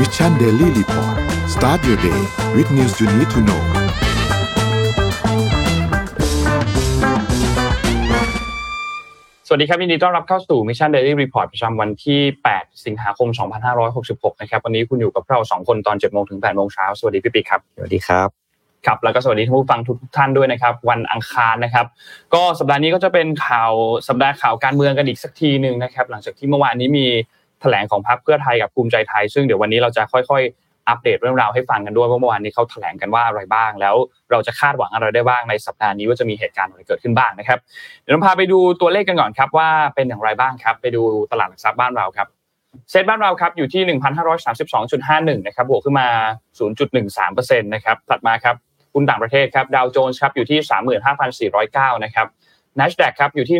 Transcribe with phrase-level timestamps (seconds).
[0.00, 1.16] Mission Daily Report
[1.54, 2.20] start your day
[2.56, 3.62] with news you need to know
[9.46, 12.20] สวัสดีครับยินดีต้อนรับเข้าสู่ Mission Daily Report ประจำวันที่
[12.52, 13.28] 8 สิงหาคม
[13.84, 18.28] 2566 นะครับ วันนี้คุณอยู่กับเรา 2 คนตอน 7 โมงถึง 8 โมงเช้า สวัสดีพี่ปิ๊กครับ สวัสดีครับ
[18.86, 21.86] ครับแล้วก็สวัสดีท่านผู้ฟังทุกท่านด้วยนะครับ วันอังคารนะครับ
[22.34, 23.72] ก็สัปดาห์นี้ก็จะเป็นข่าว
[24.08, 33.94] สัปดาห์ข่าวการเมืองกันอีกสักทีหนึ่งนะครับ หลังจากที่เมื่อวานนี้มีแถลงของพรรคเพื่อไทยกับภูมิใจไทย ซึ่งเดี๋ยววันนี้เราจะค่อยๆ อัปเดตเรื่องราวให้ฟังกันด้วยว่าเมื่อวานนี้เขาแถลงกันว่าอะไรบ้าง แล้ว
[34.30, 37.58] เราจะคาดหวังอะไรได้บ้างในสัปดาห์นี้ว่าจะมีเหตุการณ์อะไรเกิดขึ้นบ้างนะครับ
[38.02, 41.02] เดี๋ยวเราพาไปดูตัวเลขกันก่อนครับว่าเป็นอย่างไรบ้างครับ ไปดู
[41.32, 42.28] ตลาดหลักทรัพย์บ้านเราครับ
[42.90, 43.98] เซ็ตบ้านเราครับอยู่ที่
[44.58, 46.08] 1,532.51 นะครับบวกขึ้นมา
[46.88, 48.56] 0.13%นะครับถัดมาครับ
[48.94, 52.26] หุ้นต่างประเทศครับดาวโจนส์ครับอยู่ที่ 35,409 นะครับ
[52.80, 53.58] NASDAQ ครับอยู่ที่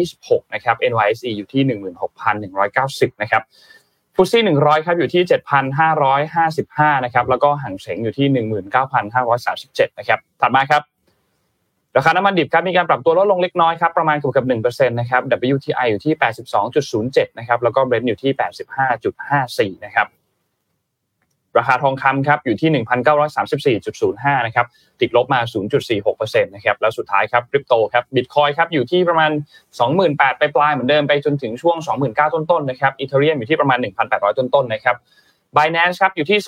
[0.00, 1.62] 13,926 นะครับ NYSE อยู่ที่
[2.42, 3.42] 16,190 นะครับ
[4.16, 5.22] ฟุตซี่100 ครับอยู่ที่
[6.32, 8.26] 7,555 นะครับ แล้วก็หังเสงอยู่ที่
[9.12, 10.82] 19,537 นะครับ ถัดมาครับ
[11.96, 15.22] ราคาน้ำมันดิบครับมีการปรับตัวลดลงเล็กน้อยครับประมาณเกือบกับ1%นะครับ
[15.54, 16.14] WTI อยู่ที่
[16.76, 18.32] 82.07 นะครับ แล้วก็ Brent อยู่ที่
[19.72, 20.06] 85.54 นะครับ
[21.58, 22.84] ราคาทองคำครับอยู่ที่
[23.78, 24.66] 1,934.05 นะครับ
[25.00, 25.40] ติดลบมา
[25.92, 29.30] 0.46%นะครับแล้วสุดท้ายครับคริปโตครับบิตคอยครับอยู่ที่ประมาณ
[29.84, 31.76] 28,000ไปปลายเหมือนเดิมไปจนถึงช่วง
[32.14, 34.96] 29,000 ต้นๆนะครับอีเทเรียมอยู่ที่ประมาณ 1,800 ต้นๆนะครับ
[35.56, 36.38] Binance ครับอยู่ที่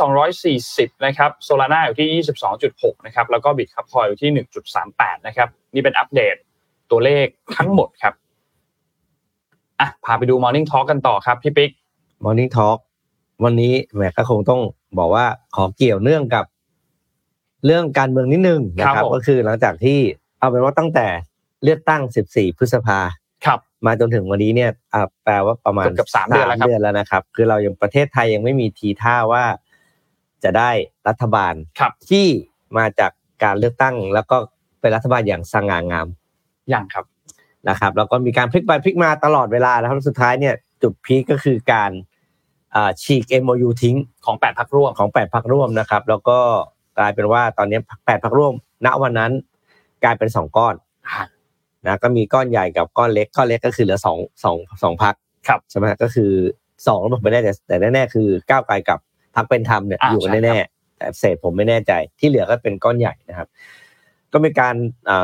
[0.66, 2.24] 240 นะครับ Solana อยู่ที่
[2.64, 4.46] 22.6 นะครับแล้วก็ Bitcoin อยู่ที่
[4.78, 6.36] 1.38 นะครับนี่เป็นอัปเดต
[6.90, 8.14] ตัวเลขทั้งหมดครับ
[9.80, 11.70] อะพาไปดู Morning Talk กันต่อครับพี่ปิ๊ก
[12.24, 12.78] Morning Talk
[13.44, 14.60] วันนี้แหมก็คงต้อง
[14.98, 16.44] บอกว่าขอเกี่ยวเนื่องกับ
[17.64, 19.98] เรื่องการเมืองนิดนึงนะครับ ก็คือหลังจากที่
[20.38, 21.06] เอาเป็นว่าตั้งแต่
[21.64, 22.98] เลือกตั้ง 14 พฤษภา
[23.46, 24.70] ครับ มาจนถึงวันนี้เนี่ย
[25.24, 29.44] แปลว่าประมาณเกือบสามเดือนแล้วครับเดือนแล้วนะครับ คือเรายังประเทศไทยยังไม่มีทีท่าว่า
[30.44, 30.70] จะได้
[31.08, 32.26] รัฐบาลครับที่
[32.78, 33.10] มาจาก
[33.44, 34.36] การเลือกตั้ง แล้วก็
[34.80, 36.06] เป็นรัฐบาลอย่างสง่างาม
[36.72, 37.06] ยังครับ
[37.68, 41.90] นะครับ แล้วก็มีการพลิกไปพลิกมาตลอดเวลานะครับสุดท้ายเนี่ย จุดพีคก็คือการ
[43.02, 46.38] ฉีก MOU ทิ้งของแปดพักร่วมของแปดพักร่วมนะครับ แล้วก็
[46.98, 48.52] กลายเป็นว่าตอนนี้แปดพักร่วม
[48.86, 49.32] ณวันนั้น
[50.04, 50.74] กลายเป็นสองก้อน
[51.86, 55.14] นะก็มีก้อนใหญ่กับก้อนเล็กก้อนเล็กก็คือเหลือสองสองสองพัก
[55.48, 56.30] ครับใช่ไหมก็คือ
[56.86, 58.98] สองผมไม่แน่ใจแต่แน่ๆคือก้าวไกลกับ
[59.36, 63.48] พักเป็นธรรมเนี่ยอ่าอยู่กันใช่แน่ๆแต่เศษผมไม่แน่ใจที่เหลือก็เป็นก้อนใหญ่นะครับ
[64.32, 64.74] ก็มีการ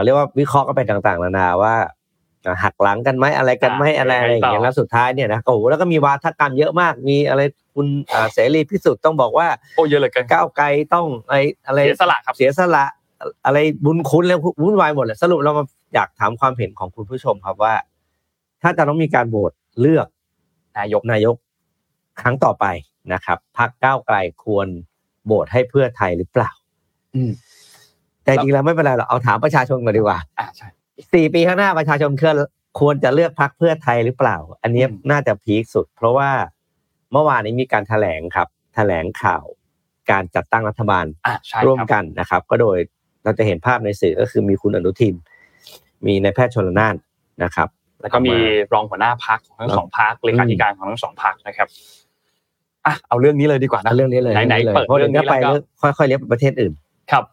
[0.05, 1.75] เรียกว่าวิเคราะห์กันไปต่างๆนานาว่า
[2.63, 7.41] หักหลังกันไหมอะไรกันไหมอะไรอะไรอย่างเงี้ยแล้วสุดท้ายเนี่ยนะโอ้โหแล้วก็มีวาทกรรมเยอะมากมีอะไร
[7.75, 7.87] คุณ
[8.33, 12.85] เสรีพิสุทธิ์ต้องบอกว่าโอ้เยอะเลยกันก้าวไกลต้องอะไรอะไรเสียสละครับเสียสละ
[13.47, 15.65] อะไรบุญคุณแล้ววุ่นวายหมดเลยสรุปเรามา
[15.95, 17.75] อยากถามความเห็นของคุณผู้ชมครับว่า
[18.63, 20.07] ถ้าจะต้องมีการโหวตเลือก
[20.79, 21.37] นายกนายก
[22.21, 22.67] ครั้งต่อไป
[23.13, 24.69] นะครับพรรคก้าวไกลควร
[25.25, 26.51] โหวตให้เพื่อไทยหรือเปล่า
[27.15, 27.33] อืม
[28.25, 30.69] แต่จริงแล้วไม่เป็นไรหรอกเอาถามประชาชนก่อนดีกว่าอ่าใช่
[31.13, 32.37] สี่ปีข้างหน้าประชาชนเคลื่อน
[32.81, 36.31] ควรจะเลือกพรรคเพื่อไทยหรือเปล่า อันนี้อืมน่าจะพีคสุด เพราะว่า
[37.13, 39.45] เมื่อวานนี้มีการแถลงครับแถลงข่าว
[40.11, 42.77] การจัดตั้งรัฐบาลอ่าใช่ร่วมครับกันนะครับ ก็โดย
[43.25, 45.15] เราจะเห็นภาพในสื่อก็คือมีคุณอนุทิน
[46.07, 46.95] มีนายแพทย์ชนละนาน
[47.43, 47.69] นะครับ
[48.01, 48.35] แล้วก็มี
[48.73, 51.69] รองหัวหน้าพักของทั้งสองพักเลขาธิการของทั้งสองพักนะครับ
[52.87, 56.73] อะเอาเรื่องนี้เลยดีกว่านะเรื่องนี้เลยไหนๆเลยเปิดเพราะเรื่เดี๋อยงวนี้จะไปแล้วก็เรื่องค่อยๆเลี้ยประเทศอื่น
[57.11, 57.33] ครับอะ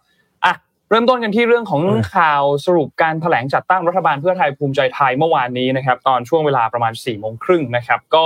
[0.90, 1.84] เริ่มต้นกันที่เรื่องของ
[2.16, 8.26] ข่าวสรุปการแถลงจัดตั้งรัฐบาลเพื่อไทยภูมิใจไทยเมื่อวานนี้นะครับ ตอนช่วงเวลาประมาณ4ี่โมงครึ่งนะครับ ก็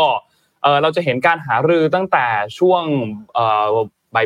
[0.63, 2.25] เออเราจะเห็นการหารือตั้งแต่
[2.59, 2.84] ช่วง
[3.34, 3.73] เอ่อ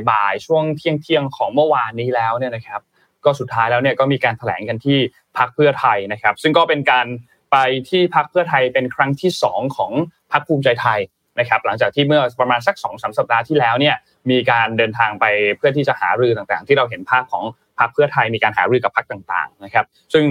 [0.09, 2.81] บ่ายๆช่วงเที่ยงเที่ยงๆของเมื่อวานนี้แล้วเนี่ยนะครับ
[3.25, 4.97] ก็สุดท้ายแล้วเนี่ยก็มีการแถลงกันที่
[5.37, 7.07] พักเพื่อไทยนะครับ ซึ่งก็เป็นการ
[7.51, 7.57] ไป
[7.89, 9.91] ที่พักเพื่อไทยเป็นครั้งที่สองของ
[10.31, 10.99] พักภูมิใจไทย
[11.39, 13.95] นะครับ หลังจากที่เมื่อประมาณสักสองสามสัปดาห์ที่แล้วเนี่ย
[14.29, 15.25] มีการเดินทางไป
[15.57, 17.43] เพื่อที่จะหารือต่างๆ ที่เราเห็นภาพของ
[17.79, 20.25] พรรคเพื่อไทยมีการหารือกับพรรคต่างๆนะครับ ซึ่ง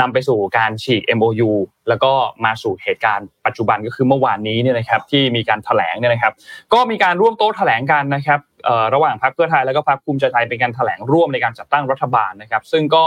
[0.00, 1.50] นำไปสู่การฉีก MOU
[1.88, 2.12] แล้วก็
[2.44, 6.32] มาสู่เหตุการณ์ปัจจุบันก็คือเมื่อวานนี้เนี่ยนะครับที่มีการแถลงเนี่ยนะครับ
[6.72, 8.40] ก็มีการร่วมโต๊ะแถลงกันนะครับ
[8.94, 13.04] ระหว่างพรรคเพื่อไทยแล้วก็พรรคภูมิใจไทยเป็นการแถลงร่วมในการจัดตั้งรัฐบาลนะครับ ซึ่งก็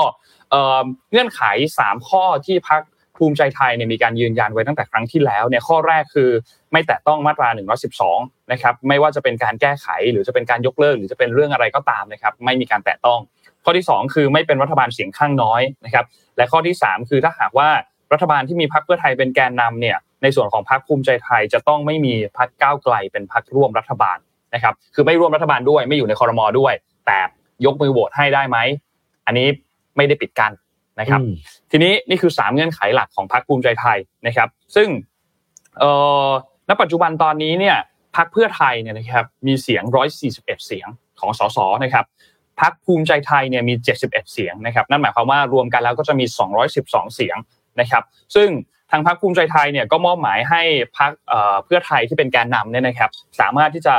[0.52, 1.42] เอ่อเงื่อนไข
[1.80, 2.82] 3 ข้อที่พรรค
[3.18, 6.30] ภูมิใจไทยเนี่ยมีการยืนยันไว้ตั้งแต่ครั้งที่แล้วเนี่ยข้อแรกคือ
[6.72, 7.50] ไม่แตะต้องมาตรา
[8.00, 13.20] 112 นะครับไม่ว่าจะเป็นการแก้ไขหรือจะเป็นการยกเลิก หรือจะเป็นเรื่องอะไรก็ตามนะครับไม่มีการแตะต้อง
[13.64, 16.06] ข้อที่ 2 คือไม่เป็นรัฐบาลเสียงข้างน้อยนะครับ
[16.38, 17.70] และข้อที่ 3 คือถ้าหากว่า
[18.14, 24.18] รัฐบาลที่มีพรรคเพื่อไทยเป็นแกนนำเนี่ยในส่วนของพรรคภูมิใจไทยจะต้องไม่มีพรรคก้าวไกลเป็นพรรคร่วมรัฐบาล
[24.54, 26.74] นะครับ คือไม่ร่วมรัฐบาลด้วยไม่อยู่ในคอรมอด้วย
[27.06, 27.20] แต่
[27.66, 28.58] ยกมือโหวตให้ได้ไหม
[29.26, 29.48] อันนี้
[29.98, 30.52] ไม่ได้ปิดกัน
[31.00, 31.34] นะครับอืม
[31.72, 33.98] ทีนี้นี่คือ 3 เงื่อนไขหลักของพรรคภูมิใจไทย
[34.28, 34.88] นะครับ ซึ่ง
[35.80, 35.92] เอ่
[36.28, 36.30] อ
[36.70, 37.78] ณปัจจุบันตอนนี้เนี่ย
[38.18, 39.84] พรรคเพื่อไทยเนี่ยนะครับมีเสียง
[40.26, 40.88] 141 เสียง
[41.20, 42.06] ของสสนะครับ
[42.62, 46.26] พรรคภูมิใจไทยเนี่ยมี 71 เสียงนะครับนั่นหมายความว่ารวมกันแล้วก็จะมี
[46.70, 47.38] 212 เสียง
[47.80, 48.04] นะครับ
[48.36, 48.50] ซึ่ง
[48.92, 50.62] ทางพรรคภูมิใจไทยเนี่ยก็มอบหมายให้
[50.98, 51.12] พรรค
[51.66, 53.10] เพื่อไทยที่เป็นแกนนำเนี่ยนะครับ
[53.40, 53.96] สามารถที่จะ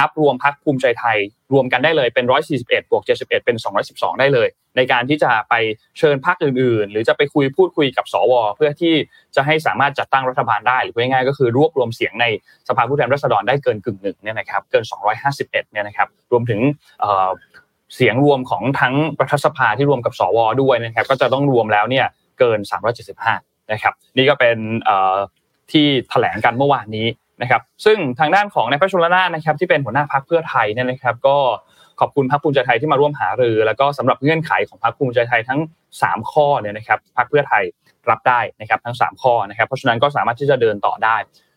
[0.00, 1.18] นับรวมพรรคภูมิใจไทย
[1.52, 3.56] รวมกันได้เลยเป็น 141 บวก 71 เป็น
[3.88, 5.54] 212 ได้เลย ในการที่จะไป
[5.98, 8.94] เชิญพรรคอื่น ๆ หรือจะไปคุยพูดคุยกับสว เพื่อที่
[9.36, 12.26] จะให้สามารถจัดตั้งรัฐบาลได้หรือง่ายๆก็คือรวบรวมเสียงใน
[12.68, 14.84] สภาผู้แทนราษฎรได้เกินกึ่งหนึ่งเนี่ยนะครับเกิน
[15.28, 16.60] 251 เนี่ยนะครับรวมถึง
[17.94, 22.06] เสียงรวมของทั้งรัฐสภาที่รวมกับสวด้วยนะครับ ก็จะต้องรวมแล้วเนี่ย
[22.38, 22.58] เกิน
[23.16, 24.56] 375 นะครับ นี่ก็เป็น
[25.72, 27.06] ที่แถลงกันเมื่อวานนี้
[27.42, 31.36] นะครับ ซึ่งทางด้านของนายพระชลนานะครับ ที่เป็นหัวหน้าพักเพื่อไทยเนี่ยนะครับ ก็
[32.00, 35.60] ขอบคุณพรรคภูมิใจไทยที่มาร่วมหารือ แล้วก็สำหรับเงื่อนไขของพรรคภูมิใจไทยทั้ง
[35.96, 37.62] 3 ข้อเนี่ยนะครับพรรคเพื่อไทย
[38.10, 41.16] รับได้นะครับทั้ง 3 ข้อนะครับ เพราะฉะนั้นก็สามารถที่จะเดินต่อได้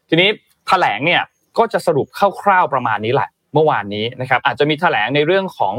[0.09, 0.29] ทีนี้
[0.67, 1.21] แถลงเนี่ย
[1.57, 2.07] ก็จะสรุป
[2.41, 5.75] คร่าวๆประมาณนี้แหละ เมื่อวานนี้นะครับ อาจจะมีแถลงในเรื่องของ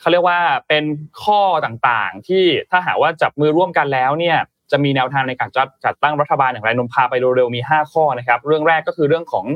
[0.00, 0.84] เขาเรียกว่าเป็น
[1.24, 4.36] ข้อต่างๆ ที่ถ้าหากว่าจับมือร่วมกันแล้วเนี่ย
[4.70, 9.46] จะมีแนวทางในการจัดจัดตั้งรัฐบาลอย่างไรนมพาไปเร็วๆมี 5 ข้อนะครับ เรื่องแรกก็คือเรื่องของ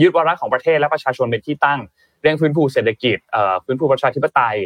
[0.00, 1.80] ยึดวาระของประเทศและประชาชนเป็นที่ตั้ง
[2.22, 3.18] เรื่องฟื้นฟูเศรษฐกิจ
[3.64, 4.56] ฟื้นฟูประชาธิปไตย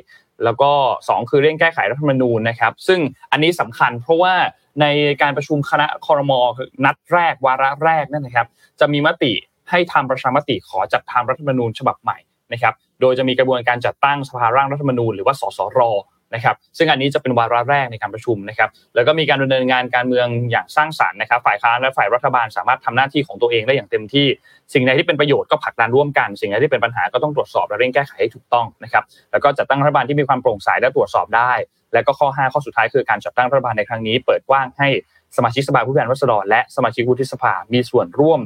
[0.45, 0.73] แล้วก็
[1.05, 3.01] 2 คือเรื่องแก้ไขรัฐธรรมนูญนะครับ ซึ่ง
[3.33, 4.35] อันนี้สำคัญเพราะว่า
[4.81, 4.87] ใน
[5.23, 6.41] การประชุมคณะคอรมอ
[6.85, 8.47] นัดแรกวาระแรกนั่นนะครับ
[8.81, 9.33] จะมีมติ
[9.71, 12.19] ให้ทำประชามติขอจัดทำรัฐธรรมนูญฉบับใหม่
[12.53, 15.81] นะครับ โดยจะมีกระบวนการจัดตั้งสภาร่างรัฐธรรมนูญหรือว่าสสร
[16.35, 24.27] นะครับ ซึ่งอันนี้จะเป็นวาระแรกในการประชุมนะครับ แล้วก็มีการดำเนินงานการเมืองอย่างสร้างสรรค์นะครับ ฝ่ายค้านและฝ่ายรัฐบาลสามารถทำหน้าที่ของตัวเองได้อย่างเต็มที่
[24.75, 31.53] สิ่งใดที่เป็นประโยชน์ก็ผลักดันร่วมกัน สิ่งใดที่เป็นปัญหาก็ต้องตรวจสอบและเร่งแก้ไขให้ถูกต้องนะครับ แล้วก็จัดตั้งรัฐบาลที่มีความโปร่งใสและตรวจสอบได้
[31.93, 34.89] และก็ข้อ 5 ข้อสุดท้ายคือการจัดตั้งรัฐบาลในครั้งนี้ เปิดกว้างให้
[35.37, 38.41] สมาชิกสภาผู้แทนราษฎรและสมาชิกวุฒิสภามีส่วนร่วม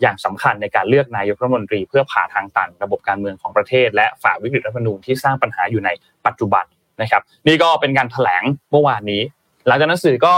[0.00, 5.90] อย่างสำคัญในการเลือกนายกรัฐมนตรี เพื่อผ่าทางตันระบบการเมืองของประเทศ และฝ่าวิกฤตรัฐธรรมนูญที่สร้างปัญหาอยู่ใน
[6.26, 6.64] ปัจจุบัน
[7.02, 9.22] นะครับ นี่ก็เป็นการแถลงเมื่อวานนี้
[9.66, 10.34] หลังจากนั้นสื่อก็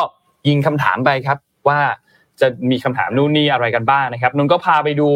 [0.48, 1.38] ยิงคำถามไปครับ
[1.68, 1.80] ว่า
[2.40, 5.08] จะมีคำถามนู่นนี่อะไรกันบ้างนะครับนนก็พาไปดู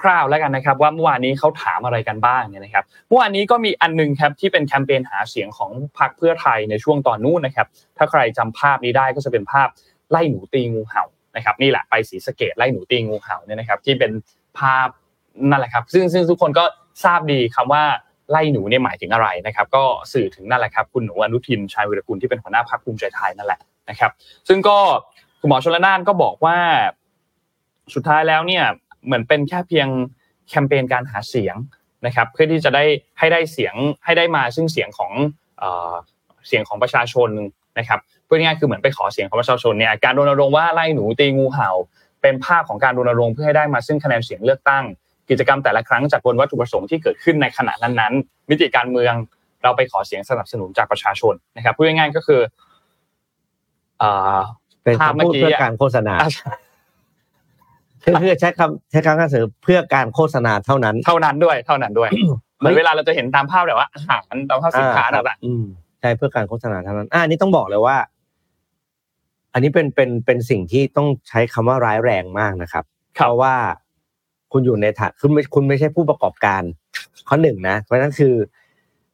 [0.00, 7.66] คร่าวๆแล้วกันนะครับ ว่าเมื่อวานนี้เขาถามอะไรกันบ้างเนี่ยนะครับเมื่อวานนี้ก็มีอันนึงครับที่เป็นแคมเปญหาเสียงของพรรคเพื่อไทยในช่วงตอนนู้นนะครับ
[7.96, 9.68] ถ้าใครจำภาพนี้ได้ก็จะเป็นภาพ
[10.10, 11.04] ไล่หนูตีงูเห่า
[11.36, 14.12] นะครับนี่แหละไปสีสเกตไล่หนูตีงูเห่าเนี่ยนะครับที่เป็น
[14.58, 14.88] ภาพ
[15.50, 16.64] นั่นแหละครับ ซึ่งซึ่งทุกคนก็
[17.04, 17.84] ทราบดีคำว่า
[18.30, 23.60] ไล่หนูเนี่ยหมายถึงอะไรนะครับ ก็สื่อถึงนั่นแหละครับคุณหนูอนุทินชายวิรกุลที่เป็นหัวหน้าพรรคภูมิใจไทยนั่นแหละ
[23.90, 24.10] นะครับ
[24.48, 24.78] ซึ่งก็
[25.40, 26.58] คุณหมอชลนานก็บอกว่า
[27.94, 28.64] สุดท้ายแล้วเนี่ย
[29.04, 29.88] เหมือนเป็นแค่เพียง
[30.48, 31.56] แคมเปญการหาเสียง
[32.06, 32.84] นะครับเพื่อที่จะได้
[33.18, 33.74] ให้ได้เสียง
[34.04, 35.12] ให้ได้มาซึ่งเสียงของ
[36.48, 37.30] เสียงของประชาชน
[37.78, 41.70] นะครับ พื่อง่ายคือเหมือนไปขอเสียงของประชาชนเนี่ยการรณรงค์ว่าไล่หนูตีงูเห่า
[42.22, 44.84] เป็นภาพของการรณรงค์เพื่อให้ได้มาซึ่งคะแนนเสียงเลือกตั้ง
[45.30, 49.14] กิจกรรมแต่ละครั้งจากบนวัตถุประสงค์ที่เกิดขึ้นในขณะนั้นๆมิติการเมือง
[49.62, 52.40] เราไปขอเสียงสนับสนุนจากประชาชนนะครับพูดง่ายๆก็คือ
[54.82, 56.14] เป็นคำพูดเพื่อการโฆษณา
[58.20, 62.10] เพื่อใช้คำใช้คำกระสือเพื่อการโฆษณาเท่านั้น เท่านั้นด้วยเท่านั้นด้วย
[62.58, 65.36] เหมือนเวลาเราจะเห็นตามภาพแบบว่าอาหารตามภาพสินค้านั่นแหละ
[66.00, 67.96] ใช่เพื่อการโฆษณาเท่านั้นอันนี้ต้องบอกเลยว่า
[69.56, 73.54] อันนี้เป็นเป็นเป็นสิ่งที่ต้องใช้คำว่าร้ายแรงมากนะครับเพราะว่า
[74.52, 76.62] คุณอยู่ในฐานคุณไม่คุณไม่ใช่ผู้ประกอบการ
[77.28, 78.34] ข้อหนึ่งนะเพราะนั้นคือ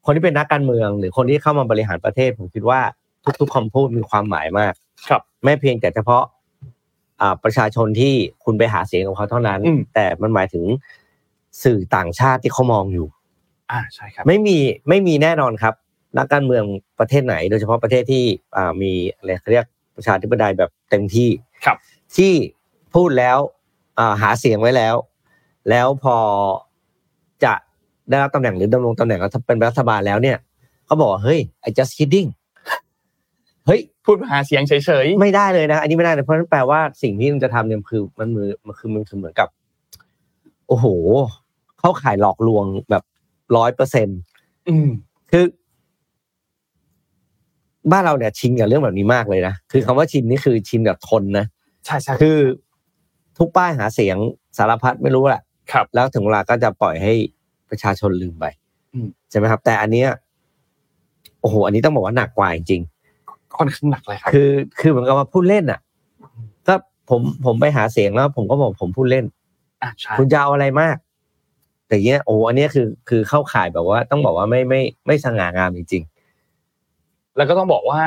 [0.04, 2.80] คนที่เป็นนักการเมือง หรือคนที่เข้ามาบริหารประเทศผมคิดว่า
[3.40, 4.72] ทุกๆคำพูดมีความหมายมาก
[5.08, 6.22] ครับ ไม่เพียงแต่เฉพาะ
[7.20, 9.60] อ่าประชาชนที่คุณไปหาเสียงของเขาเท่านั้น
[9.94, 10.64] แต่มันหมายถึง
[11.64, 13.06] สื่อต่างชาติที่เขามองอยู่
[13.70, 14.56] อ่าใช่ครับ ไม่มี
[14.88, 15.74] ไม่มีแน่นอนครับ
[16.18, 16.64] นักการเมือง
[16.98, 18.24] ประเทศไหน โดยเฉพาะประเทศที่
[18.56, 21.28] อ่ามีอะไรเรียก ประชาธิปไตยแบบเต็มที่
[21.64, 21.76] ครับ
[22.16, 22.32] ที่
[22.94, 23.38] พูดแล้ว
[23.98, 24.94] อ่าหาเสียงไว้แล้ว
[25.70, 26.16] แล้วพอ
[27.44, 27.54] จะ
[28.08, 30.36] ได้รับตำแหน่งหรือดำรงตำแหน่งแล้วเป็นรัฐบาลแล้วเนี่ย
[30.86, 32.28] เขาบอกเฮ้ย I just kidding
[33.66, 34.72] เฮ้ยพูดหาเสียงเฉ
[35.04, 39.48] ยๆไม่ได้เลยนะอันนี้ไม่ได้เลยเพราะนั่นแปลว่าสิ่งที่มันจะทำเนี่ยคือมันมือมันคือมันคือเหมือนกับ
[40.68, 40.86] โอ้โห
[41.78, 43.02] เข้าขายหลอกลวงแบบ
[43.56, 44.20] ร้อยเปอร์เซ็นต์
[45.30, 45.44] คือ
[47.90, 51.46] บ้านเราเนี่ยชินกับเรื่องแบบนี้มากเลยนะคือคำว่าชินนี่คือชินแบบทนนะ
[51.84, 52.38] ใช่ใช่คือ
[53.38, 54.16] ทุกป้ายหาเสียง
[54.58, 57.12] สารพัดไม่รู้แหละครับ แล้วถึงเวลาก็จะปล่อยให้
[57.70, 58.44] ประชาชนลืมไป
[59.30, 60.08] ใช่ไหมครับ แต่อันเนี้ย
[61.40, 62.82] โอ้โหอันนี้ต้องบอกว่าหนักกว่าจริง
[63.56, 65.80] ค่อนข้างหนักเลยครับคือ คือเหมือนกับว่าพูดเล่นอะ
[66.68, 66.74] ก็
[67.10, 69.24] ผมผมไปหาเสียงแล้ว ผมก็บอกผมพูดเล่น
[69.82, 70.96] อะใช่คุณจะเอาอะไรมาก
[71.86, 76.11] แต่เนี้ยโอ้อันนี้คือคือเข้าข่ายแบบว่า ต้องบอกว่าไม่ไม่ไม่สง่างามจริงๆ
[77.36, 78.02] แล้วก็ต้องบอกว่า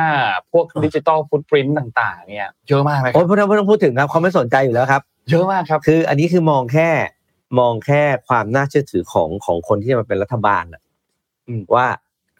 [0.51, 6.89] พวกดิจิตอลฟุตปรินต์ต่าง ๆ เนี่ยเยอะมากเลยโอ้พ่ไม่ต้องพูดถึงครับเขาไม่สนใจอยู่แล้วครับ เยอะมากครับ คืออันนี้คือมองแค่
[7.59, 10.81] มองแค่ความน่าเชื่อถือของของคนที่จะมาเป็นรัฐบาลอะ
[11.47, 11.87] อืมว่า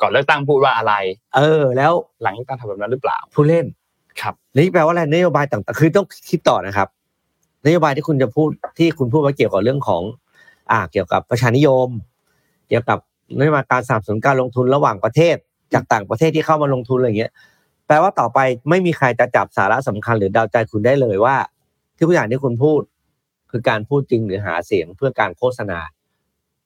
[0.01, 0.93] ก่อนเลือกตั้งพูดว่าอะไร
[1.35, 3.65] เออ แล้วหลังเลือกตั้งทำแบบนั้นหรือเปล่า ผู้เล่น
[4.21, 6.87] ครับนี่แปลว่าอะไรนโยบายต่างๆคือต้องคิดต่อนะครับ
[7.65, 10.03] นโยบายที่คุณจะพูดที่คุณพูดว่าเกี่ยวกับเรื่องของ
[10.71, 11.89] อ่าเกี่ยวกับประชานิยม
[12.69, 12.99] เกี่ยวกับ
[13.39, 15.35] นโยบายการสนับสนุนการลงทุนระหว่างประเทศ
[15.73, 17.31] จากต่างประเทศที่เข้ามาลงทุนอะไรอย่างเงี้ย
[17.87, 21.35] แปลว่าต่อไปไม่มีใครจะจับสาระสำคัญหรือเดาใจคุณได้เลยว่า
[21.95, 22.81] ที่ทุกอย่างที่คุณพูด
[23.51, 25.79] คือการพูดจริงหรือหาเสียงเพื่อการโฆษณา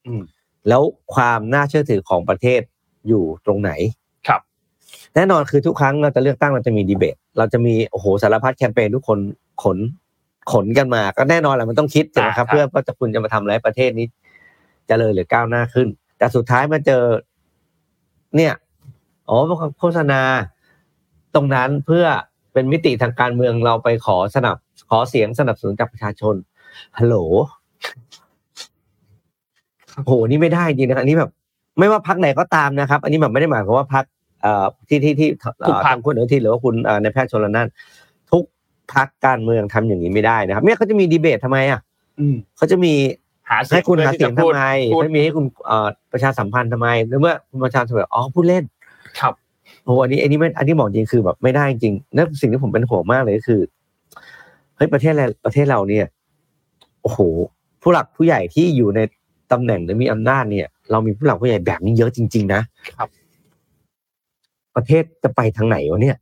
[0.08, 0.22] อืม
[0.68, 0.82] แล้ว
[1.14, 2.62] ความน่าเชื่อถือของประเทศ
[3.08, 3.72] อยู่ตรงไหน
[4.28, 4.42] ครับ
[5.16, 9.20] แน่นอนคือทุกครั้งเราจะเลือกตั้งเราจะมีดีเบต เราจะมีโอ้โหสารพัดแคมเปญทุกคน
[9.64, 9.78] ขน
[10.52, 14.06] ขนกันมา ก็แน่นอนแหละมันต้องคิดถูกไหมครับอ่าครับ เพื่อว่าจะคุณจะมาทำอะไรให้ประเทศนี้
[14.88, 15.88] เจริญหรือก้าวหน้าขึ้น
[16.18, 17.04] แต่สุดท้ายมาเจอ
[18.36, 18.54] เนี่ย
[19.30, 19.38] อ๋อ
[19.80, 20.22] โฆษณา
[21.36, 22.06] ตรงนั้นเพื่อ
[22.54, 24.58] เป็นมิติทางการเมืองเราไปขอสนับ
[24.90, 26.36] ขอเสียงสนับสนุนจากประชาชน
[26.98, 27.16] ฮัลโหล
[29.96, 31.32] โอ้โหนี่ไม่ได้จริงนะครับอันนี้แบบ
[31.80, 34.06] ไม่ว่าพักไหนก็ตามนะครับ อันนี้แบบไม่ได้หมายความว่าพัก
[34.42, 35.30] เอ่อที่ที่ที่
[35.68, 37.68] ทุกพรรคทางคุณอนุทินหรือว่าคุณเอ่อในายแพทย์ชนละนาน
[38.32, 38.44] ทุก
[38.94, 41.80] พักการเมืองทำอย่างนี้ไม่ได้นะครับเนี่ยเขาจะมีดีเบตทำไมอะ
[42.20, 42.94] อืมเขาจะมี
[43.50, 48.64] หาเสียงให้คุณพื่อหาที่เสียจะงพูทำดไมพูดไม่มีให้คุณเอ่อประชาสัมพันธ์ทำไมในเมื่อคุณประชาชนแบบอ๋อพูดเล่น
[49.20, 49.34] ครับ
[49.84, 53.62] โอ้โหอันนี้อันนี้ไม่อันนี้บอกจริงคือแบบไม่ได้จริงนั่นสิ่งที่ผมเป็นห่วงมากเลยก็คือ
[54.76, 56.06] เฮ้ยประเทศเราประเทศเราเนี่ย
[57.02, 57.20] โอ้โห
[57.82, 59.00] ผู้หลักผู้ใหญ่ที่อยู่ใน
[59.52, 62.62] ตำแหน่งหรือมีอำนาจเนี่ย เรามีผู้หลักผู้ใหญ่แบบนี้เยอะจริง ๆ นะ
[62.98, 63.10] ครับ
[64.76, 66.18] ประเทศจะไปทางไหนวะเนี่ย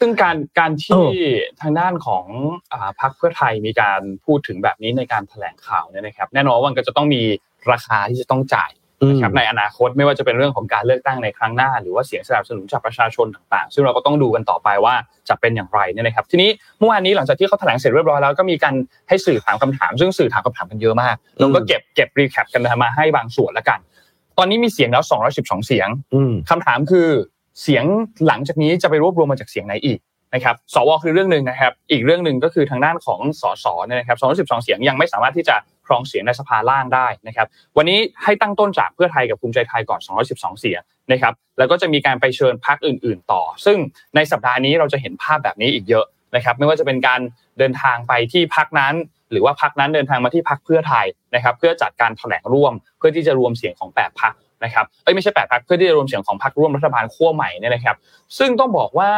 [0.00, 1.24] ซึ่งการการเอที่อ
[1.60, 2.24] ทางด้านของ
[2.72, 7.22] อ่าพรรคเพื่อไทยมีการพูดถึงแบบนี้ในการแถลงข่าวเนี่ยนะครับ แน่นอนว่ามันก็จะต้องมี
[7.70, 14.94] ราคาที่จะต้องจ่ายอืม นะครับในอนาคตไม่ว่าจะเป็นเรื่องของการเลือกตั้งในครั้งหน้า หรือว่าเสียงสนับสนุนจากประชาชนต่างๆ ซึ่งเราก็ต้องดูกันต่อไปว่า
[15.28, 18.74] จะเป็นอย่างไรเนี่ยนะครับ ทีนี้เมื่อวานนี้หลังจากที่เขาแถลงเสร็จเรียบร้อยแล้วก็มีการ
[19.08, 23.78] ให้สื่อถามคำถาม ซึ่งสื่อถามคำถามกันเยอะมากเราก็เก็บเก็บรีแคปกันมาให้บางส่วนแล้วกัน
[24.38, 27.08] ตอนนี้มีเสียงแล้ว 212 เสียงอืมคำถามคือ
[27.62, 27.84] เสียง
[28.26, 29.98] หลังจากนี้จะไปรวบรวมมาจากเสียงไหนอีก
[30.34, 40.00] นะครับสวคือเรื่องหนึ่งนะครับ อีกเรื่องหนึ่งก็คือทางด้านของสสเนี่ยนะครับ212 เสียงยังไม่สามารถที่จะครองเสียงในสภาล่างได้นะครับ วันนี้ให้ตั้งต้นจากเพื่อไทยกับภูมิใจไทยก่อน
[40.30, 43.78] 212 เสียงนะครับ แล้วก็จะมีการไปเชิญพรรคอื่น ๆ ต่อ ซึ่ง
[44.16, 47.20] ในสัปดาห์นี้เราจะเห็นภาพแบบนี้อีกเยอะนะครับ ไม่ว่าจะเป็นการ
[47.58, 48.94] เดินทางไปที่พรรคนั้น
[49.30, 54.32] หรือว่าพรรคนั้นเดินทางมาที่พรรคเพื่อไทยนะครับ เพื่อจัดการแถลงร่วม เพื่อที่จะรวมเสียงของแปดพรรค
[54.64, 57.96] นะครับ เอ้ยไม่ใช่แปดพรรคเพื่อที่จะรวมเสียงของพรรคร่วมรัฐบาลขั้วใหม่เนี่ยนะครับ
[58.38, 59.10] ซึ่งต้องบอกว่า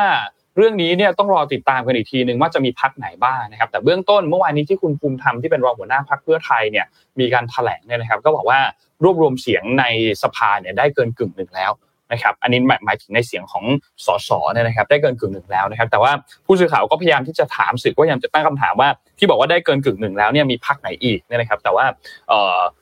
[0.57, 6.87] เรื่องนี้เนี่ยต้องรอติดตามกันอีกทีหนึ่งว่าจะมีพักไหนบ้างนะครับ แต่เบื้องต้นเมื่อวานนี้ที่คุณภูมิธรรมที่เป็นรองหัวหน้าพักเพื่อไทยเนี่ย
[7.21, 8.59] มีการแถลงเนี่ยนะครับ ก็บอกว่า
[9.05, 9.85] รวบรวมเสียงใน
[10.23, 11.73] สภาเนี่ยได้เกินกึ่งหนึ่งแล้ว
[12.13, 13.65] นะครับอันนี้หมายถึงในเสียงของ
[14.07, 16.13] สสเนี่ยนะครับ ได้เกินกึ่งหนึ่งแล้วนะครับ แต่ว่า
[16.47, 21.87] ผู้สื่อข่าวก็พยายามที่จะถามสื่อก็พยายามจะตั้งคำถามว่าที่บอกว่าได้เกินกึ่งหนึ่งแล้วเนี่ยมีพักไหนอีกเนี่ยนะครับ แต่ว่า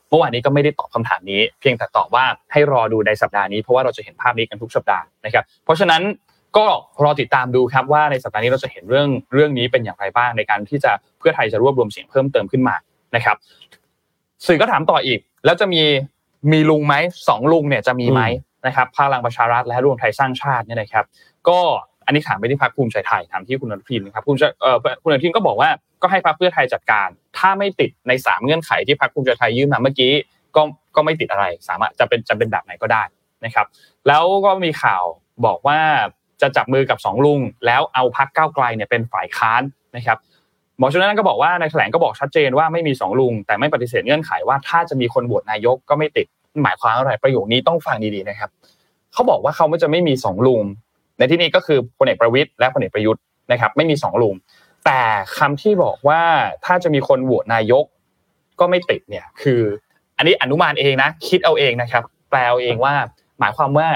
[0.09, 6.03] เมื่อวานนี้ก็ไม่ได้ตอบคำถามนี้ เพียงแต่ตอบว่าให้รอดูในสัปดาห์นี้เพราะว่าเราจะเห็นภาพนี้กันทุกสัปดาห์นะครับ เพราะฉะนั้น
[6.57, 6.67] ก็
[7.05, 12.77] รอติดตามดูครับว่าในสัปดาห์นี้เราจะเห็นเรื่องเรื่องนี้เป็นอย่างไรบ้างในการที่จะเพื่อไทยจะรวบรวมเสียงเพิ่มเติมขึ้นมา
[13.17, 13.37] นะครับ
[14.47, 15.83] สื่อก็ถามต่ออีก แล้วจะมี
[16.53, 16.95] มีลุงไหม
[17.29, 18.23] สองลุงเนี่ยจะมีไหม
[18.67, 21.05] นะครับพลังประชารัฐและรวมไทยสร้างชาติเนี่ยนะครับ
[21.49, 21.59] ก็
[22.07, 25.71] อันนี้ถามไปที่พรรคภูมิใจไทยถามที่คุณอนุทินนะครับภูมิใจเอ่อคุณอนุทินก็บอกว่า
[26.03, 27.09] ก็ให้พรรคเพื่อไทยจัดการ
[27.39, 30.13] ถ้าไม่ติดในสามเงื่อนไขที่พรรคภูมิใจไทยยื่นมาเมื่อกี้
[30.57, 30.63] ก็
[30.97, 33.03] ก็ไม่ติดอะไรสามารถจะเป็นจะเป็นแบบไหนก็ได้
[33.45, 33.67] นะครับ
[34.09, 35.03] แล้วก็มีข่าว
[35.47, 35.81] บอกว่า
[36.43, 39.63] จะจับมือกับสองลุง แล้วเอาพรรคก้าวไกลเนี่ยเป็นฝ่ายค้าน
[39.97, 40.19] นะครับ
[40.79, 46.27] หมอชนน่นก็บอกว่าในแถลงก็บอกชัดเจนว่าไม่มีสองลุง แต่ไม่ปฏิเสธเงื่อนไขว่าถ้าจะมีคนโหวตนายกก็ไม่ติด
[46.63, 48.51] หมายความอะไรประโยคนี้ต้องฟังดีๆนะครับ
[49.13, 50.63] เขาบอกว่าเขาไม่จะไม่มีสองลุง
[51.19, 53.23] ในที่นี้ก็คือพลเอกประวิตยและพลเอกประยุทธ์
[53.53, 54.35] นะครับไม่มีสองลุง
[54.87, 55.01] แต่
[55.39, 56.21] คำที่บอกว่า
[56.65, 57.85] ถ้าจะมีคนโหวตนายก
[58.61, 59.61] ก็ไม่ติดเนี่ยคือ
[60.17, 62.95] อันนี้อนุมานเองนะ คิดเอาเองนะครับ แปลเอาเองว่า
[63.41, 63.89] หมายความว่า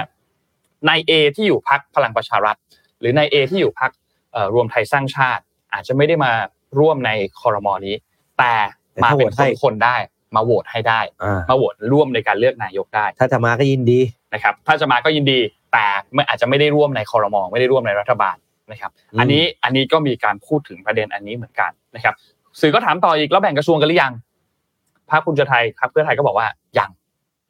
[0.88, 2.56] นายเอที่อยู่พักพลังประชารัฐ
[3.00, 3.90] หรือนายเอที่อยู่พัก
[4.54, 5.42] รวมไทยสร้างชาติ
[5.73, 6.32] อาจจะไม่ได้มา
[6.78, 7.94] ร่วมในคอรมอนี้
[8.38, 8.54] แต่
[9.02, 9.97] มาเป็นคนคนได้
[10.37, 14.00] มาโหวตให้ได้อ่ามาโหวตร่วมในการเลือกนายกได้ ถ้าจะมาก็ยินดี
[14.35, 15.38] นะครับ ถ้าจะมาก็ยินดี
[15.73, 18.37] แต่ไม่อาจจะไม่ได้ร่วมในคอรมอไม่ได้ร่วมในรัฐบาล
[18.73, 22.14] นะครับอืมอันนี้อันนี้ก็มีการพูดถึงประเด็นอันนี้เหมือนกันนะครับ
[22.61, 24.12] สื่อก็ถามต่ออีกแล้วแบ่งกระทรวงกันหรือยัง
[25.11, 26.47] พรรคภูมิใจไทยพรรคเพื่อไทยก็บอกว่า
[26.78, 26.90] ยัง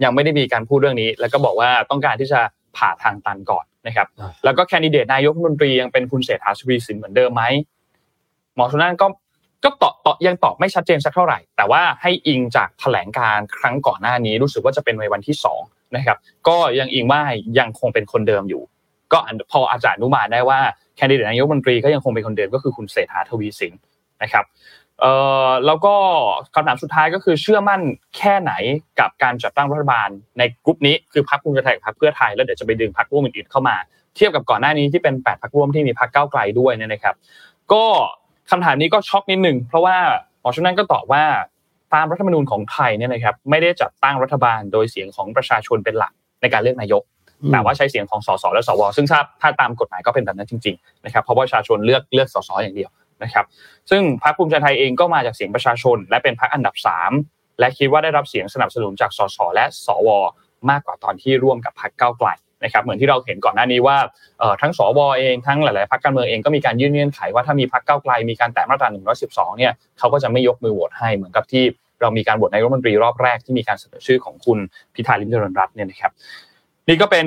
[0.04, 2.40] ยังไม่ได้มีการพูดเรื่องนี้ แล้วก็บอกว่าต้องการที่จะ
[2.78, 4.06] ผ่าทางตันก่อนนะครับ
[4.44, 7.44] แล้วก็แคนดิเดตนายกรัฐมนตรียังเป็นคุณเศรษฐาทวีสินเหมือนเดิมไหม
[8.54, 9.06] หมอชนน่านก็
[9.64, 15.60] ก็ตอบตอบยังตอบไม่ชัดเจนสักเท่าไหร่ แต่ว่าให้อิงจากแถลงการครั้งก่อนหน้านี้รู้สึกว่าจะเป็นในวันที่สอง
[15.96, 16.16] นะครับ
[16.48, 17.20] ก็ยังอิงว่า
[17.58, 18.62] ยังคงเป็นคนเดิมอยู่
[19.12, 19.18] ก็
[19.52, 20.60] พออาจารย์อนุมานได้ว่า
[20.96, 23.74] แคนดิเดตนายกรัฐมนตรีก็ยังคงเป็นคนเดิมก็คือคุณเศรษฐาทวีสิน
[24.22, 24.44] นะครับ
[25.00, 25.12] เอ่
[25.48, 25.94] อแล้วก็
[26.54, 27.80] คำถามสุดท้ายก็คือเชื่อมั่น
[28.16, 28.52] แค่ไหน
[29.00, 33.76] กับการจัดตั้งรัฐบาลในกลุ่มนี้คือพรรคภูมิใจไทยกับพรรคเพื่อไทยแล้วเดี๋ยวจะไปดึงพรรคร่วมอื่นๆเข้ามา
[34.16, 37.14] เทียบกับก่อนหน้านี้ที่เป็น 8 พรรคร่วมที่มีพรรคก้าวไกลด้วยเนี่ยนะครับ
[37.72, 37.84] ก็
[38.50, 39.96] คำถามนี้ก็ช็อกนิดนึงเพราะว่า
[40.40, 41.24] หมอชนนั่นก็ตอบว่า
[41.94, 47.02] ตามรัฐธรรมนูญของไทยเนี่ยนะครับไม่ได้จัดตั้งรัฐบาลโดยเสียงของประชาชนเป็นหลักในการเลือกนายก
[47.52, 52.90] แต่ว่าใช้เสียงของสสและสวซึ่งถ้าถ้าตามกฎหมายก็เป็นแบบนั้นจริงๆนะครับเพราะว่าประชาชนเลือกเลือกสสอย่างเดียว
[53.22, 53.44] นะครับ
[53.90, 56.74] ซึ่งพรรคภูมิใจไทยเองก็มาจากเสียงประชาชน และเป็นพรรคอันดับ
[57.16, 60.08] 3 และคิดว่าได้รับเสียงสนับสนุนจากสสและสว
[60.70, 62.28] มากกว่าตอนที่ร่วมกับพรรคก้าวไกล
[62.64, 63.96] นะครับเหมือนที่เราเห็นก่อนหน้านี้ว่า
[64.62, 68.88] ทั้งสวเองทั้งหลาย ๆพรรคการเมืองเองก็มีการยื่นเงื่อนไขว่าถ้ามีพรรคก้าวไกลมีการแตะมาตรา
[69.24, 71.64] 112 เนี่ยเขาก็จะไม่ยกมือโหวตให้เหมือนกับที่
[72.00, 74.58] เรามีการโหวตนายกรัฐมนตรีรอบแรกที่มีการเสนอชื่อของคุณ
[74.94, 76.12] พิธาลิมเจริญรัตน์เนี่ยนะครับ
[76.88, 77.26] นี่ก็เป็น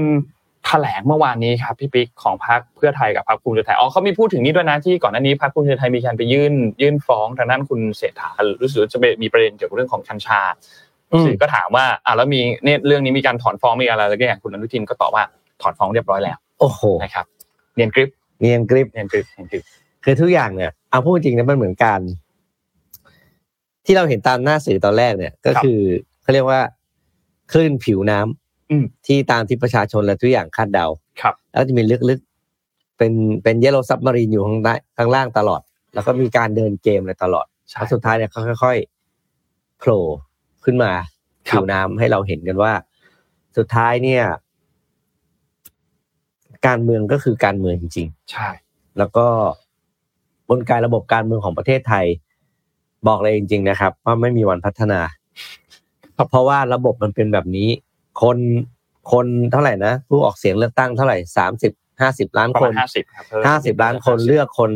[0.66, 8.30] แถลงเมื่อวานนี้ครับพี่ปิ๊กของพรรคเพื่อไทยกับพรรคภูมิใจไทยอ๋อเขามีพูดถึงนี้ด้วยนะที่ก่อนหน้านี้พรรคภูมิใจไทยมีการไปยื่น ยื่นฟ้องทางด้านคุณเศรษฐา
[8.62, 10.42] รู้สึกจะมีประเด็นเกี่ยวกับเรื่องของกัญชา
[11.26, 15.24] สื่อก็ถามว่าอ่าแล้วมีเนี่ยเรื่องนี้มีการถอนฟ้องมีอะไรแล้วก็อย่างคุณอนุทินก็ตอบว่า
[15.62, 17.26] ถอนฟ้องเรียบร้อยแล้ว โอ้โหนะครับ
[17.76, 18.10] เนียนกริป
[18.42, 19.64] เนียนกริปเนียนกริปเนียนกริป
[20.04, 22.00] คือทุกอย่างเนี่ยเอาพูดจริงนะมันเหมือนกัน
[23.86, 25.80] ที่เราเห็นตามหน้าสื่อตอนแรกเนี่ย ก็คือ
[26.22, 26.62] เขาเรียกว่า
[27.52, 28.41] คลื่นผิวน้ำ
[29.08, 30.86] ที่ตามที่ประชาชนและทุกอย่างคาดเดา
[31.22, 33.14] ครับ แล้วจะมีลึกๆ เป็น
[33.44, 35.62] เป็น yellow submarine อยู่ข้างใต้ข้างล่างตลอด
[35.94, 40.04] แล้วก็มีการเดินเกมอะไรตลอดแล้วสุดท้ายเนี่ยเขาค่อยๆโผล่
[40.64, 40.92] ขึ้นมา
[41.48, 42.74] ผิวน้ำให้เราเห็นกันว่า
[43.58, 44.24] สุดท้ายเนี่ย
[46.68, 48.50] การเมืองก็คือการเมืองจริง ๆ ใช่
[48.98, 49.28] แล้วก็
[50.50, 52.06] กลไกระบบการเมืองของประเทศไทย
[53.08, 55.00] บอกเลยจริง ๆ นะครับ ว่าไม่มีวันพัฒนา
[56.30, 57.70] เพราะว่าระบบมันเป็นแบบนี้
[58.22, 58.38] คน
[59.12, 63.06] คนเท่าไหร่นะ ผู้ออกเสียงเลือกตั้งเท่าไหร่สามสิบห้าสิบล้านคนห้าสิบ
[63.48, 64.72] ห้าสิบล้านคนเลือกคน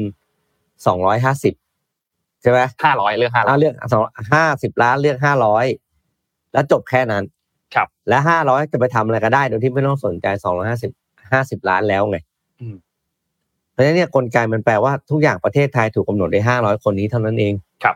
[0.88, 1.54] สองร้อยห้าสิบ
[2.42, 4.02] ใช่ไหมห้าร้อยเลือกห้าร้อยเลือกสอง
[4.34, 5.66] ห้าสิบล้านเลือกห้าร้อย
[6.54, 7.24] แล้วจบแค่นั้น
[7.76, 10.92] ครับ และห้าร้อยจะไปทำอะไรก็ได้โดยที่ไม่ต้องสนใจสองร้อยห้าสิบ
[11.32, 12.18] ห้าสิบล้านแล้วไง
[13.72, 17.96] เพราะฉะนั้นเนี่ยกลไกมันแปลว่าทุกอย่างประเทศไทยถูกกาหนดได้ห้าร้อยคนนี้เท่านั้นเองครับ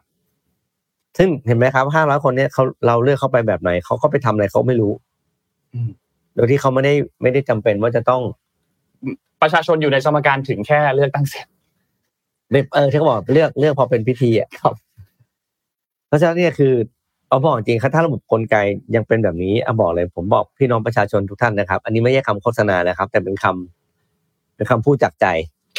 [1.18, 4.94] ซึ่งเห็นไหมครับห้าร้อยคนเนี้ยเขาเราเลือกเข้าไปแบบไหนเขาก็ไปทำอะไรเขาไม่รู้
[6.36, 8.22] โดยที่เขาไม่ได้ไม่ได้จำเป็นว่าจะต้อง
[9.42, 11.46] ประชาชนอยู่ในสมการถึงแค่เลือกตั้งเสร็จ
[12.74, 14.74] เออที่เขาบอกเลือกเลือกพอเป็นพิธีอะครับ
[16.08, 16.74] เพราะฉะนั้นเนี่ยคือ
[17.30, 18.56] เอาบอกจริงครับถ้าระบบกลไก
[18.96, 25.26] ยังเป็นแบบนี้เอาบอกเลย ผมบอกพี่น้องประชาชนทุกท่านนะครับ อันนี้ไม่ใช่คำโฆษณานะครับ แต่เป็นคำเป็นคำพูดจากใจ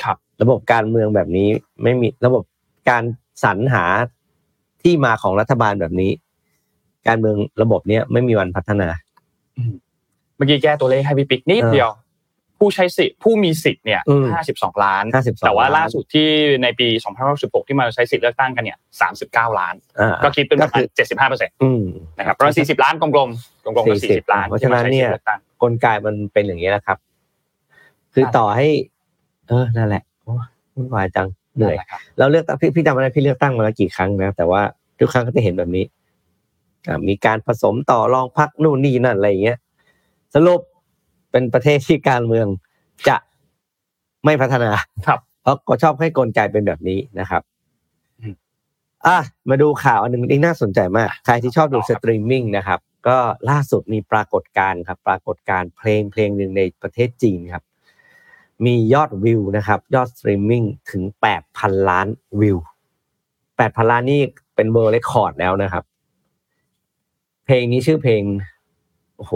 [0.02, 1.48] ครับ ระบบการเมืองแบบนี้
[1.82, 2.42] ไม่มีระบบ
[2.90, 3.02] การ
[3.44, 3.84] สรรหา
[4.82, 6.10] ที่มาของรัฐบาลแบบนี้
[7.08, 8.88] การเมืองระบบเนี้ยไม่มีวันพัฒนา
[10.36, 11.90] เมื่อกี้แก้ตัวเลขให้พี่ปิ๊กนิดเดียว
[12.58, 14.00] ผู้ใช้สิทธิ์ผู้มีสิทธิ์เนี่ย
[14.32, 15.04] ห้าสิบสองล้าน
[15.46, 16.28] แต่ว่าล่าสุดที่
[16.62, 19.74] ในปีสองพันสิบหกที่มาใช้สิทธิ์เลือกตั้งกันเนี่ยสามสิบเก้าล้าน
[20.24, 21.54] ก็คิดเป็นประมาณเจ็ดสิบห้าเปอร์เซ็นต์
[22.18, 23.20] นะครับประมาณสี่สิบล้านกลมๆกล
[23.70, 25.10] มๆก็สี่สิบล้านเพราะฉะนั้นเนี่ย
[25.62, 26.98] กลไกมันเป็นอย่างนี้นะครับ
[28.14, 28.66] คือต่อให้
[29.48, 30.02] เออนั่นแหละ
[30.74, 31.76] วุ่นวายจังเหนื่อย
[32.18, 34.62] เราเลือกพี่พี่จำไม่ได้พี่เลือกตั้งมาแล้วกี่ครั้งนะแต่ว่า
[34.98, 35.84] ทุกครั้งก็จะเห็นแบบนี้
[37.08, 39.58] มีการผสมต่อรองพรรคนู่นนี่นั่นอะไรอย่างเงี้ย
[40.34, 40.60] สรุป
[41.30, 42.46] เป็นประเทศที่การเมือง
[43.08, 43.16] จะ
[44.24, 44.70] ไม่พัฒนา
[45.06, 47.42] ครับเพราะก็ชอบให้กลไกเป็นแบบนี้นะครับ
[49.06, 53.18] อะมาดูข่าวอันหนึ่งที่น่าสนใจมาก ใครที่ชอบดูสตรีมมิ่งนะครับ ก็
[53.50, 57.64] ล่าสุดมีปรากฏการณ์ครับ ปรากฏการณ์เพลงเพลงหนึ่งในประเทศจีนครับ
[58.66, 62.08] มียอดวิวนะครับ ยอดสตรีมมิ่งถึงแปดพันล้าน
[62.40, 62.58] วิว
[63.56, 64.20] แปดพันล้านนี่
[64.54, 65.84] เป็น world record แล้วนะครับ
[67.52, 68.22] เพลงนี้ชื่อเพลง
[69.16, 69.32] โอ้โห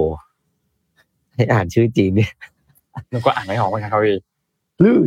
[1.35, 2.33] ให้อ่านชื่อจีนเนี่ย
[3.12, 4.18] นึกว่าอ่านไม่ออกเหมือนกันครับพี่
[4.85, 4.98] ลื่อ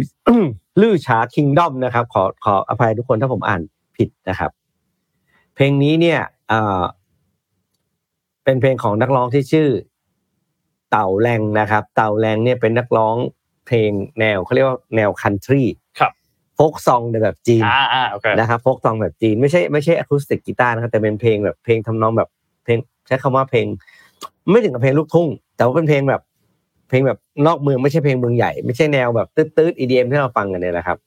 [0.81, 3.61] ลื่อชา kingdom นะครับ ขอขออภัยทุกคนถ้าผมอ่าน
[3.97, 4.51] ผิดนะครับ
[5.55, 6.83] เพลงนี้เนี่ยเอ่อ
[8.43, 9.69] เป็นเพลงของนักร้องที่ชื่อ
[10.91, 13.15] เต่าแรงนะครับ เต่าแรงเนี่ยเป็นนักร้อง
[13.67, 15.63] เพลงแนวเขาเรียกว่าแนวคันทรี
[15.99, 16.11] ครับ
[16.55, 17.63] โฟกซองในแบบจีน
[18.39, 22.29] นะครับโฟกซองแบบจีน ไม่ใช่ไม่ใช่อะคูสติกกีตาร์นะครับแต่เป็นเพลงแบบเพลงทำนองแบบ
[22.67, 23.65] เพลงใช้คำว่าเพลง
[24.49, 26.21] ไม่ถึงกับเพลงลูกทุ่ง แต่ว่าเป็นเพลงแบบ
[26.89, 30.97] เพลงแบบนอกเมืองไม่ใช่เพลงเมืองใหญ่ ไม่ใช่แนวแบบตืดๆ EDM ที่เราฟังกันเนี่ยนะครับ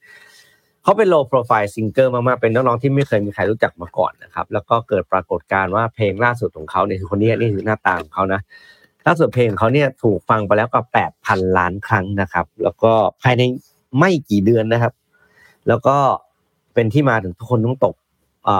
[0.83, 8.41] เขาเป็นโลโปรไฟล์ซิงเกิลมากๆ เป็นน้องๆที่ไม่เคยมีใครรู้จักมาก่อนนะครับ แล้วก็เกิดปรากฏการณ์ว่าเพลงล่าสุดของเขาเนี่ยคือคนนี้นี่คือหน้าตาของเขานะ
[9.05, 13.41] ล่าสุดเพลงเขาเนี่ยถูกฟังไปแล้วก็แปดพันล้านครั้งนะครับ แล้วก็ภายใน
[13.99, 14.93] ไม่กี่เดือนนะครับ
[15.67, 15.95] แล้วก็
[16.73, 17.95] เป็นที่มาถึงทุกคนต้องตก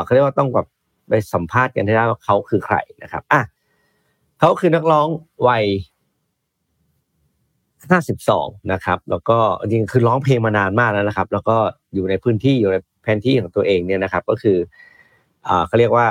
[0.03, 0.67] เขาเรียกว่าต้องแบบ
[1.11, 3.41] ไปสัมภาษณ์กันได้ว่าเขาคือใครนะครับอะ
[4.39, 5.07] เขาคือนักร้อง
[5.47, 5.65] วัย
[7.91, 11.57] ห้าสิบสองนะครับ แล้วก็จริงคือร้องเพลงมานานมากแล้วนะครับ แล้วก็
[11.93, 14.57] อยู่ในพื้นที่อยู่ในแผนที่ของตัวเองเนี่ยนะครับ ก็คือ
[15.47, 16.07] อ่าเขาเรียกว่า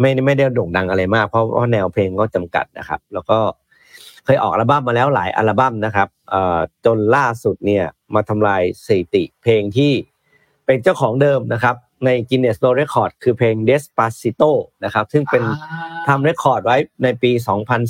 [0.00, 3.38] ไม่ไม่ได้โด่งดังอะไรมากเพราะว่าแนวเพลงก็จำกัดนะครับ แล้วก็
[4.24, 9.92] เคยออกอัลบั้มมาแล้วหลายอัลบั้มนะครับเอ่อจนล่าสุดเนี่ยมาทำลายสถิติเพลงที่
[10.66, 14.50] เป็นเจ้าของเดิมนะครับ ใน Guinness World Record คือเพลง Despacito
[14.84, 15.42] นะครับ ซึ่งเป็น
[16.08, 17.30] ทำ record ไว้ในปี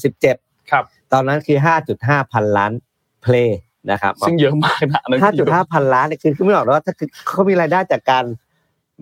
[0.06, 1.58] 2017 ครับ ตอนนั้นคือ
[1.94, 2.72] 5.5 พันล้าน
[3.22, 3.54] เพลง
[3.90, 8.24] นะครับ ซึ่งเยอะมากนะอันนั้น5.5 พันล้านเนี่ยคือคือไม่บอกว่าถ้าคือเขามีรายได้จากการ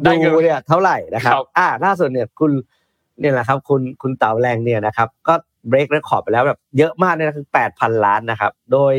[0.03, 2.53] ได้เงินดูเนี่ยเท่าไหร่นะครับครับ อ่าล่าสุดเนี่ยคุณ
[3.21, 5.35] เนี่ยแหละครับ คุณคุณเต้าหลางเนี่ยนะครับ ก็
[5.69, 8.95] break record ไปแล้วแบบเยอะมากเนี่ยนะคือ 8,000 ล้านนะครับ โดย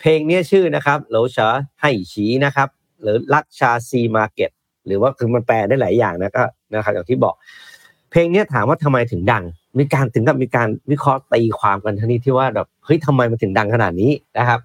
[0.00, 1.48] เพลงเนี้ยชื่อนะครับโหลเฉอ
[1.80, 2.68] ให้ฉีนะครับ
[3.02, 4.50] หรือ Raksha Sea Market
[4.86, 6.42] หรือว่าคือมันแปลได้หลายอย่างนะก็
[6.74, 7.34] นะครับอย่างที่บอก
[8.10, 9.44] เพลงนี้ถามว่าทำไมถึงดัง
[9.78, 14.60] มีการถึงกับมีการวิเคราะห์ตีความกันทั้งนี้ที่ว่าแบบเฮ้ยทำไมมันถึงดังขนาดนี้นะครับ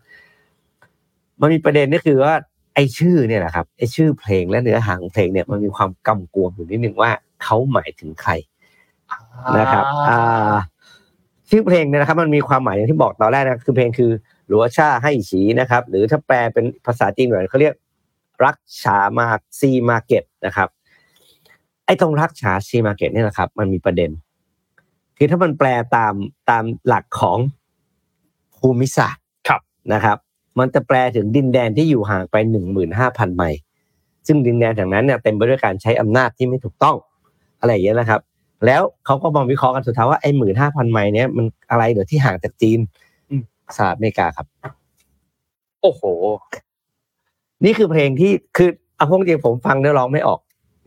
[1.42, 2.34] มันมีประเด็นก็คือว่า
[2.76, 7.12] ไอ้ชื่อเนี่ยแหละครับไอ้ชื่อเพลงและเนื้อหาของเพลงเนี่ยมันมีความกำกวมอยู่นิดนึงว่า
[7.44, 8.32] เขาหมายถึงใคร
[9.60, 10.56] นะครับอ่า
[11.50, 14.12] ชื่อเพลงเนี่ยนะครับ มันมีความหมายอย่างที่บอกตอนแรกนะคือเพลงคือ
[14.48, 17.74] หลัวชาให้ฉีนะครับ หรือถ้าแปลเป็นภาษาจีนหน่อยเขาเรียก
[18.46, 19.28] รักฉามา
[19.60, 20.70] ซีมาเก็ตนะครับ
[21.86, 24.10] ไอ้ตรงรักฉาซีมาเก็ตเนี่ยนะครับ มันมีประเด็น
[25.18, 26.14] คือถ้ามันแปลตาม
[26.50, 27.40] ตามหลักของ
[28.58, 29.62] ภูมิศาสตร์ครับ
[29.94, 30.18] นะครับ
[30.60, 33.60] มันจะแปลถึงดินแดนที่อยู่ห่างไปหนึ่งหมื่นห้าพันไมล์
[34.28, 36.96] ซึ่งดินแดนแถวนั้นเนี่ยเต็มไปด้วยการใช้อำนาจที่ไม่ถูกต้อง
[37.60, 38.22] อะไรอย่างเงี้ยนะครับ
[38.66, 42.80] แล้วเขาก็มองวิเคราะห์กันสุดท้ายว่าไอ้หมื่นห้าพันไมล์เนี้ยมันอะไรเดี๋ยวที่ห่างจากจีน
[43.30, 43.44] อืม
[43.76, 44.48] สหรัฐอเมริกาครับ
[45.82, 46.02] โอ้โห
[47.66, 50.40] นี่คือเพลงที่คือเอาพวกจริงผมฟังเนื้อร้องไม่ออก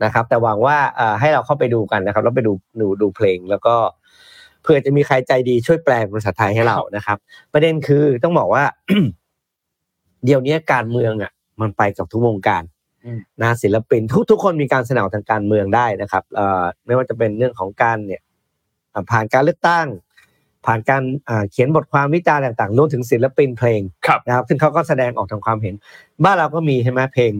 [0.03, 3.75] นะครับ แต่หวังว่าเอ่อให้เราเข้าไปดูกันนะครับแล้วไปดูดูดูเพลงแล้วก็
[4.63, 7.17] เผื่อจะมีใครใจดีช่วยแปลเป็นภาษาไทยให้เรานะครับ
[7.53, 8.63] ประเด็นคือต้องบอกว่า
[10.25, 11.31] เดี๋ยวนี้การเมืองอะ
[11.61, 12.63] มันไปกับทุกวงการ
[13.05, 18.21] อืมนะศิลปินทุกทุกคนมีการเสนอทางการเมืองได้นะครับเอ่อไม่ว่าจะเป็นเรื่องของการเนี่ย
[18.93, 19.87] อ่าผ่านการเลือกตั้ง
[20.65, 25.73] ผ่านการอ่าเขียนบทความวิจารณ์ต่างๆรวมถึงศิลปินเพลงครับนะครับซึ่งเขาก็แสดงออกทางความเห็น
[26.23, 27.31] บ้านเราก็มีใช่ไหมเพลง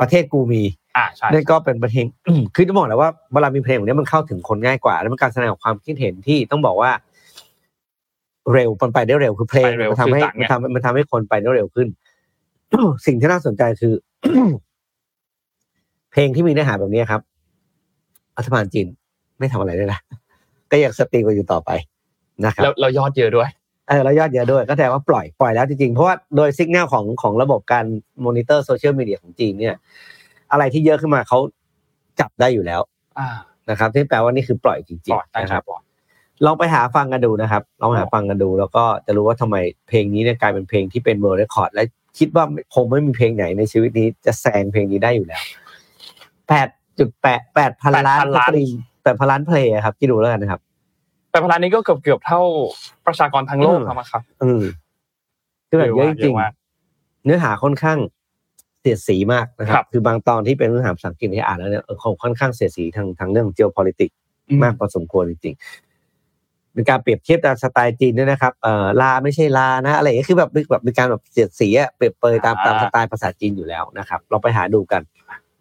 [0.00, 0.62] ประเทศกูมี
[0.96, 2.06] อ่าใช่นั่นก็เป็นเพลง
[2.54, 6.90] คือต้องบอกแล้วว่าเวลามีเพลงแบบนี้มันเข้าถึงคนง่ายกว่า แล้วมันการแสดงออกความคิดเห็นที่ต้องบอกว่า
[8.52, 11.88] เร็วมันไปได้เร็วคือเพลงไปเร็วมันทำให้สื่อสารไงมันทำมันทำให้คนไปได้เร็วขึ้น
[13.06, 13.94] สิ่งที่น่าสนใจคือ
[16.12, 17.20] เพลงที่มีเนื้อหาแบบนี้ครับ
[18.38, 18.86] รัฐบาลจีน
[19.38, 20.00] ไม่ทำอะไรเลยนะ
[20.70, 21.70] ก็ยัง stream กันอยู่ต่อไป
[22.44, 23.48] นะครับแล้วเรายอดเยอะด้วย
[23.88, 27.84] เออแล้วยอดเยอะด้วยก็แสดงว่าปล่อยปล่อยแล้วจริงๆ เพราะว่าโดยสัญญาณของของระบบการ
[28.24, 29.74] มอนิเตอร์โซเชียลมีเดียของจีนเนี่ย
[30.52, 31.38] อะไรที่เยอะขึ้นมาเขา
[32.20, 32.80] จับได้อยู่แล้ว
[33.18, 33.28] อ่า
[33.70, 35.82] นะครับที่แปลว่านี่คือปล่อยจริปลอดๆได้นะครับครับปลอด
[36.44, 39.56] ลองไปหาฟังกันดูนะครับลองไปหาฟังกันดู แล้วก็จะรู้ว่าทำไม
[39.88, 41.82] เพลงนี้เนี่ยกลายเป็นเพลงที่เป็น world record และ
[42.18, 45.42] คิดว่าคงไม่มีเพลงไหนในชีวิตนี้จะแซงเพลงนี้ได้อยู่แล้ว
[46.48, 50.60] แปดจุดแปดแปดพันล้าน8,000ล้าน stream แปดพันล้านเพลงครับที่ดูแล้วกันนะครับ
[51.32, 52.40] แต่พลานี้ก็เกือบเกือบเท่า
[53.06, 54.62] ประชากรทั้งโลกอืมครับครับอืม
[55.68, 57.98] คือแบบเยอะจริงเยอะมากๆเนื้อหาค่อนข้าง
[58.80, 64.14] เสียดสีมากนะครับครับคือบางตอนที่เป็นเนื้อหาภาษาอังกฤษที่อ่านแล้วเนี่ยเออค่อนข้างเสียดสีทางทางเรื่อง geopolitics
[64.62, 75.02] มากพอสมควรจริงๆเป็นการเปรียบเทียบตามสไตล์จีนด้วยนะครับเอ่อลาไม่ใช่ลานะ อะไรอย่างเงี้ยคือแบบแบบเป็นการแบบเสียดสีอะเปรียบเปรยตามตามสไตล์ภาษาจีนอยู่แล้วนะครับ เราไปหาดูกัน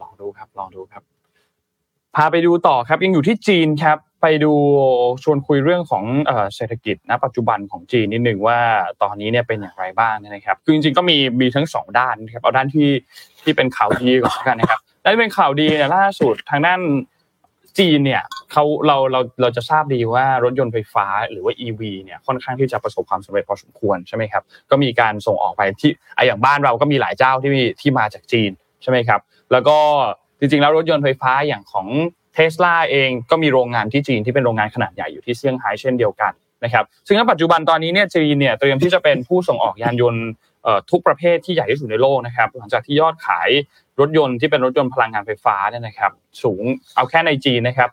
[0.01, 1.03] ลองดูครับลองดูครับ
[2.15, 4.53] พาไปดูต่อครับยังอยู่ที่จีนครับ ไปดู
[5.23, 6.03] ชวนคุยเรื่องของ
[6.55, 8.59] เศรษฐกิจณปัจจุบันของจีนนิดหนึ่งว่า
[9.01, 12.89] ตอนนี้เนี่ยเป็นอย่างไรบ้างนะครับ คือจริงๆก็มีมีทั้งสองด้านนะครับเอาด้านที่
[13.43, 16.79] ที่เป็นข่าวดีก่อนกันนะครับด้านที่เป็นข่าวดีเนี่ยล่าสุดทางด้าน
[17.79, 29.19] จีนเนี่ยเขาเราเราเราจะทราบดีว่ารถยนต์ไฟฟ้าหรือว่า EV เนี่ยค่อนข้างที่จะประสบความสำเร็จพอสมควรใช่ไหมครับก็มีการส่งออกไปที่อะอย่างบ้านเราก็มีหลายเจ้าที่มีที่มาจากจีนใช่ไหมครับ
[29.51, 29.77] แล้วก็
[30.39, 31.87] จริงๆแล้วรถยนต์ไฟฟ้าอย่างของ
[32.33, 36.31] เทสลาเองก็มีโรงงานที่จีนที่เป็นโรงงานขนาดใหญ่อยู่ที่เซี่ยงไฮ้เช่นเดียวกัน
[36.63, 40.25] นะครับซึ่งณปัจจุบันตอนนี้เนี่ยจีนเนี่ยเตรียมที่จะเป็นผู้ส่งออกยานยนต์
[40.91, 43.49] ทุกประเภทที่ใหญ่ที่สุดในโลกนะครับหลังจากที่ยอดขาย
[43.99, 46.11] รถยนต์ที่เป็นรถยนต์พลังงานไฟฟ้าเนี่ยนะครับ
[46.43, 46.63] สูง
[46.95, 47.89] เอาแค่ในจีนนะครับ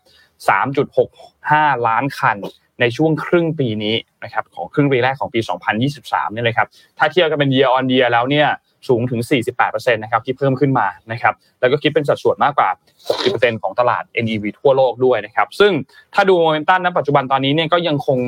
[0.92, 2.36] 3.65 ล้านคัน
[2.80, 5.40] ในช่วงครึ่งปีนี้นะครับของครึ่งปีแรกของปี
[5.86, 6.66] 2023เนี่ยนะครับ
[6.98, 8.48] ถ้าเทียบกันเป็น year on year แล้วเนี่ย
[8.88, 9.20] สูงถึง
[9.58, 12.68] 48%นะครับที่เพิ่มขึ้นมานะครับแล้วก็คิดเป็นสัดส่วนมากกว่า
[13.16, 15.72] 60%ของตลาด NEV ทั่วโลกด้วยนะครับซึ่ง
[16.14, 18.18] ถ้าดูโมเมนตัมณปัจจุบันตอนนี้เนี่ยก็ยังคง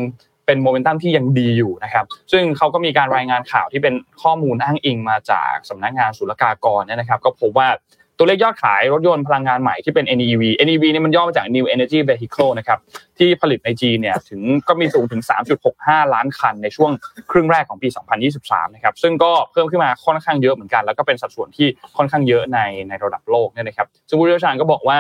[0.47, 7.69] เป็นโมเมนตัมที่ยังดีอยู่นะครับซึ่งเขาก็มีการรายงานข่าวที่เป็นข้อมูลอ้างอิงมาจากสำนักงานศุลกากรเนี่ยนะครับก็พบว่า
[8.21, 12.79] ตัวเลขยอดขายรถยนต์พลังงานใหม่ที่เป็น NEV NEV นี่มันย่อมาจาก New Energy Vehicle นะครับ
[13.19, 15.23] ที่ผลิตในจีนเนี่ยถึงก็มีสูงถึง
[15.67, 16.91] 3.65 ล้านคันในช่วง
[17.31, 17.89] ครึ่งแรกของปี
[18.31, 24.99] 2023 นะครับซึ่งก็เพิ่มขึ้นมาค่อนข้างเยอะเหมือนกัน แล้วก็เป็นสัดส่วนที่ค่อนข้างเยอะในในระดับโลกเนี่ยนะครับซึ่งผู้เชี่ยวชาญก็บอกว่า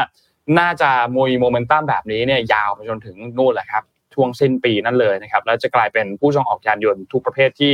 [0.58, 3.82] น่าจะมีโมเมนตัมแบบนี้เนี่ยยาวไปจนถึงนู่นแหละครับ
[4.14, 7.72] ช่วงสิ้นปีนั่นเลยนะครับแล้วจะกลายเป็นผู้ส่งออกยานยนต์ทุกประเภทที่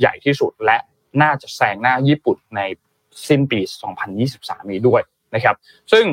[0.00, 0.76] ใหญ่ที่สุดและ
[1.22, 2.60] น่าจะแซงหน้าญี่ปุ่นใน
[3.28, 3.60] สิ้นปี
[4.14, 5.02] 2023 นี้ด้วย
[5.34, 5.54] นะครับ
[5.92, 6.04] ซึ่ง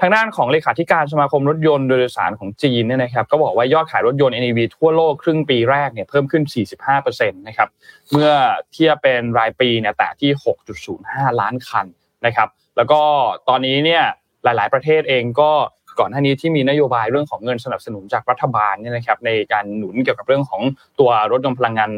[0.00, 6.42] ทางด้านของเลขาธิการสมาคมรถยนต์โดยสารของจีนเนี่ยนะครับก็บอกว่ายอดขายรถยนต์ NEV ทั่วโลกครึ่งปีแรกเนี่ยเพิ่มขึ้น
[6.90, 7.68] 45%นะครับ
[8.10, 8.30] เมื่อ
[8.72, 10.30] เทียบเป็นรายปีเนี่ยแต่ที่
[10.86, 11.86] 6.05 ล้านคัน
[12.26, 13.00] นะครับ แล้วก็
[13.48, 14.02] ตอนนี้เนี่ย
[14.44, 15.50] หลาย ๆ ประเทศเองก็
[15.98, 20.62] ก่อนหน้านี้ที่มีนโยบายเรื่องของเงินสนับสนุนจากรัฐบาลเนี่ยนะครับในการหนุนเกี่ยวกับเรื่องของ
[21.00, 21.90] ตัวรถยนต์พลังงาน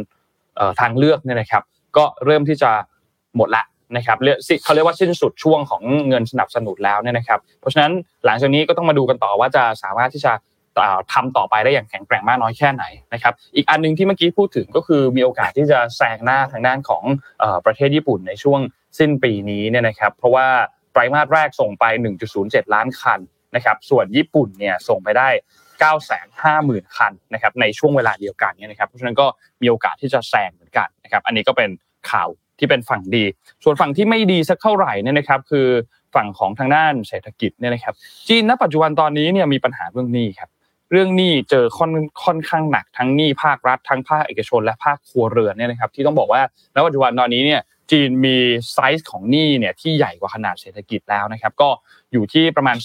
[0.80, 1.62] ทางเลือกเนี่ยนะครับ
[1.98, 2.70] ก็เริ่มที่จะ
[3.36, 3.64] หมดละ
[3.96, 7.92] นะครับเรียกเขาเรียกว่าสิ้นสุดช่วงของเงินสนับสนุนแล้วเนี่ยนะครับ เพราะฉะนั้น
[8.24, 10.32] หลังจากนี้ก็ต้องมาดูกันต่อว่าจะสามารถที่จะ
[11.12, 17.04] ทำต่อไปได้อย่างแข็งแกร่งมากน้อยแค่ไหนนะครับ อีกอันนึงที่เมื่อกี้พูดถึงก็คือมีโอกาสที่จะแซงหน้าทางด้านของ
[17.66, 18.60] ประเทศญี่ปุ่นในช่วง
[18.98, 20.46] สิ้นปีนี้เนี่ยนะครับ เพราะว่า
[20.92, 21.84] ไตรมาสแรกส่งไป
[22.30, 23.20] 1.07 ล้านคัน
[23.54, 25.28] นะครับ ส่วนญี่ปุ่นเนี่ยส่งไปได้
[26.08, 29.26] 950,000 คันนะครับในช่วงเวลาเดียวกันเนี่ยนะครับ เพราะฉะนั้นก็
[29.62, 31.70] มีโอกาสที่จะแซงเหมือนกันนะครับ อันนี้ก็เป็น
[32.10, 33.24] ข่าวที่เป็นฝั่งดี
[33.64, 35.66] ส่วนฝั่งที่ไม่ดีสักเท่าไหร่เนี่ยนะครับ คือ
[36.14, 37.94] ฝั่งของทางด้านเศรษฐกิจเนี่ยนะครับ
[38.28, 40.50] จีนณปัจจุบันตอนนี้เนี่ยมีปัญหาเรื่องหนี้ครับ
[40.90, 41.92] เรื่องหนี้เจอค่อน
[42.24, 46.42] ค่อนข้างหนักทั้งหนี้ภาครัฐทั้งภาคเอกชน และภาคครัวเรือนเนี่ยนะครับ ที่ต้องบอกว่า
[46.74, 48.36] ณปัจจุบันตอนนี้เนี่ย จีนมี
[48.72, 51.68] ไซส์ของหนี้เนี่ยที่ใหญ่กว่าขนาดเศรษฐกิจแล้วนะครับก็
[52.12, 52.76] อยู่ที่ประมาณ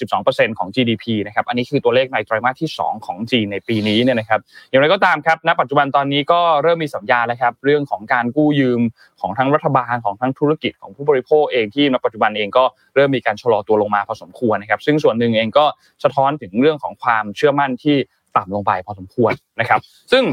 [0.00, 4.40] 282%ของ GDP นะครับอันนี้คือตัวเลขในไตรมาสที่ 2 ของจีนในปีนี้เนี่ยนะครับ
[4.70, 8.80] อย่างไรก็ตามครับณปัจจุบันตอนนี้ก็เริ่มมีสัญญาแล้วครับเรื่องของการกู้ยืม
[9.20, 12.64] ของทั้งรัฐบาลของทั้งธุรกิจของผู้บริโภคเองที่ณปัจจุบันเองก็
[12.94, 15.64] เริ่มมีการชะลอตัวลงมาพอสมควรนะครับซึ่งส่วนหนึ่งเองก็
[16.04, 17.96] สะท้อนถึงเรื่องของความเชื่อมั่นที่
[18.36, 19.80] ต่ำลงไปพอสมควรนะครับ
[20.12, 20.24] ซึ่ง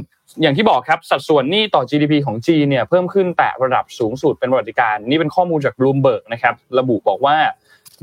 [0.42, 7.38] อย่างที่บอกครับสัดส่วนหนี้ต่อ GDP ของจีนเนี่ยเพิ่มขึ้นแต่ระดับสูงสุดเป็นประวัติการ นี่เป็นข้อมูลจาก Bloomberg นะครับระบุบอกว่า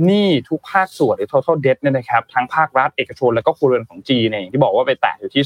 [0.06, 5.42] หนี้ทุกภาคส่วนหรือ total debt เนี่ยนะครับทั้งภาครัฐเอกชนและก็ครัวเรือนของจีนเนี่ยที่บอกว่าไปแตะอยู่ที่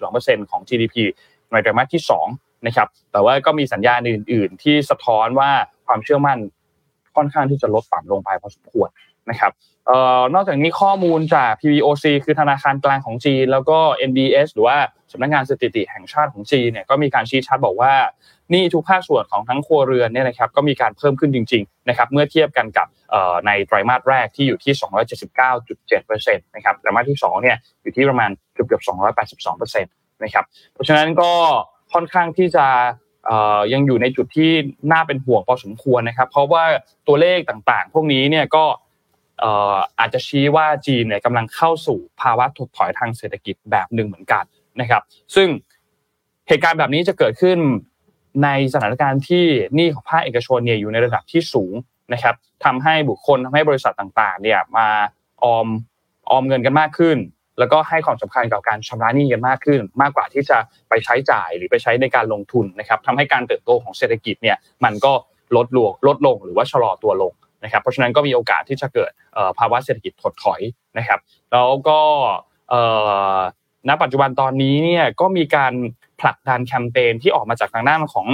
[0.00, 0.94] 282%ของ GDP
[1.50, 2.02] ในไตรมาสที่
[2.34, 5.50] 2นะครับแต่ว่าก็มีสัญญาณอื่น ๆ ที่สะท้อนว่า
[5.86, 6.38] ความเชื่อมั่น
[7.16, 8.88] ค่อนข้างที่จะลดต่ำลงไปพอสมควร
[9.30, 9.52] นะครับ
[9.90, 13.78] ออนอกจากนี้ข้อมูลจาก PBOC คือธนาคารกลางของจีน แล้วก็
[14.10, 14.76] NBS หรือว่า
[15.12, 17.92] สำนักงานสถิติแห่งชาติของจีนเนี่ยก็มีการชี้ชัดบอกว่า
[18.52, 22.86] นี่ทุกภาคส่วนของทั้งครัวเรือนเนี่ยนะครับก็มีการเพิ่มขึ้นจริงๆนะครับเมื่อเทียบกันกับ
[23.46, 24.72] ในไตรมาสแรกที่อยู่ที่
[25.58, 28.82] 279.7%นะครับไตรมาสที่2เนี่ยอยู่ที่ประมาณเกือบเกือบ
[29.38, 31.32] 282%นะครับเพราะฉะนั้นก็
[31.92, 32.66] ค่อนข้างที่จะ
[33.72, 34.50] ยังอยู่ในจุดที่
[34.92, 36.64] น่าเป็นห่วงพอสมควรนะครับ เพราะว่า
[37.06, 38.64] ตัวเลขต่างๆ พวกนี้เนี่ยก็
[39.98, 44.44] อาจจะชี้ว่าจีนเนี่ยกำลังเข้าสู่ภาวะถดถอยทางเศรษฐกิจแบบหนึ่งเหมือนกัน
[44.80, 45.02] นะครับ
[45.34, 45.48] ซึ่ง
[46.48, 47.58] เหตุการณ์แบบนี้จะเกิดขึ้น
[48.44, 49.44] ในสถานการณ์ที่
[49.74, 51.74] หนี้ของภาคเอกชนเนี่ยอยู่ในระดับที่สูง
[52.12, 54.88] นะครับทำให้บุคคลทำให้บริษัทต่างๆเนี่ยมา
[55.44, 55.66] ออม
[56.30, 57.18] ออมเงินกันมากขึ้น
[57.58, 65.12] แล้วก็ให้ความสำคัญกับการชำระหนี้กันมากขึ้น มากกว่าที่จะไปใช้จ่ายหรือไปใช้ในการลงทุนนะครับทำให้การเติบโตของเศรษฐกิจเนี่ยมันก็
[65.56, 67.32] ลดลงลดลงหรือว่าชะลอตัวลง
[67.64, 69.12] นะครับเพราะฉะนั้นก็มีโอกาสที่จะเกิด
[69.58, 70.60] ภาวะเศรษฐกิจถดถอย
[70.98, 71.20] นะครับ
[71.52, 72.00] แล้วก็
[73.88, 75.72] ณปัจจุบันตอนนี้เนี่ยก็มีการ
[76.20, 78.26] ผลักดันแคมเปญที่ออกมาจากทางด้านของ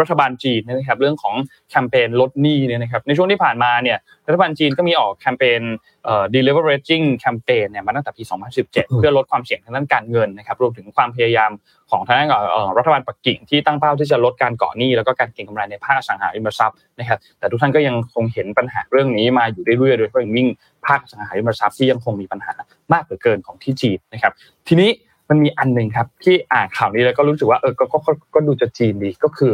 [0.00, 1.34] รัฐบาลจีนนะครับเรื่องของ
[1.70, 5.60] แคมเปญลดหนี้เนี่ยนะครับในช่วงที่ผ่านมาเนี่ยรัฐบาลจีนก็มีออกแคมเปญ
[6.04, 8.22] เอ่อ deleveraging แคมเปญเนี่ยมาตั้งแต่ปี
[8.54, 11.50] 2017 เพื่อลดความเสี่ยงทางด้านการเงินนะครับรวมถึงความพยายาม
[11.90, 12.30] ของทางด้าน
[12.78, 20.48] รัฐบาลปักกิ่งที่ตั้งเป้าที่จะลดการก่อหนี้แล้วก็การเก็งกำไรในภาคสังหาริมทรัพย์นะครับแต่ทุกท่านก็ยังคงเห็นปัญหาเรื่องนี้มาอยู่เรื่อยๆโดยเฉพาะอย่างยิ่ง
[20.86, 22.54] ภาคสังหาริมทรัพย์ที่ยังคงมีปัญหา
[22.92, 24.32] มากเหลือเกินของที่จีนนะครับ
[24.68, 24.90] ทีนี้
[25.28, 27.98] มันมีอันหนึ่งครับที่อ่านข่าวนี้แล้วก็รู้สึกว่าเออก็ก็
[28.34, 29.52] ก็ดูจะจีนดีก็คือ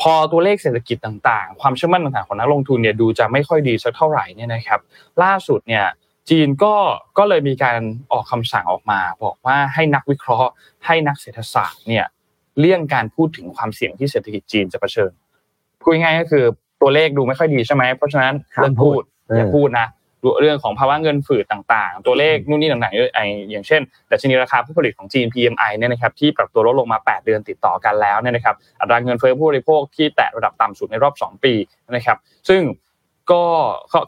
[0.00, 4.80] พอตัวเลขเศรษฐกิจต่างๆ ความเชื่อมั่นต่างๆของนักลงทุนเนี่ยดูจะไม่ค่อยดีสักเท่าไหร่เนี่ยนะครับ
[5.22, 5.86] ล่าสุดเนี่ย
[6.30, 6.74] จีนก็
[7.18, 7.80] ก็เลยมีการ
[8.12, 10.50] ออกคำสั่งออกมา บอกว่าให้นักวิเคราะห์
[10.86, 12.06] ให้นักเศรษฐศาสตร์เนี่ย
[12.58, 15.10] เลี่ยงการพูดถึงความเสี่ยงที่เศรษฐกิจจีนจะเผชิญ
[15.80, 16.44] พูดง่ายๆก็คือ
[16.80, 19.02] ตัวเลขดูไม่ค่อยดีใช่ไหมเพราะฉะนั้นเรื่องพูด
[19.36, 19.86] อย่าพูดนะ
[20.40, 23.80] เรื่องของภาวะเงินฝืดต่างๆ ตัวเลขนู่นนี่ต่างๆอย่างเช่น
[24.10, 31.54] ดัชนีราคาผู้ผลิตของจีน PMI เนี่ยนะครับที่ปรับตัวลดลงมา 8 เดือนติดต่อกันแล้วเนี่ยนะครับอัตราเงินเฟ้อผู้บริโภคที่แตะระดับต่ำสุดในรอบ 2 ปี
[31.90, 32.18] นะครับ
[32.50, 32.62] ซึ่ง
[33.32, 33.42] ก็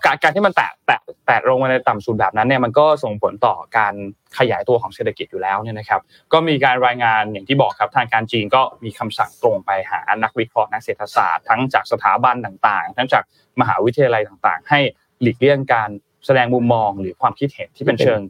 [0.04, 3.94] การการที่มันแตะแตะแตะลงมาในต่ำสุดแบบนั้นเนี่ยมันก็ส่งผลต่อการ
[4.38, 6.00] ขยายตัวของเศรษฐกิจอยู่แล้วเนี่ยนะครับ
[6.32, 13.22] ก็มีการรายงานอย่างที่บอกครับทางการจีนก็มีคำสั่งตรงไปหานักวิเคราะห์นักเศรษฐศาสตร์ ทั้งจากสถาบันต่างๆ ทั้งจาก
[13.60, 14.80] มหาวิทยาลัยต่างๆ ให้
[15.22, 15.90] หลีกเลี่ยงการ
[16.26, 18.20] แสดงมุมมองหรือความคิดเห็นที่เป็นเชิง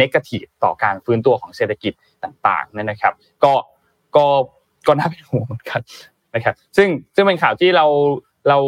[0.00, 1.92] นกาทีฟต่อการฟื้นตัวของเศรษฐกิจ
[2.24, 3.52] ต่างๆนั่นนะครับ ก็
[4.16, 4.26] ก็
[4.86, 5.80] ก็น่าเป็นห่วงเหมือนกัน
[6.34, 7.86] นะครับซึ่งซึ่งเป็นข่าวที่เรา
[8.48, 8.58] เรา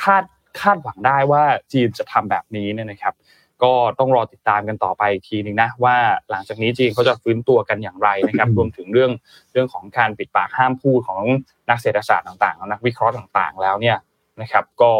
[0.00, 0.24] คาด
[0.60, 3.14] คาดหวังได้ว่าจีนจะทำแบบนี้เนี่ยนะครับ
[3.62, 5.96] ก็ต้องรอติดตามกันต่อไปอีกทีนึงนะว่า
[6.30, 9.12] หลังจากนี้จีนเขาจะฟื้นตัวกันอย่างไรนะครับรวมถึงเรื่อง
[9.52, 11.22] เรื่องของการปิดปากห้ามพูดของ
[11.68, 13.96] นักเศรษฐศาสตร์ต่างๆ นักวิเคราะห์ต่างๆ แล้วเนี่ย
[14.42, 14.92] นะครับ ก็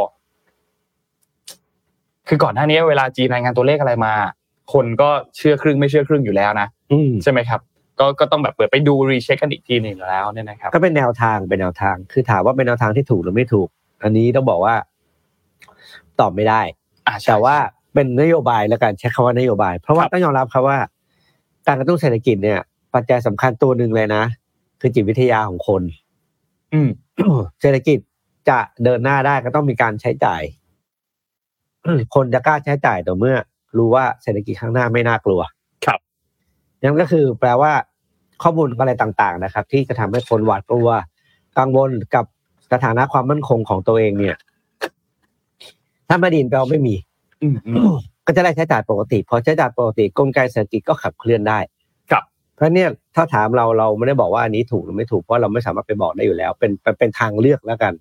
[2.28, 4.12] คือก่อนหน้านี้เวลาจีนรายงานตัวเลขอะไรมา
[4.72, 7.60] คนก็เชื่อครึ่งไม่เชื่อครึ่งอยู่แล้วนะอืมใช่ไหมครับ
[8.00, 13.68] ก็ก็ต้องแบบเปิดไปดูรีเช็คกันอีกทีหนึ่งแล้วเนี่ยนะครับก็เป็นแนวทางเป็นแนวทาง คือถามว่าเป็นแนวทางที่ถูกหรือไม่ถูก
[14.02, 14.74] อันนี้ต้องบอกว่า
[16.20, 16.60] ตอบไม่ได้
[17.06, 17.56] อ่าใช่แต่ว่า
[17.94, 20.78] เป็นนโยบายแล้วกันใช้คำว่านโยบาย เพราะว่าครับต้องยอมรับครับว่า
[21.66, 22.60] การกระตุ้นเศรษฐกิจเนี่ย
[22.94, 24.24] ปัจจัยสำคัญตัวหนึ่งเลยนะ
[24.80, 25.82] คือจิตวิทยาของคน
[26.72, 26.88] อืม
[27.60, 27.98] เศรษฐกิจ
[28.48, 30.42] จะเดินหน้าได้ก็ต้องมีการใช้จ่าย
[32.14, 33.36] คนจะกล้าใช้จ่ายต่อเมื่อ
[33.76, 35.40] รู้ว่าเศรษฐกิจข้างหน้าไม่น่ากลัว
[35.86, 36.00] ครับ
[36.82, 37.72] นั่นก็คือแปลว่า
[38.42, 40.88] ข้อมูลอะไรต่างๆนะครับ ที่จะทำให้คนหวาดกลัว
[41.58, 42.24] กังวลกับ
[42.72, 44.36] สถานะความมั่นคงของตัวเองเนี่ย
[46.08, 46.94] ถ้าไม่ดีนแปลว่าไม่มี
[47.42, 47.96] อืมอืม
[48.26, 51.58] ก็จะได้ใช้จ่ายปกติ พอใช้จ่ายปกติกลไกเศรษฐกิจก็ขับเคลื่อนได้
[52.10, 52.24] ครับ
[52.54, 57.92] เพราะเนี่ยถ้าถามเราเราไม่ได้บอกว่าอันนี้ถูกหรือไม่ถูกเพราะเราไม่สามารถไปบอกได้อยู่แล้ว เป็นเป็นเป็นทางเลือกแล้วกัน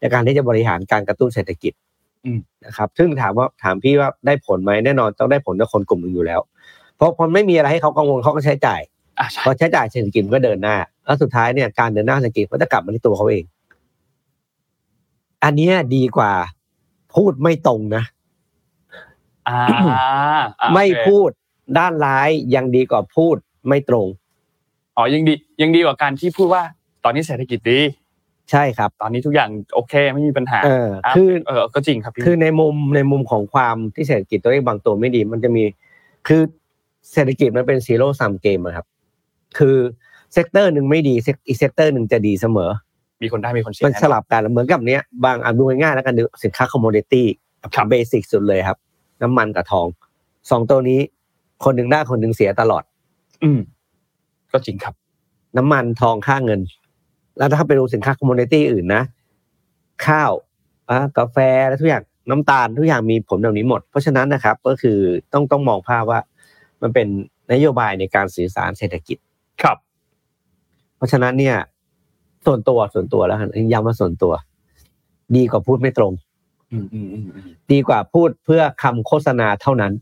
[0.00, 1.85] ในการที่จะบริหารการกระตุ้นเศรษฐกิจอืม
[2.66, 6.40] นะครับซึ่งถามว่าถามพี่ว่าได้ผลไหมแน่นอนต้องได้ผลกับคนกลุ่มหนึ่งอยู่แล้ว
[6.96, 8.80] เพราะพอไม่มีอะไรให้เขากังวลเขาก็ใช้จ่าย
[9.18, 13.44] อ่าใช่พอใช้จ่ายเศรษฐกิจมันก็เดินหน้า แล้วสุดท้ายเนี่ยการเดินหน้าเศรษฐกิจก็จะกลับมาที่ตัวเขาเอง
[15.44, 16.32] อันเนี้ยดีกว่า
[17.14, 18.04] พูดไม่ตรงนะ
[19.48, 19.60] อ่า
[19.92, 20.40] อ่า
[20.74, 21.30] ไม่โอเคพูด
[21.78, 23.36] ด้านร้ายยังดีกว่าพูด
[23.68, 24.06] ไม่ตรง
[24.96, 26.62] อ๋อยังดียังดีกว่าการที่พูดว่า
[27.04, 27.80] ตอนนี้เศรษฐกิจดี
[28.50, 35.64] ใช่ครับ ตอนนี้ทุกอย่างโอเคไม่มีปัญหาเออรับคือเออก็จริงครับพี่คือในมุมในมุมของความที่เศรษฐกิจตัวเลขบางตัวไม่ดี มันจะมี
[36.28, 36.42] คือ
[37.12, 38.86] เศรษฐกิจมันเป็น zero-sum game ครับ
[39.58, 39.76] คือ
[40.32, 42.70] sector หนึ่งไม่ดี sec อีก sector หนึ่งจะดีเสมอ
[43.22, 47.26] มีคนได้มีคนเสียมันแน่นอนสลับกันเหมือนกับเนี้ยบางอะดูง่ายๆแล้วกันดูสินค้าคอมม o ดิตี้
[47.74, 48.78] ครับ basic สุดเลยครับ
[49.22, 49.86] น้ำมันกับทอง
[50.50, 51.00] สองตัวนี้
[51.64, 52.82] คนหนึ่งได้คนหนึ่งเสียตลอด
[53.44, 53.60] อืม
[54.52, 54.94] ก็จริงครับ
[55.56, 56.60] น้ำมันทองค่าเงิน
[57.38, 59.02] แล้วถ้าไปดูสินค้าคอมม o ดิตี้อื่นนะ
[60.06, 60.32] ข้าว
[60.90, 61.36] อะกาแฟ
[61.68, 64.98] และทุกอย่างน้ำตาลทุกอย่างมีผลแบบนี้หมด เพราะฉะนั้นนะครับก็คือ
[65.32, 66.20] ต้องต้องมองภาพว่า
[66.82, 67.06] มันเป็น
[67.52, 69.18] นโยบายในการสื่อสารเศรษฐกิจ
[69.62, 69.76] ครับ
[70.96, 71.56] เพราะฉะนั้นเนี่ย
[72.46, 74.32] ส่วนตัวส่วนตัวแล้วกันย้ำว่าส่วนตัว
[75.36, 76.12] ดีกว่าพูดไม่ตรง
[76.72, 79.92] อืมอืมอืมอืมดีกว่าพูดเพื่อคำโฆษณาเท่านั้น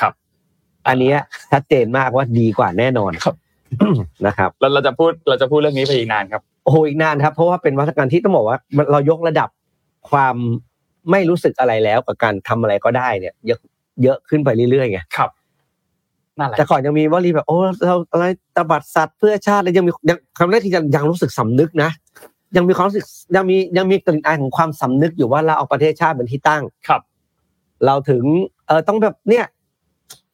[0.00, 0.12] ครับ
[0.86, 1.18] อันเนี้ย
[1.50, 3.34] ชัดเจนมากว่าดีกว่าแน่นอนครับ
[4.26, 9.48] นะครับแล้วเราจะพูดเราจะพูดเรื่องนี้ไปอีกนานครับโอ้โหอีกนานครับ เพราะว่าเป็นวัฒนธรรมที่ต้องบอกว่ามันเรายกระดับ
[10.10, 10.36] ความ
[11.10, 13.60] ไม่รู้สึกอะไรแล้วกับการทำอะไรก็ได้เนี่ย เยอะ
[14.02, 15.30] เยอะขึ้นไปเรื่อยๆไงครับ
[16.38, 18.24] นั่นแหละแต่ก่อนยังมีวลีแบบโอ้เราอะไร
[18.56, 21.90] ตบัดสัตว์เพื่อชาติแล้วยังมียังคำแรกที่ยังยังรู้สึกสำนึกนะ
[22.56, 23.04] ยังมีความรู้สึก
[23.36, 27.02] ยังมียังมีกลิ่นอายของความสำนึกอยู่ว่าเราเอาประเทศชาติเป็นที่ตั้งครับ
[27.86, 28.24] เราถึง
[28.66, 29.44] เออต้องแบบเนี่ย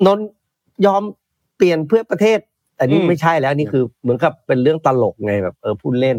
[0.06, 0.18] นน
[0.86, 1.02] ยอม
[1.56, 2.38] เปลี่ยนเพื่อประเทศ
[2.76, 6.16] แต่นี่อืมไม่ใช่แล้วนี่คือเหมือนกับเป็นเรื่องตลกไงแบบ เออพูดเล่น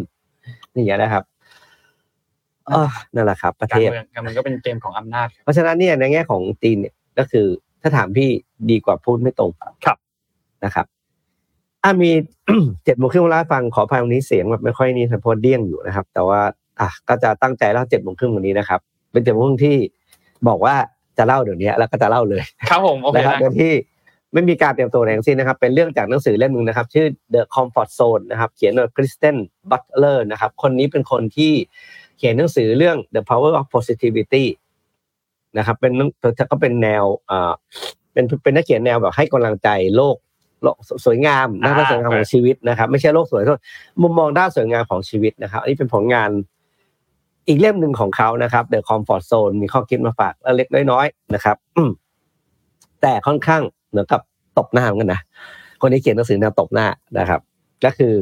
[0.73, 1.23] นี่อย่างนี้ยนะครับ
[2.67, 7.45] เออนั่นแหละครับ ประการเทศเมืองการเมืองก็เป็นเกมของอำนาจครับเพราะฉะนั้นเนี่ยในแง่ของจีนเนี่ยก็คือ
[7.81, 8.29] ถ้าถามพี่
[8.69, 9.51] ดีกว่าพูดไม่ตรง
[9.85, 9.97] ครับ
[10.65, 10.85] นะครับ
[11.83, 12.11] อะมี
[12.85, 16.41] เจ็ดโมงครึ่งเวลาฟังขออภัยวันนี้เสียงแบบไม่ค่อยนี่เพราะเดี้ยงอยู่นะครับ แต่ว่า
[16.79, 18.79] อะก็จะตั้งใจเล่าเจ็ดโมงครึ่งวันนี้นะครับ
[19.11, 19.77] เป็นเจ็ดโมงครึ่งที่
[20.47, 20.75] บอกว่า
[21.17, 23.71] จะเล่าเดี๋ยวนี้แล้วก็จะเล่าเลย ครับผมโอเคนะครับนะโดยที่
[24.33, 29.37] ไม่มีการเตรียมตัวอะไรทั้งสิ้นนะครับ เป็นเรื่องจากหนังสือเล่มหนึ่งนะครับ ชื่อ The Comfort Zone นะครับ เขียนโดย Kristen
[29.71, 31.53] Butler นะครับ คนนี้เป็นคนที่
[32.17, 34.45] เขียนหนังสือเรื่อง The Power of Positivity
[35.57, 37.53] นะครับ เป็นหนังเธอก็เป็นแนวอ่า
[38.13, 40.17] เป็นเป็นนักเขียนแนวแบบให้กำลังใจโลก
[40.63, 43.59] โลกสวยงามด้านสวยงามของชีวิตนะครับ ไม่ใช่โลกสวยโทษ
[44.01, 46.29] มุมมองด้านสวยงามของชีวิตนะครับ อันนี้เป็นผลงาน
[47.47, 51.91] อีกเล่มหนึ่งของเขานะครับ The Comfort Zone มีข้อคิดมาฝากเล็กๆน้อยๆนะครับอืม
[53.01, 54.21] แต่ค่อนข้าง เหมือนกับ
[54.57, 55.21] ตบหน้าเหมือนกันนะ
[55.81, 57.41] คนที่เขียนหนังสือแนวตบหน้านะครับ
[57.85, 58.13] ก็คือ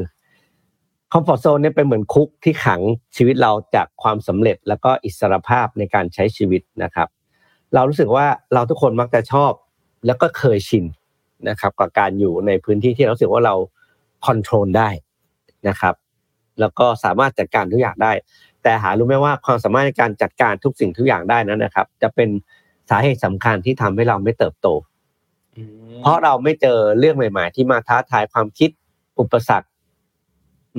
[1.12, 2.80] คอมฟอร์ z โซนเนี่ยเป็นเหมือนคุกที่ขัง
[3.16, 7.08] ชีวิตเราจากความสำเร็จแล้วก็อิสรภาพในการใช้ชีวิตนะครับ
[7.74, 9.52] เรารู้สึกว่าเราทุกคนมักจะชอบ
[10.06, 10.84] แล้วก็เคยชิน
[11.48, 13.54] นะครับ กับการอยู่ในพื้นที่ที่เราสึกว่าเรา
[14.26, 14.88] คอนโทรลได้
[15.68, 15.94] นะครับ
[16.60, 18.12] แล้วก็สามารถจัดการทุกอย่างได้
[18.62, 22.28] แต่หารู้ไหมว่าความสามารถในการจัดการทุกสิ่งทุกอย่างได้นั้นนะครับ จะเป็น
[22.90, 24.68] สาเหตุสำคัญที่ทำให้เราไม่เติบโต
[26.02, 28.70] เพราะเราไม่เจอเรื่องใหม่ ๆ ที่มาท้าทายความคิด
[29.20, 29.68] อุปสรรค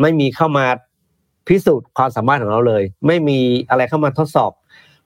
[0.02, 0.66] ไม่มีเข้ามา
[1.48, 4.52] พิสูจน์ความสามารถของเราเลย ไม่มีอะไรเข้ามาทดสอบ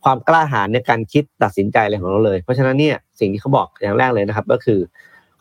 [0.03, 4.79] ความกล้าหาญในการคิดตัดสินใจอะไรของเราเลย เพราะฉะนั้นเนี่ยสิ่งที่เขาบอกอย่างแรกเลยนะครับ ก็คือ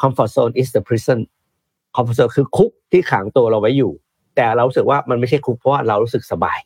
[0.00, 1.20] comfort zone is the prison
[1.94, 3.92] comfort zone คือคุกที่ขังตัวเราไว้อยู่
[4.36, 6.58] แต่เรารู้สึกว่ามันไม่ใช่คุกเพราะว่าเรารู้สึกสบาย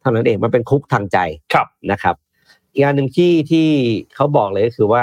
[0.00, 1.18] เท่านั้นเองมันเป็นคุกทางใจ
[1.54, 2.16] ครับนะครับ
[2.72, 3.68] อีกอันหนึ่งที่ที่
[4.14, 5.02] เขาบอกเลยก็คือว่า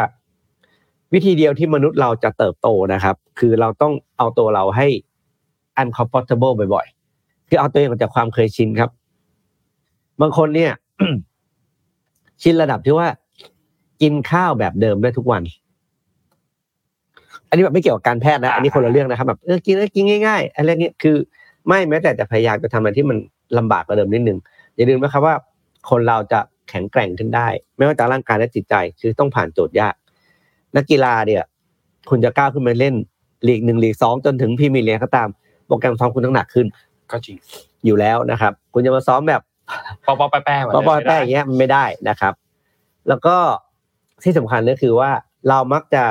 [1.14, 4.88] วิธีเดียวที่มนุษย์เราจะเติบโตนะครับ คือเราต้องเอาตัวเราให้
[5.82, 8.90] uncomfortable บ่อยๆ คือเอาตัวเองออกจากความเคยชินครับ
[10.22, 10.72] บางคนเนี่ย
[12.42, 13.08] ชินระดับที่ว่า
[14.02, 15.44] กินข้าวแบบเดิมได้ทุกวัน
[17.48, 21.16] อันนี้แบบไม่เกี่ยวกับการแพทย์นะ อันนี้คนละเรื่องนะครับแบบเออกินกินง่ายๆอะไรเงี้ยคือ
[21.68, 23.18] ไม่แม้แต่จะพยายามจะทำอะไรที่มัน
[23.58, 24.38] ลำบากกว่าเดิมนิดนึง
[24.76, 25.36] อย่าลืมนะครับว่า
[25.90, 26.40] คนเราจะ
[26.70, 27.48] แข็งแกร่งขึ้นได้
[27.78, 29.96] ไม่ว่าจะร่างกายและจิตใจ คือต้องผ่านโจทย์ยาก
[30.76, 31.44] นักกีฬาเนี่ย
[32.10, 32.96] คุณจะก้าวขึ้นมาเล่น
[33.48, 35.30] ลีกหนึ่งลีกสองจนถึงพรีเมียร์ลีกก็ตาม
[35.68, 36.68] โปรแกรมซ้อมคุณต้องหนักขึ้น
[37.12, 37.38] ก็จริง
[37.86, 39.42] อยู่แล้วนะครับ คุณจะมาซ้อมแบบ
[40.08, 42.34] ปอปอแป้แป้เหมือนปเดิอมปอไม่แป้ได้อย่างเงี้ยมันไม่ได้นะครับ
[43.08, 43.36] แล้วก็
[44.24, 45.12] ที่สำคัญก็คือว่า
[45.50, 46.04] เรามักจะ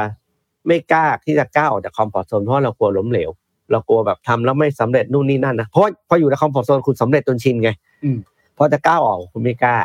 [0.66, 3.30] ไม่กล้าที่จะก้าวออกจากคอมฟอร์ทโซนเพราะเรากลัวล้มเหลว
[3.72, 7.70] เรากลัวแบบทำแล้วไม่สำเร็จนู่นนี่นั่นนะเพราะพออยู่ในคอมฟอร์ทโซนคุณสำเร็จจนชินไง
[8.04, 8.18] อืม
[8.56, 9.76] พอจะก้าวออกคุณไม่กล้า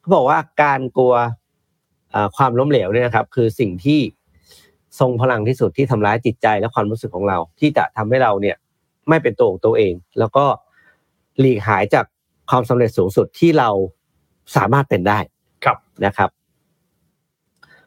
[0.00, 1.28] เขาบอกว่าการกลัวเอ่อ
[2.36, 4.00] ความล้มเหลวเนี่ยนะครับ คือสิ่งที่
[5.00, 8.56] ทรงพลังที่สุดที่ทำร้ายจิตใจและความรู้สึกของเรา ที่จะทำให้เราเนี่ย
[9.08, 10.44] ไม่เป็นตัวของตัวเอง แล้วก็
[11.38, 12.04] หลีกหายจาก
[12.50, 13.70] ความสำเร็จสูงสุดที่เรา
[14.56, 15.18] สามารถเป็นได้
[15.64, 16.30] ครับนะครับ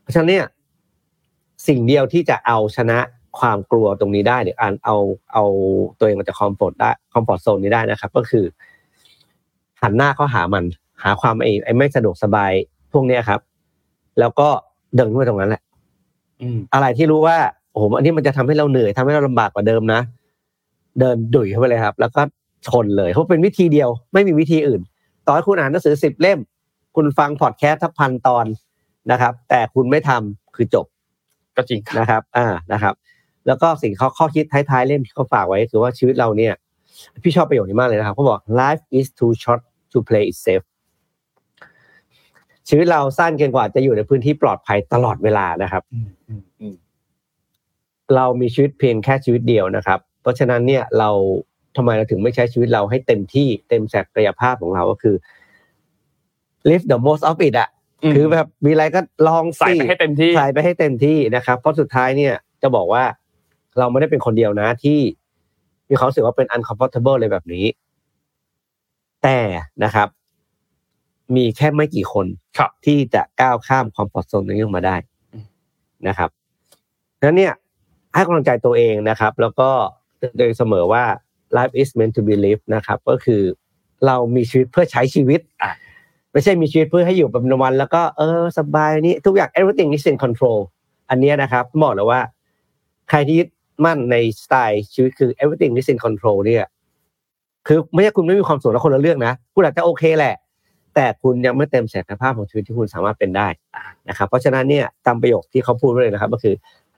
[0.01, 0.45] เพราะฉะนั้นเนี่ย
[1.67, 2.99] สิ่งเดียวที่จะเอาชนะ
[3.39, 4.95] ความกลัวตรงนี้ได้หรืออ่านเอา
[5.33, 5.43] เอา
[5.97, 8.45] ตัวเองมาจาก comfort ได้ comfort zone นี้ได้นะครับ ก็คือ
[9.81, 10.65] หันหน้าเข้าหามัน
[11.03, 12.51] หาความไอ้ไอ้ไม่สะดวกสบาย
[12.91, 13.39] พวกเนี้ยครับ
[14.21, 14.47] แล้วก็
[14.95, 15.61] เดินขึ้นไปตรงนั้นแหละ
[16.41, 17.37] อืมอะไรที่รู้ว่า
[17.71, 20.01] โอ้โหอันนี้มันจะทำให้เราเหนื่อยทำให้เราลำบากกว่าเดิมนะ
[20.99, 22.21] เดินดุ่ยเข้าไปเลยครับ แล้วก็
[22.67, 24.81] ชนเลยเพราะเป็นวิธีเดียว ไม่มีวิธีอื่น
[25.25, 26.39] ต่อให้คุณอ่านหนังสือสิบเล่ม
[26.95, 28.45] คุณฟังพอดแคสต์ทักพันตอน
[29.11, 30.85] นะครับ แต่คุณไม่ทำคือจบ
[31.55, 32.93] ก็จริงครับนะครับ อ่านะครับ
[33.47, 36.53] แล้วก็สิ่งเขาข้อคิดท้ายๆเล่มที่เขาฝากไว้คือว่าชีวิตเราเนี่ย
[37.23, 39.61] พี่ชอบประโยคนี้มากเลยนะครับเขาบอก life is too short
[39.91, 40.65] to play it safe
[42.69, 46.75] ชีวิตเราสั้นเกินกว่าจะอยู่ในพื้นที่ปลอดภัยตลอดเวลานะครับอืมอืมอืม
[48.15, 51.09] เรามีชีวิตเพียงแค่ชีวิตเดียวนะครับ เพราะฉะนั้นเนี่ยเรา
[51.77, 55.15] ทำไมเราถึงไม่ใช้ชีวิตเราให้เต็มที่เต็มศักยภาพของเราก็คือ
[56.69, 57.69] live the most of it อะ
[58.09, 63.03] มคือแบบมีอะไรก็ลองใส่ไปให้เต็มที่ใส่ไปให้เต็มที่นะครับ เพราะสุดท้ายเนี่ยจะบอกว่า
[63.79, 64.99] เราไม่ได้เป็นคนเดียวนะที่
[65.89, 67.65] มีความรู้สึกว่าเป็น uncomfortable เลยแบบนี้
[69.23, 69.39] แต่
[69.83, 70.07] นะครับ
[71.35, 72.25] มีแค่ไม่กี่คน
[72.57, 74.95] ครับที่จะก้าวข้ามความปลอดโซนนี้ออกมาได้
[75.33, 75.45] อืม
[76.07, 76.29] นะครับ
[77.19, 77.53] ดังนั้นเนี่ย
[78.13, 79.69] ให้กำลังใจตัวเองนะครับ แล้วก็
[80.17, 81.03] เตือนตัวเองเสมอว่า
[81.57, 83.41] life is meant to be lived นะครับ ก็คือ
[84.05, 85.71] เรามีชีวิตเพื่อใช้ชีวิตอะ
[86.31, 90.59] ไม่ใช่มีชีวิตเพื่อให้อยู่แบบวัน แล้วก็เออสบายนี่ทุกอย่าง everything is in control
[91.09, 92.21] อันเนี้ยนะครับบอกเลยว่า
[93.09, 93.49] ใครที่ยึด
[93.85, 96.65] มั่นในสไตล์ชีวิตคือ everything is in control เนี่ย
[97.67, 100.35] คือไม่ใช่คุณไม่มีความสุขแล้วคนละเรื่องนะคุณอาจจะโอเคแหละ
[100.95, 103.47] แต่คุณยังไม่เต็มศักยภาพของชีวิตที่คุณสามารถเป็นได้
[104.09, 106.55] นะครับเพราะฉะนั้นเนี่ยจำประโยคที่เขาพูดไว้เลยนะครับ ก็คือ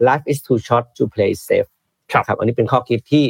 [0.07, 1.69] life is too short to play safe
[2.11, 3.25] ครับนะครับอันนี้เป็นข้อคิดที่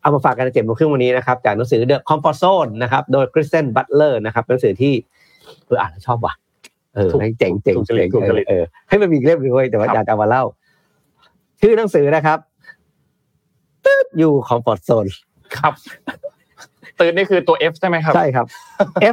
[0.00, 4.94] เอามาฝากกันในเจ็ดโมงครึ่งวันนี้นะครับจากหนังสือ The Comfort Zone นะครับโดย Kristen Butler นะครับเป็นหนังสือที่
[5.66, 6.34] เอออ่านแล้วชอบว่ะ
[6.94, 10.44] เออถูกให้เจ๋งเจ๋งถูกจริตเจ๋งถูกจริตเออให้มันมีอีกเล่มหนึงเว้ยแต่ว่าครับอยากจะเอามาเล่า
[11.60, 12.38] ชื่อหนังสือนะครับ
[13.84, 15.08] ตึ๊ดอยู่ Comfort Zone
[15.56, 15.72] ครับ
[17.00, 18.46] ตื่นนี่คือตัว F ใช่ไหมครับ ใช่ครับ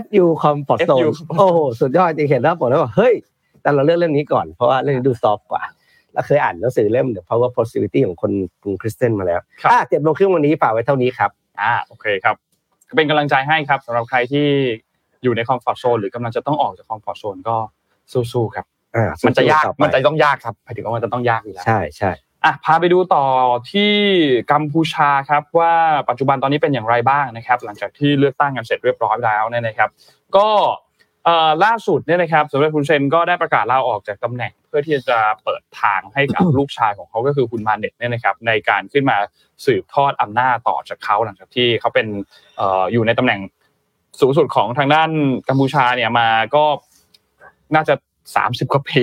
[0.01, 1.09] FU Comfort Zone FU
[1.39, 3.13] โอ้โห สุดยอดจริงเห็นแล้วบอกแล้วว่าเฮ้ย
[3.61, 5.63] แต่เราเลือกเรื่องนี้ก่อน เพราะว่าเรื่องนี้ดู soft กว่า
[6.13, 8.31] แล้วเคยอ่านหนังสือเล่ม The Power Positivity ของคน
[8.63, 12.35] คุณคริสเตนมาแล้วครับอะเจ็ดโมงครึ่งวันนี้ฝากไว้เท่านี้ครับ อ่า โอเคครับ
[12.89, 14.47] ก็เป็นกำลังใจให้ครับสำหรับใครที่
[15.23, 17.55] อยู่ใน comfort zone หรือกำลังจะต้องออกจาก comfort zone ก็
[18.31, 18.65] สู้ๆครับ
[18.95, 22.11] อ่ามันจะยากสู้ๆต่อไปมันจะต้องยากครับหมายถึงว่ามันจะต้องยากอยู่แล้ว ใช่ใช่
[22.45, 23.25] อะพาไปดูต่อ
[23.71, 23.93] ที่
[24.51, 25.73] กัมพูชาครับว่า
[26.09, 29.89] ปัจจุบันตอนนี้เป็นอย่างไรบ้างนะครับ หลังจากที่เลือกตั้งกันเสร็จเรียบร้อยแล้วเนี่ยนะครับ
[30.35, 30.47] ก็
[31.25, 39.17] เอ่อล่าสุดเนี่ยนะครับสมเด็จคุณเซนก็ได้ประกาศลาออกจากตำแหน่ง เพื่อที่จะเปิดทางให้กับลูกชายของเขาก็คือคุณมาเน็ตเนี่ยนะครับในการขึ้นมา
[39.65, 42.07] สืบทอดอำนาจต่อจากเขาหลังจากที่เขาเป็น
[42.57, 43.39] เอ่ออยู่ในตำแหน่ง
[44.21, 45.09] สูงสุดของทางด้าน
[45.49, 46.63] กัมพูชาเนี่ยมาก็
[47.75, 47.93] น่าจะ
[48.35, 48.99] สามสิบกว่าปี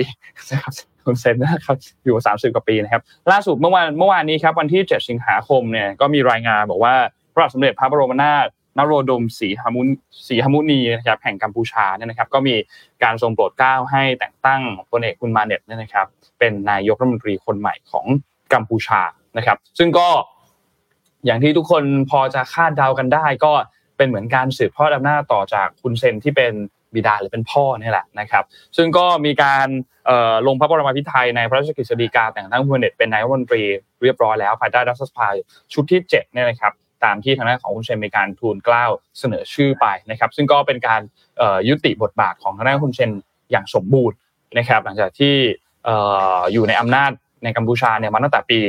[0.51, 0.73] นะครับ
[1.07, 3.01] คุณเซนนะครับอยู่สามสิบกว่าปีนะครับ
[3.31, 6.95] ล่าสุดเมื่อวานเมื่อวานนี้ครับวันที่ 7 สิงหาคมเนี่ยก็มีรายงานบอกว่า
[7.33, 8.47] พระบาทสมเด็จพระบรมนาถ
[8.77, 9.87] นโรดมศรีหมุน
[10.27, 12.55] ศรีหมุนีนะครับแห่งกัมพูชาเนี่ยนะครับ ก็มี
[13.03, 16.07] การทรงโปรดเกล้าให้แต่งตั้งพลเอกคุณมาเน็ตเนี่ยนะครับ
[16.39, 18.05] เป็นนายกรัฐมนตรีคนใหม่ของ
[18.53, 19.01] กัมพูชา
[19.37, 20.07] นะครับ ซึ่งก็
[21.25, 23.53] อย่างที่ทุกคนพอจะคาดเดากันได้ ก็
[23.97, 26.53] เป็นเหมือนการสืบทอดอำนาจต่อจากคุณเซนที่เป็น
[26.97, 28.43] บิดาหรือเป็นพ่อเนี่ยแหละนะครับ
[28.77, 29.67] ซึ่งก็มีการ
[30.47, 33.63] ลงพระบรมพิไทยในพระราชกฤษฎีกาแต่งตั้งพลเน็ตเป็นนายกรัฐมนตรี
[34.01, 35.27] เรียบร้อยแล้วภายใต้รัฐสภา
[35.73, 36.73] ชุดที่7เนี่ยนะครับ
[37.03, 38.85] ตามที่ทางด้านของคุณเชนมีการทูลเกล้า
[39.19, 41.01] เสนอชื่อไปนะครับ ซึ่งก็เป็นการ
[41.69, 43.11] ยุติบทบาทของทางด้านคุณเชน
[43.51, 44.17] อย่างสมบูรณ์
[44.57, 45.35] นะครับ หลังจากที่
[46.53, 47.11] อยู่ในอำนาจ
[47.43, 48.59] ในกัมพูชาเนี่ยมาตั้งแต่ปี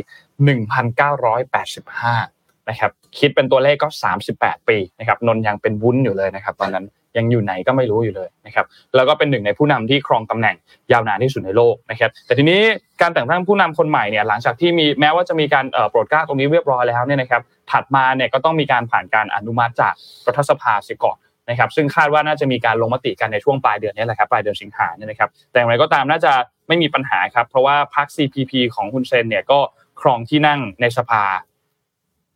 [0.70, 3.88] 1985 นะครับ คิดเป็นตัวเลขก็
[4.28, 6.84] 38 ปีนะครับ นนยังเป็นวุ้นอยู่เลยนะครับ ตอนนั้น
[7.16, 10.56] ยังอยู่ไหนก็ไม่รู้อยู่เลยนะครับแล้วก็เป็นหนึ่งในผู้นำที่ครองตำแหน่ง
[10.92, 12.60] ยาวนานที่สุดในโลกนะครับแต่ทีนี้
[13.00, 17.42] การแต่งตั้งผู้นำคนใหม่เนี่ยหลังจากที่มีแม้ว่าจะมีการโปรดเกล้าตรงนี้เรียบร้อยแล้วเนี่ยนะครับ
[17.72, 19.94] ถัดมาเนี่ยก็ต้องมีการผ่านการอนุมัติจาก
[20.26, 21.18] รัฐสภาเสียก่อน
[21.50, 26.32] นะครับซึ่งคาดว่าน่าจะมีการลงมติกันในช่วงปลายเดือนนี้แหละครับปลายเดือนสิงหาเนี่ยนะครับแต่อย่างไรก็ตามน่าจะ
[26.68, 29.58] ไม่มีปัญหาครับเพราะว่าพรรค CPP ของคุณเซนเนี่ยก็
[30.00, 31.22] ครองที่นั่งในสภา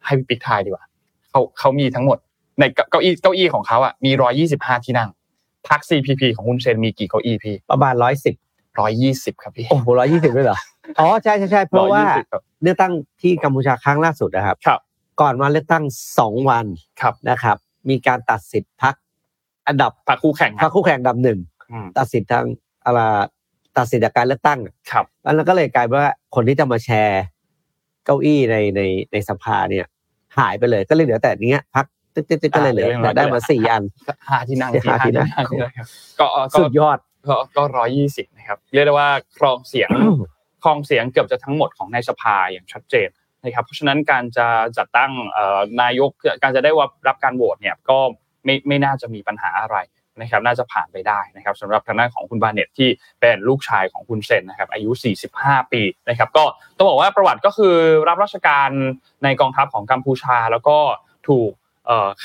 [0.06, 0.84] ให้ปิดทายดีกว่า
[1.30, 2.18] เขาเขามีทั้งหมด
[2.58, 5.10] ในเก้าอี้เก้าอี้ของเขาอะมีร้อยี่สิบห้าที่นั่ง
[5.68, 8.34] พรรค CPP ของคุณเซนมีกี่เก้าอี้พี่ ประมาณร้อยสิบ
[8.80, 10.58] ร้อยยี่สิบครับพี่ โอ้โหร้อยยี่สิบด้วยเหรอ
[10.98, 12.02] อ๋อใช่ใช่ใช่เพราะว่า
[12.62, 12.92] เลือกตั้ง
[13.22, 14.80] ที่กัมพูชาครั้งล่าสุดนะครับ ครับ
[15.20, 15.84] ก่อนมาเลือกตั้ง
[16.18, 16.66] สองวัน
[17.00, 17.56] ครับนะครับ
[17.90, 18.94] มีการตัดสิทธิ์พัก
[19.68, 21.38] อันดับพรรคคู่แข่งพรรคคู่แข่งอันดับหนึ่ง
[21.98, 22.44] ตัดสิทธิ์ทาง
[22.84, 23.00] อะไร
[23.76, 24.58] ตัดสิทธิ์จากการเลือกตั้ง
[24.90, 25.04] ครับ
[25.36, 27.22] แล้วก็เลยกลายเป็นว่าคนที่จะมาแชร์
[28.04, 28.80] เก้าอี้ในใน
[29.12, 29.86] ในสภาเนี่ย
[30.38, 33.82] หายไปเลยก็เลยเหลือแต่เนี้ยพัก ตึ๊ดตึ๊ดก็เลยเหลือแต่ได้มาสี่อัน
[34.28, 35.28] ห้าที่นั่งห้าที่นั่ง
[36.20, 36.98] ก็ก็สุดยอด
[37.28, 39.08] ก็ก็ร้อยยี่สิบนะครับเรียกได้ว่า
[39.38, 39.90] ครองเสียง
[40.62, 43.08] ครองเสียงเกือบจะทั้งหมดของในสภาอย่างชัดเจน
[43.44, 44.46] นะครับเพราะฉะนั้นการจะ
[44.78, 45.12] จัดตั้ง
[45.82, 46.10] นายก
[46.42, 46.70] การจะได้
[47.08, 47.98] รับการโหวตเนี่ยก็
[48.44, 49.78] ไม่ไม่น่าจะมีปัญหาอะไร
[50.20, 52.88] นะครับน่าจะผ่านไปได้นะครับสำหรับทางด้านของคุณบาเน็ตที่
[53.20, 54.90] เป็นลูกชายของคุณเซนนะครับอายุ
[55.32, 56.44] 45 ปีนะครับก็
[56.76, 57.74] ต้องบอกว่าประวัติก็คือ
[58.08, 58.70] รับราชการ
[59.24, 60.78] ในกองทัพของกัมพูชา แล้วก็
[61.28, 61.52] ถูก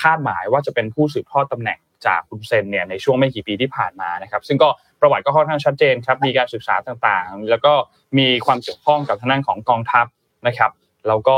[0.01, 4.69] คาดหมายว่าจะเป็นผู้สืบทอดตำแหน่งจากคุณเซนเนี่ยในช่วงไม่กี่ปีที่ผ่านมานะครับ ซึ่งก็
[5.01, 7.73] ประวัติก็ค่อนข้างชัดเจนครับมีการศึกษาต่างๆ แล้วก็
[8.17, 10.05] มีความเกี่ยวข้องกับทางด้านของกองทัพ
[10.47, 10.71] นะครับ
[11.07, 11.37] แล้วก็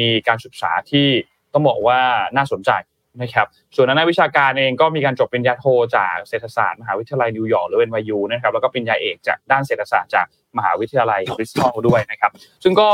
[0.00, 1.08] มีการศึกษาที่
[1.52, 2.00] ต้องบอกว่า
[2.36, 2.70] น่าสนใจ
[3.22, 3.46] นะครับ
[3.76, 5.64] ส่วนนักวิชาการเองก็มีการจบปริญญาโท
[5.96, 10.26] จากเศรษฐศาสตร์มหาวิทยาลัยนิวยอร์กหรือ NYU นะครับแล้วก็ปริญญาเอกจากด้านเศรษฐศาสตร์จาก
[10.58, 12.32] มหาวิทยาลัยบริสตอลด้วยนะครับ
[12.64, 12.90] ซึ่งก็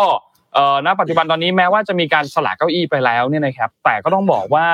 [0.87, 4.67] ณปัจจุบันตอนนี้แม้ว่าจะมีการสละเก้าอี้ไปแล้วเนี่ยนะครับแต่ก็ต้องบอกว่า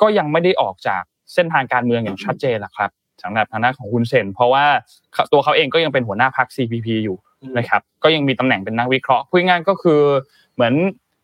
[0.00, 1.02] ก็ยังไม่ได้ออกจาก
[1.34, 2.90] เส้นทางการเมืองอย่างชัดเจนแหละครับ
[3.22, 4.64] สำหรับทางด้านของคุณเซนเพราะว่า
[5.32, 7.16] ตัวเขาเองก็ยังเป็นหัวหน้าพรรค CPP อยู่
[7.58, 10.00] นะครับก็ยังมีตำแหน่งเป็นนักวิเคราะห์พูดง่ายก็คือ
[10.54, 10.74] เหมือน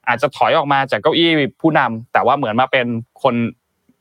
[0.08, 1.30] อาจจะถอยออกมาจากเก้าอี้
[1.60, 2.86] ผู้นำแต่ว่าเหมือนมาเป็น
[3.22, 3.34] คน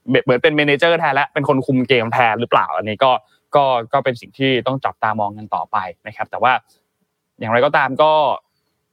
[0.07, 3.11] เหมือนเป็น manager แทนและเป็นคนคุมเกมแทนหรือเปล่า อันนี้ก็
[3.55, 3.63] ก็
[3.93, 5.77] ก็เป็นสิ่งที่ต้องจับตามองกันต่อไป
[6.07, 6.53] นะครับ แต่ว่า
[7.39, 8.11] อย่างไรก็ตามก็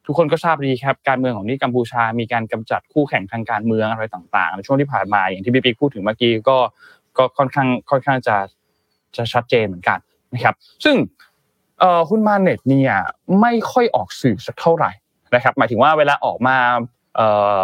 [0.07, 6.59] ทุกคนก็ทราบดีครับการเมืองของนี่กัมพูชา มีการกำจัดคู่แข่งทางการเมืองอะไรต่างๆในช่วงที่ผ่านมาอย่างที่พี่ปิ๊กพูดถึงเมื่อกี้ก็
[7.18, 8.36] ก็ค่อนข้างค่อนข้างจะ
[9.16, 9.98] จะชัดเจนเหมือนกัน
[10.34, 10.96] นะครับ ซึ่ง
[11.80, 12.94] เอ่อคุณมาเน็ตเนี่ย
[13.40, 14.90] ไม่ค่อยออกสื่อสักเท่าไหร่
[15.34, 16.57] นะครับหมายถึงว่าเวลาออกมา
[17.16, 17.28] เอ่
[17.61, 17.62] อ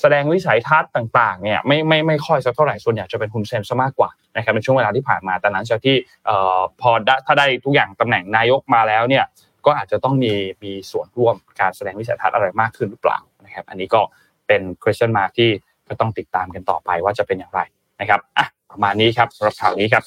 [0.00, 5.96] แสดงวิสัยทัศน์ต่างๆเนี่ยไม่ไม่ไม่ค่อยสักเท่าไหร่ส่วนใหญ่จะเป็นคุณเซนซะมากกว่านะครับในช่วงเวลาที่ผ่านมาแต่หลังจากที่
[6.26, 6.90] เอ่อพอ
[7.26, 9.24] ถ้าได้ทุกอย่างตำแหน่งนายกมาแล้วเนี่ย
[9.66, 10.32] ก็อาจจะต้องมี
[10.64, 14.00] มีส่วนร่วมการแสดงวิสัยทัศน์อะไรมากขึ้นหรือเปล่านะครับ อันนี้ก็
[14.46, 15.50] เป็น question mark ที่
[15.88, 17.60] ก็ต้องติดตามกันต่อไปว่าจะเป็นอย่างไร
[18.00, 20.04] นะครับอะประมาณนี้ครับสำหรับข่าวนี้ครับ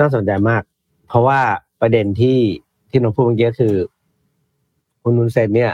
[0.00, 0.62] น่าสนใจมาก
[1.08, 1.40] เพราะว่า
[1.80, 2.38] ประเด็นที่
[2.90, 3.74] ที่น้องพูดเมื่อกี้คือ
[5.02, 5.72] คุณนุนเซนเนี่ย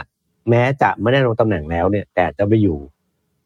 [0.49, 2.77] แม้จะไม่ได้ลงตำแหน่งแล้วเนี่ย แต่จะไปอยู่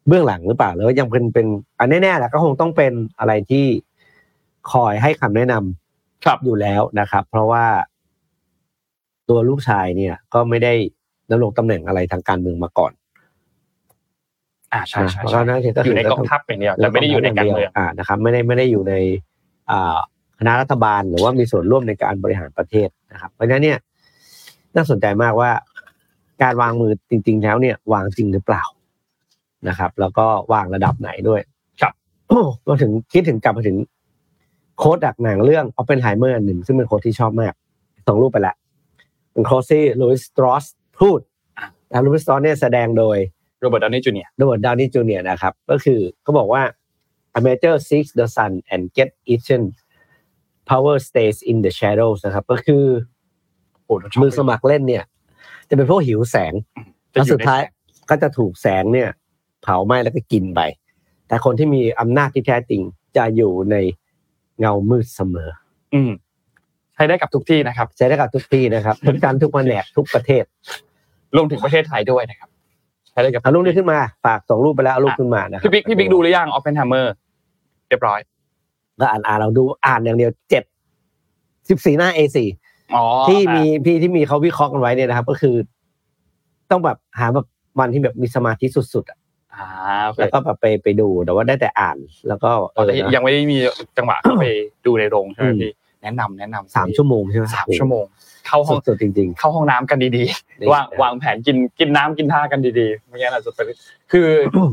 [0.06, 1.46] เบื้องหลังหรือเปล่าหรือว่ายังเป็นเป็น
[1.78, 3.66] อันแน่ๆแหละก็คงต้องเป็นอะไรที่
[4.72, 7.64] คอยให้คำแนะนำครับอยู่แล้วนะครับ เพราะว่า
[9.28, 10.72] ตัวลูกชายเนี่ย ก็ไม่ได้
[11.30, 12.92] ดำรงตำแหน่งอะไรทางการเมืองมาก่อน
[14.72, 18.94] อ่าใช่ใช่ก็น่าจะอยู่ในกองทัพเป็นเดียวแต่ไม่ได้อยู่ในการเมืองอ่านะครับ ไม่ได้ไม่ได้อยู่ใน
[19.70, 19.98] อ่า
[20.38, 23.78] คณะรัฐบาลหรือว่ามีส่วนร่วมในการบริหารประเทศนะครับ เพราะฉะนั้นเนี่ย
[24.76, 25.50] น่าสนใจมากว่า
[26.42, 28.62] การวางมือจริง ๆ แล้วเนี่ย วางจริงหรือเปล่า
[29.68, 31.40] นะครับ แล้วก็วางระดับไหนด้วย
[31.80, 31.92] ครับ
[32.66, 33.76] มาถึงคิดถึงกลับมาถึง
[34.78, 37.54] quote จากหนังเรื่องออปเปนไฮเมอร์หนึ่งซึ่งเป็น quote ที่ชอบมาก
[38.06, 38.65] ส่งรูปไปแล้วเป็น
[39.46, 40.64] quote ที่ลูอิสสตรอส
[41.00, 41.20] พูด
[41.90, 43.16] แล้วลูอิสสตรอสเนี่ยแสดงโดย
[43.60, 46.62] โรเบิร์ตดาวนี่จูเนียร์โรเบิร์ตดาวนี่จูเนียร์นะครับ ก็คือเขาบอกว่า
[47.38, 49.62] a major seeks the sun and get eaten
[50.70, 52.84] power stays in the shadows นะครับ ก็คือ
[54.20, 55.04] มือสมัครเล่นเนี่ย
[55.68, 56.52] จะเป็นพวกหิวแสง
[57.12, 57.60] แล้วสุดท้าย
[58.10, 59.08] ก็จะถูกแสงเนี่ย
[59.62, 60.60] เผาไหม้แล้วก็กินไป
[61.28, 62.82] แต่คนที่มีอำนาจที่แท้จริง
[63.16, 63.76] จะอยู่ใน
[64.60, 65.50] เงามืดเสมอ
[65.94, 66.12] อืม
[66.96, 70.44] ใช้ได้กับทุกที่นะครับ ใช้ได้กับทุกที่นะครับทุกการทุกแผนกทุกประเทศ
[71.36, 72.48] รวมถึงประเทศไทยด้วยนะครับ
[73.10, 77.14] ใช้ได้กับเอารูปนี้ขึ้นมาฝากส่งรูปไปแล้วเอารูปขึ้นมานะพี่บิ๊กพี่บิ๊กดูหรือยังออฟเพนไฮเมอร์
[77.88, 78.20] เรียบร้อย
[78.98, 80.64] แล้วอ่านอ่านเราดูอ่านอย่างเดียวเจ็ด
[81.68, 82.38] สิบสี่หน้า A4
[83.28, 85.54] ที่มีพี่ที่มีเขาวิเคราะห์กันไว้เนี่ยนะครับ ก็คือ
[86.70, 87.46] ต้องแบบหาแบบ
[87.78, 89.18] วันที่แบบมีสมาธิสุดๆอะ
[89.54, 89.68] อ่า
[90.18, 91.96] แล้วก็แบบไปไปดูแต่ว่าได้แต่อ่าน
[92.28, 93.58] แล้วก็เออยังไม่ได้มี
[93.96, 94.44] จังหวะเข้าไป
[94.86, 95.72] ดูในโรงใช่ไหมพี่
[96.06, 98.04] แนะนำแนะนำสามชั่วโมงใช่ไหมสามชั่วโมง
[98.46, 103.76] เข้าห้องสุดๆจริงเข้าห้องน้ำกันดีดีๆวางวางแผนกินกินน้ำกินท่ากันดีๆไม่งั้นอาจจะเป็น
[104.12, 104.28] คือ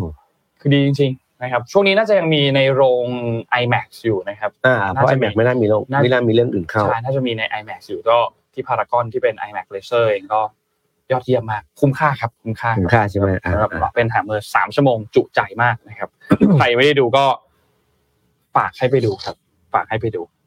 [0.07, 3.05] ๆคือดีจริงๆนะครับช่วงนี้น่าจะยังมีในโรง
[3.61, 8.17] IMAX อยู่นะครับอ่าเพราะ IMAX ไม่น่ามีโรคน่าไม่น่ามีเรื่องอื่นเข้าใช่น่าจะมีใน IMAX อยู่ก็
[8.53, 10.41] ที่พารากอนที่เป็น IMAX Laser เองก็
[11.11, 16.09] ยอดเยี่ยมมาก คุ้มค่าครับ คุ้มค่าคุ้มค่าใช่ไหมอ่าสำหรับเป็นแฮมเมอร์สามชั่วโมงจุใจมากนะครับ
[16.55, 17.25] ใครไม่ได้ดูก็
[18.55, 19.35] ฝากให้ไปดูครับ
[19.73, 20.42] ฝากให้ไปดูอ่า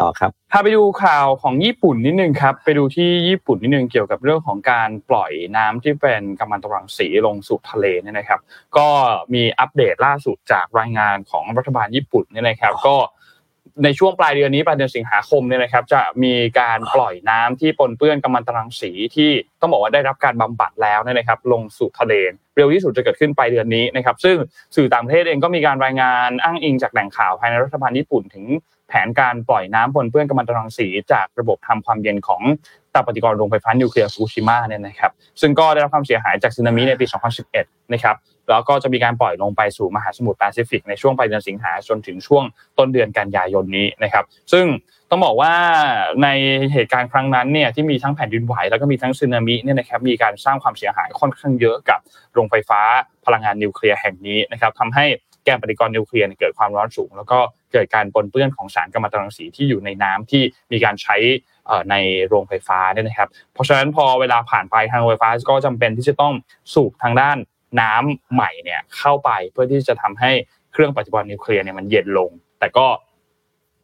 [0.00, 8.40] ต่อครับพาไปดูข่าวของญี่ปุ่นนิดนึงครับ ไปดูที่ญี่ปุ่นนิดนึงเกี่ยวกับเรื่องของการปล่อยน้ำที่เป็นกัมมันตรังสีลงสู่ทะเลเนี่ยนะครับ
[8.76, 8.88] ก็
[9.34, 12.96] มีอัปเดตล่าสุดจากรายงานของรัฐบาลญี่ปุ่นเนี่ยนะครับ ก็
[13.84, 22.12] ในช่วงปลายเดือนนี้ปลายเดือนสิงหาคมเนี่ยนะครับ จะมีการปล่อยน้ำที่ปนเปื้อนกัมมันตรังสีที่ต้องบอกว่าได้รับการบำบัดแล้วเนี่ยนะครับ ลงสู่ทะเล
[22.56, 24.36] เร็วที่สุดจะเกิดขึ้นปลายเดือนนี้นะครับ ซึ่ง
[24.76, 28.44] สื่อต่างประเทศเองก็มีการรายงานอ้างอิงจากแหล่งข่าวภายในรัฐบาลญี่ปุ่นถึง
[28.90, 32.42] แผนการปล่อยน้ำปนเปื้อนกัมมันตรังสี จากระบบทำความเย็นของ
[32.94, 37.06] ตาปฏิกรณ์โรงไฟฟ้านิวเคลียร์ฟุกุชิมะเนี่ยนะครับซึ่งก็ได้รับความเสียหายจากสึนามิในปี
[37.48, 38.16] 2011 นะครับ
[38.50, 42.44] แล้วก็จะมีการปล่อยลงไปสู่มหาสมุทรแปซิฟิกในช่วงปลายเดือนสิงหาจนถึงช่วง
[42.78, 44.66] ต้นเดือนกันยายนนี้นะครับ ซึ่ง
[45.10, 45.54] ต้องบอกว่า
[46.22, 46.28] ใน
[46.72, 51.98] เหตุการณ์ครั้งนั้นเนี่ยที่มีทั้งแผ่นดินไหวแล้วก็มีทั้งสึนามิเนี่ยนะครับมีการสร้างความเสียหายค่อนข้างเยอะกับ
[52.32, 52.80] โรงไฟฟ้า
[53.26, 55.04] พลังงานนิวเคลียร์แห่งนี้นะครับทำให้
[55.44, 57.38] แกนปฏิกรณ์นิวเคลียร์เนี่ยเกิดความร้อนสูง แล้วก็
[57.72, 60.42] เกิดการปนเปื้อนของสารกัมมันตรังสีที่อยู่ในน้ำที่
[60.72, 61.16] มีการใช้
[61.90, 61.94] ใน
[62.26, 66.34] โรงไฟฟ้าเนี่ยนะครับ เพราะฉะนั้นพอเวลาผ่านไปทางโรงไฟฟ้าก็จำเป็นที่จะต้อง
[66.74, 67.36] สูบทางด้าน
[67.80, 70.30] น้ำใหม่เนี่ยเข้าไปเพื่อที่จะทำให้
[70.72, 72.86] เครื่องปฏิกรณ์นิวเคลียร์เนี่ยมันเย็นลง แต่ก็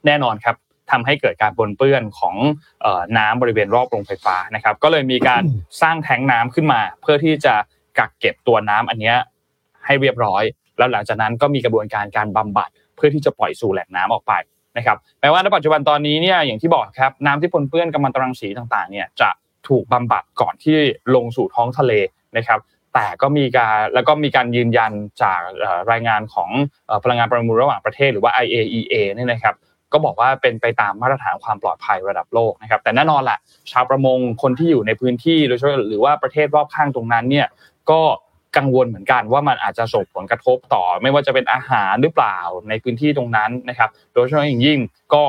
[0.07, 0.57] แน่นอนครับ
[0.91, 2.37] ทำให้เกิดการปนเปื้อนของ
[2.85, 2.87] อ
[3.19, 5.43] น้ำบริเวณรอบโรงไฟฟ้านะครับ ก็เลยมีการ
[5.83, 7.55] สร้างแทงน้ำขึ้นมา เพื่อที่จะ
[7.99, 9.17] กักเก็บตัวน้ำอันเนี้ย
[9.85, 10.43] ให้เรียบร้อย
[10.79, 14.33] แล้วหลังจากนั้นก็มีกระบวนการการบำบัด เพื่อที่จะปล่อยสู่แหล่งน้ำออกไป
[14.77, 19.31] นะครับแม้ว่าในปัจจุบันตอนนี้เนี่ยอย่างที่บอกครับน้ำที่ปนเปื้อนกัมมันตรังสีต่างๆเนี่ยจะ
[19.69, 20.79] ถูกบำบัดก่อนที่
[21.15, 21.93] ลงสู่ท้องทะเล
[22.37, 22.61] นะครับ
[22.95, 24.93] แต่ก็มีการแล้วก็มีการยืนยัน
[25.23, 25.41] จาก
[25.91, 26.51] รายงานของ
[27.03, 29.55] พลังงานประมูลระหว่างประเทศหรือว่า IAEA เนี่ยนะครับ
[29.93, 33.39] ก็บอกว่าเป็นไปตามมาตรฐานความปลอดภัยระดับโลกนะครับแต่แน่นอนแหละ
[33.73, 37.47] ชาวประมงคนที่อยู่ในพื้นที่โดยเฉพาะหรือว่าประเทศรอบข้างตรงนั้นเนี่ย
[37.91, 38.01] ก็
[38.57, 42.39] กังวลเหมือนกันว่ามันอาจจะส่งผลกระทบต่อ ไม่ว่าจะเป็นอาหารหรือเปล่า
[42.69, 44.79] ในพื้นที่ตรงนั้นนะครับ โดยเฉพาะอย่างยิ่ง
[45.15, 45.25] ก็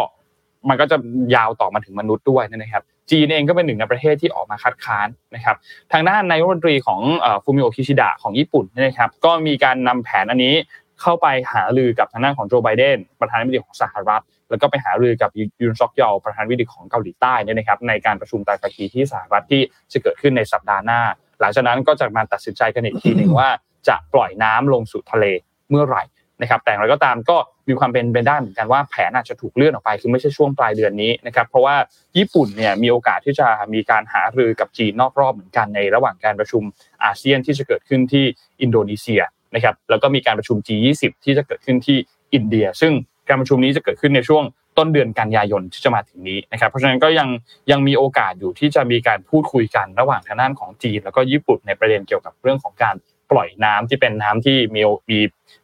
[0.69, 0.97] มันก็จะ
[1.35, 5.55] ยาวต่อมาถึงมนุษย์ด้วยนะครับ จีนเองก็เป็นหนึ่งในประเทศที่ออกมาคัดค้านนะครับ
[5.91, 7.01] ทางด้านนายกรัฐมนตรีของ
[7.43, 10.55] ฟูมิโอคิชิดะของญี่ปุ่นนะครับก็มีการนำแผนอันนี้
[11.01, 15.29] เข้าไปหารือกับทางด้านของโจไบเดนประธานาธิบดีของสหรัฐ แล้วก็ไปหารือกับ
[15.61, 19.61] ยุนซอกยอลประธานาธิบดีของเกาหลีใต้เนี่ยนะครับในการประชุมไตรภาคีที่สหรัฐที่
[19.91, 21.01] จะเกิดขึ้นในสัปดาห์หน้า
[21.39, 23.49] หลังจากนั้นก็จะมาตัดสินใจกันอีกทีหนึ่งว่า
[23.87, 25.25] จะปล่อยน้ำลงสู่ทะเล
[25.69, 26.03] เมื่อไหร่
[26.41, 31.75] นะครับ แต่อย่างไรก็ตามก็มีความเป็นไปได้เหมือนกันว่าแผนอาจจะถูกเลื่อนออกไป คือไม่ใช่ช่วงปลายเดือนนี้นะครับ เพราะว่า
[32.17, 36.63] ญี่ปุ่นเนี่ยมีโอกาสที่จะมีการหารือกับจีนนอกรอบเหมือนกันในระหว่างการประชุม
[37.03, 38.25] อาเซียนที่จะเกิดขึ้นที่
[38.61, 39.21] อินโดนีเซีย
[39.55, 41.97] นะครับ แล้วก็มีการประชุม G20 ที่จะเกิดขึ้นที่
[42.33, 42.93] อินเดีย ซึ่ง
[43.29, 44.43] การประชุมนี้จะเกิดขึ้นในช่วง
[44.77, 47.27] ต้นเดือนกันยายนที่จะมาถึงนี้นะครับ เพราะฉะนั้นก็ยัง
[47.71, 52.95] ยังมีโอกาสอยู่ที่จะมีการพูดคุยกันระหว่างทางด้านของจีน แล้วก็ญี่ปุ่นในประเด็นเกี่ยวกับเรื่องของการ
[53.31, 55.19] ปล่อยน้ำที่เป็นน้ำที่มีมี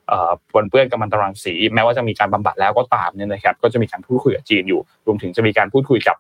[0.08, 6.16] เอ่อปนเปื้อนกัมมันตรังสี แม้ว่าจะมีการบำบัดแล้วก็ตามเนี่ยนะครับ ก็จะมีการพูดคุยกับจีนอยู่ รวมถึงจะมีการพูดคุยกับ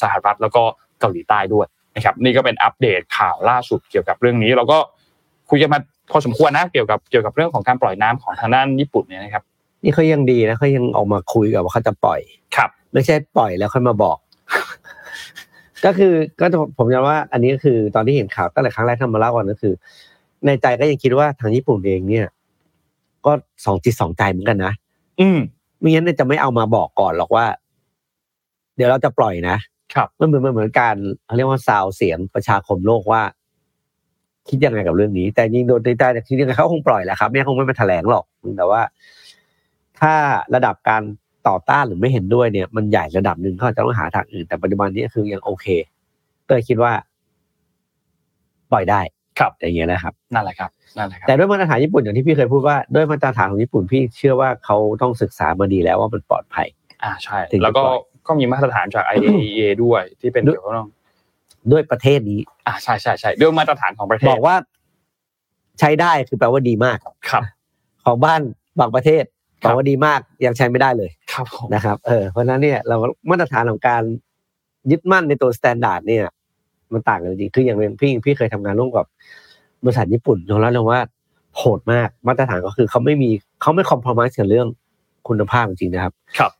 [0.00, 0.62] สหรัฐแล้วก็
[1.00, 1.66] เกาหลีใต้ด้วย
[1.96, 4.78] นะครับ นี่ก็เป็นอัปเดตข่าวล่าสุดเกี่ยวกับเรื่องนี้เราก็
[5.50, 5.80] คุยกันมา
[6.12, 9.44] พอสมควรนะเกี่ยวกับเกี่ยวกับเรื่องของการปล่อยน้ำของทางด้านญี่ปุ่นเนี่ยนะครับ
[9.82, 12.20] นี่เขายังดีนะเขายังออกมาคุยกับว่าเขาจะปล่อย
[12.56, 14.18] ครับ ไม่ใช่ปล่อยแล้วค่อยมาบอก
[15.84, 16.46] ก็คือก็
[16.78, 19.74] ผมจำว่า อันนี้ก็คือตอนที่เห็นข่าวตั้งแต่ครั้งแรกที่มาเล่าก่อนก็คือ
[20.46, 22.26] ในใจก็ยังคิดว่าทางญี่ปุ่นเองเนี่ย
[23.26, 23.32] ก็
[23.64, 24.72] สองจิตสองใจเหมือนกันนะ
[25.20, 25.38] อืม
[25.78, 27.46] ไม่งั้นเนี่ยจะไม่เอามาบอกก่อนหรอกว่า
[28.76, 29.56] เดี๋ยวเราจะปล่อยนะ
[29.94, 30.96] ครับมันเหมือนมันเหมือนการ
[31.26, 33.22] เขาเรียกว่าซาวเสียงประชาคมโลกว่า
[34.48, 38.24] คิดยังไงกับเรื่องนี้ แต่จริงโดยในใจแต่คิดยังไงเขาคงปล่อยแหละครับไม่งั้นคงไม่มาแถลงหรอก
[38.58, 38.80] แต่ว่า
[40.00, 40.14] ถ้า
[40.54, 41.02] ระดับการ
[41.48, 45.66] ต่อต้านหรือไม่เห็นด้วยเนี่ย มันใหญ่ระดับหนึ่งเขาอาจจะต้องหาทางอื่น แต่ปัจจุบันนี้คือยังโอเค
[46.46, 46.92] ก็เลยคิดว่า
[48.72, 49.00] ปล่อยได้
[49.38, 56.66] ครับอย่างเงี้ยนะครับ นั่นแหละครับนั่นแหละครับแต่ด้วยมาตรฐานญี่ปุ่นอย่างที่พี่เคยพูดว่าด้วยมาตรฐานของญี่ปุ่นพี่เชื่อว่าเขาต้องศึกษามาดีแล้วว่ามันปลอดภัย
[57.02, 60.88] อ่าใช่ถึงจะแล้วก็ปล่อยก็มีมาตรฐานจาก IAEA ด้วยที่เป็นด้วยเกี่ยวกับเรื่อง
[61.72, 64.56] ด้วยประเทศนี้ อ่าใช่ใช่ใช่ด้วยมาตรฐานของประเทศบอกว่า
[65.80, 66.98] ใช้ได้คือแปลว่าดีมาก
[67.30, 67.42] ครับ
[68.04, 68.40] ของบ้าน
[68.80, 69.24] บางประเทศ
[69.62, 72.96] ครับบอกว่าดีมากยังใช้ไม่ได้เลยครับผมนะครับเออเพราะฉะนั้นเนี่ยเรา
[73.30, 74.02] มาตรฐานของการ
[74.90, 76.24] ยึดมั่นในตัว standard เนี่ย
[76.92, 79.06] มันต่างกันจริงๆคืออย่างเป็นพี่พี่เคยทำงานร่วมกับ
[79.84, 83.30] บริษัทญี่ปุ่นยอมรับเลยว่าโหดมากมาตรฐานก็คือเขาไม่มี
[83.62, 84.68] เขาไม่คอมพลมไกับเรื่อง
[85.28, 86.52] คุณภาพจริงๆนะครับ ครับ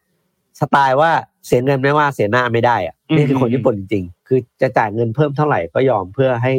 [0.60, 1.10] สไตล์ว่า
[1.46, 6.52] เสียเงินไม่ว่าเสียหน้าไม่ได้อะนี่คือคนญี่ปุ่นจริง ๆ คือจะจ่ายเงินเพิ่มเท่าไหร่ก็ยอมเพื่อให้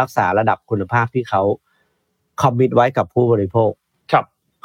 [0.00, 1.42] รักษาระดับคุณภาพที่เขา
[2.42, 3.70] คอมมิตไว้กับผู้บริโภค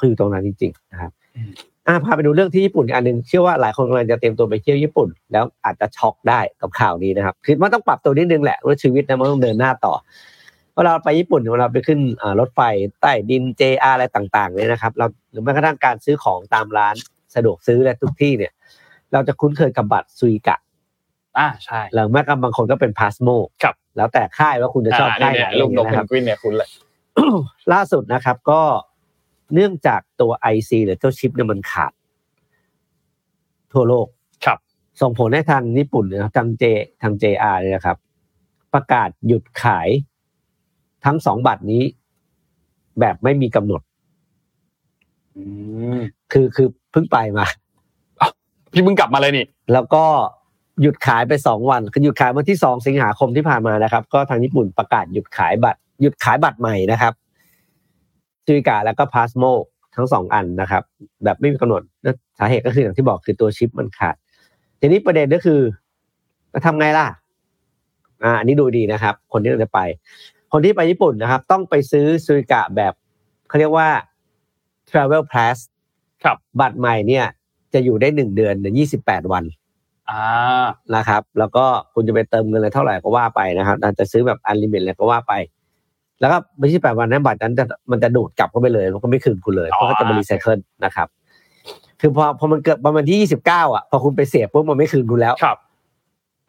[0.01, 1.51] ครับคืออยู่ตรงนั้นจริงๆนะครับอืม
[1.87, 9.93] อ่าพาไปดูเรื่องที่ญี่ปุ่นอีกอันหนึ่งเชื่อว่าหลายคนกำลังจะเตรียมตัวไปเที่ยวญี่ปุ่น แล้วอาจจะช็อกได้กับข่าวนี้นะครับคือมันต้องปรับตัวนิดนึงแหละว่าชีวิตนะมันต้องเดินหน้าต่อ
[10.75, 12.61] เวลาเราไปญี่ปุ่นเวลาไปขึ้นอ่ารถไฟ
[13.01, 16.95] ใต้ดิน JR อะไรต่างๆเนี่ยนะครับ เราหรือแม้กระทั่งการซื้อของตามร้าน
[17.35, 18.53] สะดวกซื้อและทุกที่เนี่ย
[19.13, 20.57] เราจะคุ้นเคยกับบัตรซุยกะ
[21.39, 23.29] อ่าใช่หรือแม้กระทั่งบางคนก็เป็นพาสโม
[23.63, 26.69] ครับ แล้วแต่ค่ายว่าคุณจะชอบอ่าค่ายเนี่ไหนยรูปนกนะเพคนรับกวินเนี่ยคุณเลย
[27.73, 28.61] ล่าสุดนะครับก็
[29.53, 31.93] เนื่องจากตัว IC หรือเจ้าชิปเนี่ยมันขาด
[33.73, 34.07] ทั่วโลก
[34.45, 34.59] ครับ
[35.01, 36.63] ส่งผลให้ทางญี่ปุ่นนะครับทางเจ
[37.01, 37.97] ทาง JR เนี่ยนะครับ
[38.73, 39.89] ประกาศหยุดขาย
[41.05, 41.83] ทั้งสองบัตรนี้
[42.99, 43.81] แบบไม่มีกำหนด
[45.35, 45.43] อื
[45.97, 45.99] ม
[46.31, 47.45] คือคือเพิ่งไปมา
[48.71, 50.05] พี่เพิ่งกลับมาเลยนี่ แล้วก็
[50.81, 57.13] หยุดขายไปสองวันคือหยุดขายวันที่สองสิงหาคมที่ผ่านมานะครับ ก็ทางญี่ปุ่นประกาศหยุดขายบัตร หยุดขายบัตรใหม่นะครับ
[58.51, 59.43] ซูริกาแล้วก็พาสโม
[59.95, 60.83] ทั้งสองอันนะครับ
[61.23, 64.15] แบบไม่มีกำหนดและสาเหตุก็คืออย่างที่บอกคือตัวชิปมันขาด
[64.79, 65.59] ทีนี้ประเด็นก็คือ
[66.53, 67.07] จะทำไงล่ะ
[68.23, 69.79] อ่าอันนี้ดูดีนะครับ คนที่จะไป
[70.51, 72.93] คนที่ไปญี่ปุ่นนะครับ ต้องไปซื้อซุยกะแบบ
[73.47, 73.89] เขาเรียกว่า
[74.89, 75.57] travel pass
[76.23, 77.25] ครับบัตรใหม่เนี่ย
[77.73, 79.43] จะอยู่ได้หนึ่งเดือนหรือยี่สิบแปดวัน
[80.09, 85.33] อ่านะครับ แล้วก็คุณจะไปเติมเงินอะไรเท่าไหร่ก็ว่าไปนะครับอาจจะซื้อแบบ unlimit อะไรก็ว่าไป
[86.21, 91.07] แล้วก็ยี่สิบแปดวันนั้นบัตรนั้นจะมันจะดูดกลับเข้าไปเลยมันก็ไม่คืนคุณเลยเพราะเขาจะมารีไซเคิลนะครับ
[92.01, 95.57] คือพอพอมันเกิดประมาณที่ยี่สิบเก้าอะพอคุณไปเสียปุ๊บมันไม่คืนคุณแล้วครับ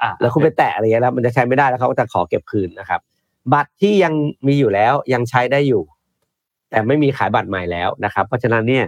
[0.03, 3.01] อ่าแล้วคุณไปแตะอะไรเงี้ยแล้ว มันจะใช้ไม่ได้แล้วเขาก็จะขอเก็บคืนนะครับ
[3.53, 4.14] บัตรที่ยัง
[4.47, 5.83] มีอยู่แล้วยังใช้ได้อยู่
[6.70, 8.85] แต่ไม่มีขายบัตรใหม่แล้วนะครับ เพราะฉะนั้นเนี่ย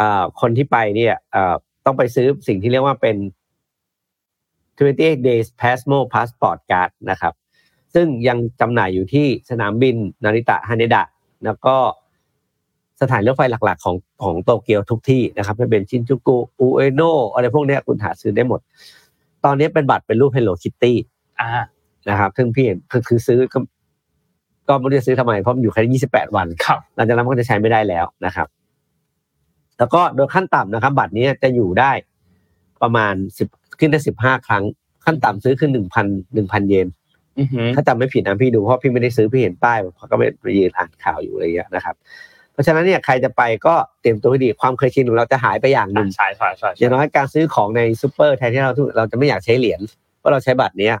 [0.00, 1.54] อ่าคนที่ไปเนี่ยอ่า
[1.86, 3.16] ต้องไปซื้อสิ่งที่เรียกว่าเป็น
[4.76, 7.32] 28 days Pasmo passport card นะครับ
[7.94, 11.02] ซึ่งยังจำหน่ายอยู่ที่สนามบินนาริตะฮาเนดะ
[11.44, 11.76] แล้วก็
[13.00, 17.00] สถานรถไฟหลักๆ ของของโตเกียวทุกที่นะครับไม่เป็นชินจูกุอุเอโน
[17.32, 18.60] อะไรพวกเนี้ยคุณหาซื้อได้หมด
[19.44, 20.92] ตอนนี้เป็นบัตรเป็นรูป Hello Kitty
[21.40, 21.48] อ่า
[22.08, 23.58] นะครับซึ่งพี่เห็นคือคือซื้อก็
[24.68, 28.46] ก็ไม่รู้จะซื้อทำไมเพราะมันอยู่แค่ยี่สิบแปดวันครับหลังจากนั้นมันก็จะใช้ไม่ได้แล้วนะครับ
[29.78, 31.90] แล้วก็โดยขั้นต่ำนะครับ บัตรนี้จะอยู่ได้
[32.82, 34.64] ประมาณสิบขึ้นได้สิบห้าครั้ง
[35.04, 37.01] ขั้นต่ำซื้อขึ้นหนึ่งพันหนึ่งพันเยนอือหือ
[37.74, 41.94] ถ้าจำไม่ผิดนะพี่ดูเพราะพี่ไม่ได้ซื้อพี่เห็นป้ายเพราะก็ไม่ไปยืนอ่านข่าวอยู่อะไรอย่างเงี้ยนะครับ
[42.52, 49.80] เพราะฉะนั้นเนี่ยใครจะไปก็เตรียมตัวให้ดีความเคยชินของเราจะหายไปอย่างหนึ่อ่างใช่ใช่ใช่อใช่ย่างน้อยการซื้อของในซูเปอร์แทนที่เราทุกเราจะไม่อยากใช้เหรียญ
[50.18, 50.94] เพราะเราใช้บัตรเนี้ย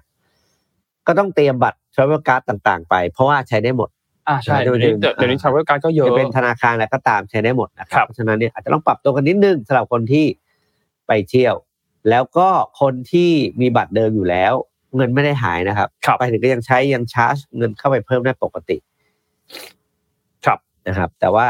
[1.06, 3.88] ก็ต้องเตรียมบัตร travel card ต่างๆ ไป เพราะว่าใช้ได้หมด
[4.28, 10.26] อ่าใช่เดี๋เดี๋ยยววนี้เดี๋ยวนี้ทราเวลการ์ก็เยอะจะเป็นธนาคารอะไรก็ตามใช้ได้หมดนะคครัรับบเพราะฉะนั้นเนี่ยอาจจะต้องปรับตัวกันนิดนึงสำหรับคนที่
[11.06, 11.54] ไปเที่ยว
[12.10, 12.48] แล้วก็
[12.80, 13.30] คนที่
[13.60, 14.54] มีบัตรเดิมอยู่แล้ว
[14.96, 18.76] เงินไม่ได้หายนะครับครับไปถึงก็ยังใช้ยังชาร์จเงินเข้าไปเพิ่มได้ปกติ
[20.44, 21.46] ครับนะครับ แต่ว่า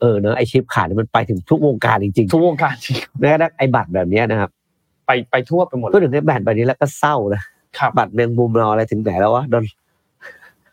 [0.00, 4.50] เออเนอะไอชิปขาดเนี่ยมันไปถึงทุกวงการจริงทุกวงการจริงๆแม้กระทั่งไอบัตรแบบเนี้ยนะครับ
[5.06, 7.42] ไปไปทั่วไปหมดเลพูดยถึงไอบัตรแบบนี้แล้วก็เศร้านะ
[7.78, 9.64] ครับบัตรแมงมุมเราอะไรถึงไหนแล้ววะโดน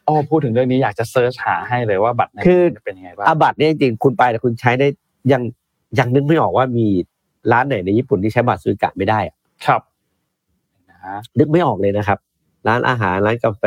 [0.08, 4.88] อ๋อพูดถึงเรื่องนี้อยากจะเซิร์ชหาให้เลยว่าบัตรไหนคือจะเป็นยังไงบ้างอาบัตรเนี่ยจริงๆคุณไปแต่คุณใช้ได้
[5.32, 5.42] ยัง
[6.00, 6.86] ยังนึกไม่ออกว่ามี
[7.52, 9.36] ร้านไหนในญี่ปุ่นที่ใช้บัตรซุยกะไม่ได้อะ
[9.66, 9.82] ครับ
[11.06, 12.20] นะนึกไม่ออกเลยนะครับ
[12.68, 13.64] ร้านอาหารร้านกาแฟ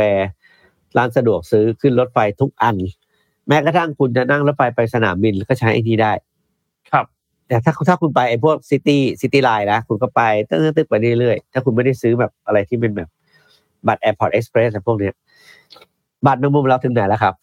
[0.97, 2.76] ร้านสะดวกซื้อขึ้นรถไฟทุกอัน
[3.49, 6.12] แม้กระทั่งคุณจะนั่งรถไฟไปสนามบินก็ใช้ไอ้นี้ได้
[6.91, 7.07] ครับ
[7.49, 13.09] แต่ถ้าถ้าคุณไปไอ้พวก city city line นะคุณก็ไปตึ๊กตึ๊กไปเรื่อยๆถ้าคุณไม่ได้ซื้อแบบอะไรที่เป็นแบบ
[13.86, 15.14] บัตร Airport Express อะไรพวกเนี้ย
[16.26, 17.34] บัตรแมงมุมเราถึงไหนแล้วครับ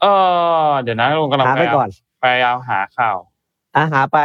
[0.00, 0.06] เอ
[0.68, 1.88] อเดี๋ยวนะลงกำลังหาไปก่อน
[2.20, 3.16] ไปเอาหาข่าว
[3.76, 4.18] อะหาไป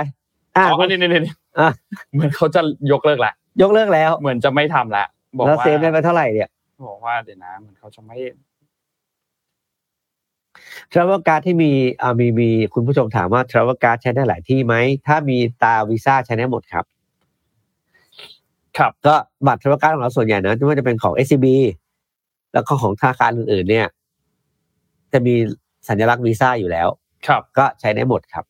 [0.58, 1.70] อะอ๋ออันนี้นี่นี่อะ
[2.14, 2.62] เหมือนเขาจะ
[2.92, 5.06] ยกเลิกละ ยกเลิกแล้ว เหมือนจะไม่ทำละ
[5.38, 6.50] บอกแล้วว่าเซฟได้ไปเท่าไหร่เนี่ย
[6.88, 8.18] บอกว่าเดี๋ยวนะเหมือนเขาจะไม่
[10.92, 14.76] Travel Card ที่มีอ่ามีมีคุณผู้ชมถามว่า Travel Card ใช้ได้หลายที่ไหม
[15.08, 16.86] ถ้ามีตาวีซ่าใช้ได้หมดครับ
[18.78, 19.16] ครับก็
[19.48, 21.48] บัตร Travel Card ของเราส่วนใหญ่นะไม่ว่าจะเป็นของ SCB
[22.54, 23.88] แล้วก็ของธนาคารอื่น ๆ เนี่ย
[25.14, 25.34] จะมี
[25.88, 26.88] สัญลักษณ์วีซ่าอยู่แล้ว
[27.28, 28.46] ครับ ก็ใช้ได้หมดครับ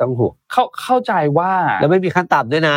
[0.00, 2.76] ต้องห่วงเข้าเข้าใจว่า แล้วไม่มีขั้นต่ำด้วยนะ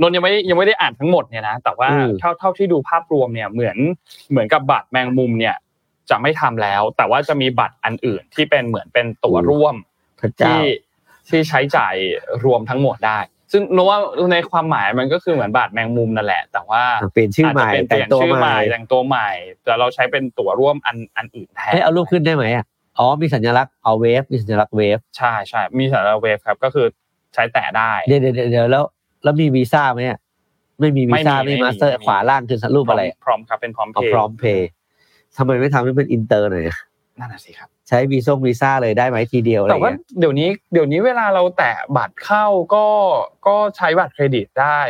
[0.00, 3.76] นนท์ยังไม่ยังไม่ได้อ่านทั้งหมดเนี่ยนะแต่ว่าอืมเท่าเท่าที่ดูภาพรวมเนี่ยเหมือน
[4.30, 5.56] เหมือนกับบัตรแมงมุมเนี่ย
[6.10, 9.74] จะไม่ทำแล้ว แต่ว่าจะมีบัตรอันอื่นที่เป็นเหมือนเป็นตั๋วร่วม
[10.20, 10.62] พระเจ้าที่
[11.28, 11.94] ที่ใช้จ่าย
[12.44, 13.18] รวมทั้งหมดได้
[13.52, 13.98] ซึ่งโนว่า
[14.32, 16.82] ในความหมายมันก็คือเหมือนบาทแมงมุมนั่นแหละ แต่ว่า
[17.12, 19.30] เปลี่ยนชื่อใหม่าจจะเป็นเปแต่ลี่งยนตัวชื่อใหใหม่ม่แต่งตัวใหม่
[19.64, 22.64] แต่เราใช้เป็นตั๋วร่วมอันอันอื่นแทนเอ้ยเอารูปขึ้นได้ไหมอะ
[22.98, 26.86] อ๋อมีสัญลักษณ์เอาเวฟมีสัญลักษณ์เวฟใช่ใช่มีสัญลักษณ์เวฟครับก็คือ
[27.36, 28.84] ใช้แตะได้เดี๋ยวเดี๋ยวเดี๋ยวแล้ว
[29.24, 30.18] แล้วมีวีซ่าไหมอะ
[30.80, 34.68] ไม่มีวีซ่าไม่มีไม่ไม่มีมาสเตอร์ไม่มีขวาล่างคือรูปอะไรพร้อมครับเป็นพร้อมเพเอาย์พร้อมเพย์
[35.36, 36.78] ทำไมไม่ทำให้เป็นอินเตอร์หน่อยอะ
[37.18, 42.86] นั่นน่ะสิครับใช้วีซ่งวีซ่าเลยได้ไหมทีเดียวอะไรแต่ว่าเงี้ยเดี๋ยวนี้เดี๋ยวนี้เวลาเราแตะบัตรเข้าก็
[43.46, 44.80] ก็ใช้บัตรเครดิตได้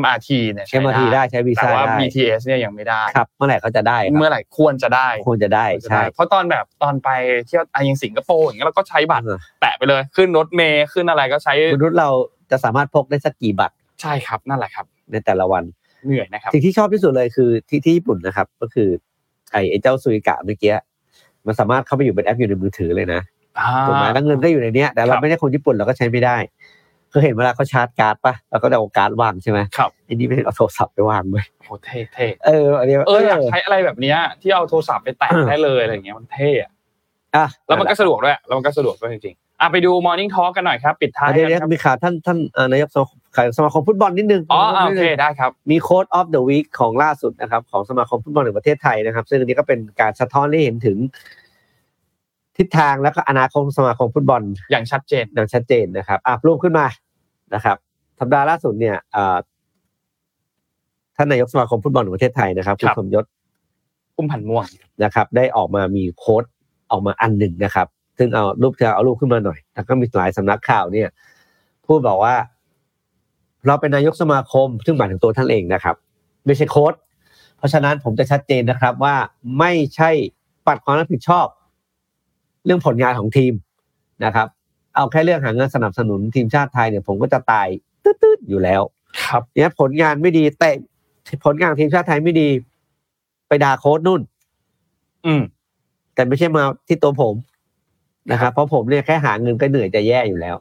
[0.00, 7.08] MRT เนี่ยใช้เอ็มอาทีได้ใช้วีแต่ซ่าว่า ได้ BTS เนี่ยยังไม่ได้ ครับเมื่อไหร่เขาจะได้ครับเมื่อไหร่ควรจะได้ควรจะได้ควรจะใช่ได้เพราะตอนแบบตอนไป
[7.46, 12.08] เที่ยวอะอยังสิงคโปร์อย่างเงี้ยเราก็ใช้บัตรเออแตะไปเลยขึ้นรถเมย์ขึ้นอะไรก็ใช้มนุษย์เรา
[12.50, 15.64] จะสามารถพกได้สักกี่บัตรใช่ครับนั่นแหละครับ ในแต่ละวัน
[16.06, 18.88] เหนื่อยนะครับ สิ่งที่ชอบที่สุดเลยคือที่ที่ญี่ปุ่นนะครับ ก็คือ
[19.52, 20.74] ไอ้ไอ้เจ้าซุยกะเมื่อกี้
[21.46, 23.22] มันสามารถเข้าไปอยู่เป็นแอปอยู่ในมือถือเลยนะ
[23.88, 26.36] ถูกไหมแล้วเงินก็อยู่ในเนี้ยแต่คเรารับ ไม่ได้คนญี่ปุ่นเราก็ใช้ไม่ได้
[27.16, 36.70] คือเห็นเวลาเขาชาร์จการ์ดปะเราก็เอาการ์ดวางใช่ไหมครับอันนี้ไม่ได้เอาโทรศัพท์ไปวางเลยโอ้เท่เท่เอออันนี้เอออยากใช้อะไรแบบเนี้ยที่เอาโทรศัพท์ไปแตะได้เลยอะไรอย่างเงี้ยมันเท่อะ
[37.36, 50.98] อะแล้วมันก็สะดวกด้วยแล้วมันก็สะดวกด้วยจริงๆอะไปดู Morning Talk กันหน่อยครับ ปิดท้ายอะเดี๋ยวกัเดี๋ยนครับวมีข่าวท่านท่านเอ่อนายกสมาคมข่าวสมาคมฟุตบอลนิดนึงอ๋ออะนิโอดเคนึงได้ครับ มี quote of the week ของล่าสุดนะครับ ของสมาคมฟุตบอลแห่งประเทศไทยนะครับ ซึ่งอันนี้ก็เป็นการสะท้อนให้เห็นถึง
[52.56, 56.86] ทิศทางและก็อนาคตของสมาคมฟุตบอลอย่างชัดเจนอย่างชัดเจนนะครับอะรูปขึ้นมา
[57.54, 57.76] นะครับ
[58.20, 59.36] สัปดาห์ล่าสุดเนี่ยเอ่อ
[61.16, 63.24] ท่านนายกสมาคมฟุตบอลแห่งประเทศไทยนะครับคุณครับสมยศ
[64.16, 64.66] อุ้มผันม่วง
[65.04, 66.44] นะครับ ได้ออกมามีโค้ด
[66.90, 67.86] ออกมาอันหนึ่งนะครับ
[68.18, 71.08] ซึ่งเอารูปเธอเอารูปขึ้นมาหน่อย แล้วก็มีหลายสำนักข่าวเนี่ย
[71.86, 72.34] พูดบอกว่า
[73.66, 75.96] เราเป็นนายกสมาคม ซึ่งหมายถึงตัวท่านเองนะครับ
[76.46, 76.94] ไม่ใช่โค้ด
[77.56, 79.14] เพราะฉะนั้นผมจะชัดเจนนะครับว่า
[79.58, 80.10] ไม่ใช่
[80.66, 81.46] ปัดความรับผิดชอบ
[82.64, 83.52] เรื่องผลงานของทีม
[84.24, 84.46] นะครับ
[84.96, 87.66] เอาแค่เรื่องหาเงินสนับสนุนทีมชาติไทยเนี่ยผมก็จะตาย
[88.04, 88.82] ตืดๆอยู่แล้ว
[89.24, 90.70] ครับเนี่ยผลงานไม่ดีแต่
[91.44, 92.48] ผลงานทีมชาติไทยไม่ดี
[93.48, 94.20] ไปด่าโค้ดนู่น
[95.26, 95.42] อืม
[96.14, 97.34] แต่ไม่ใช่มาที่ตัวผม
[98.32, 100.56] นะครับเพราะผมเนี่ยแค่หาเงินก็เหนื่อยจะแย่อยู่แล้ว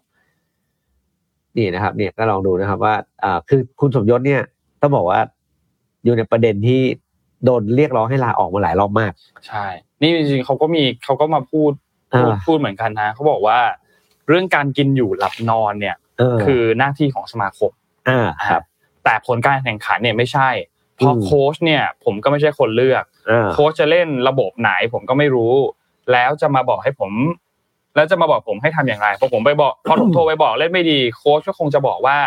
[1.58, 4.42] นี่นะครับ เนี่ยก็ลองดูนะครับ ว่าอ่าคือคุณสมยศเนี่ย
[4.82, 5.20] ต้องบอกว่า
[6.04, 6.82] อยู่ในประเด็นที่
[7.46, 9.12] โดนเรียกร้องให้ลาออกมาหลายรอบมาก
[9.48, 9.66] ใช่
[10.02, 11.72] นี่จริงๆเขาก็มีเขาก็มาพูด
[12.12, 13.60] พูดอ่าพูดเหมือนกันนะเขาบอกว่า
[14.28, 17.72] เรื่องการกินอยู่หลับนอนเนี่ยเออคือหน้าที่ของสมาคม
[18.10, 18.64] อ่าครับ
[19.04, 20.50] แต่ผลการแข่งขันเนี่ยไม่ใช่
[20.96, 25.54] เพราะอืมโค้ชเนี่ย ผมก็ไม่ใช่คนเลือกอ่าโค้ชจะเล่นระบบไหนผมก็ไม่รู้
[26.12, 27.12] แล้วจะมาบอกให้ผม
[27.96, 32.18] แล้วจะมาบอกผมให้ทำอย่างไรพอผมไปบอกพอผมโทรไปบอกเล่นไม่ดี โค้ชก็คงจะบอกว่า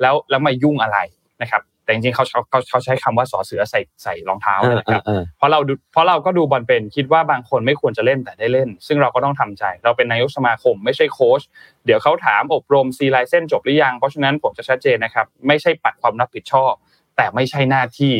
[0.00, 0.98] แล้วแล้วมายุ่งอะไร
[1.42, 11.42] นะครับ แต่จริงๆเขาเขาเขาเขาใช้คำว่าสอเสือใส่ใส่รองเท้าเออนะเอครัอบเออเพราะเราดูเพราะเราก็ดูบอลเป็นคิดว่าบางคนไม่ควรจะเล่นแต่ได้เล่น ซึ่งเราก็ต้องทำใจ เราเป็นนายกสมาคม ไม่ใช่โค้ช
[11.86, 16.72] เดี๋ยวเขาถามอบรมซีไลเส้นจบหรือยัง เพราะฉะนั้นผมจะชัดเจนนะครับ ไม่ใช่ปัดความรับผิดชอบ
[17.16, 18.12] แต่ไม่ใช่หน้าที่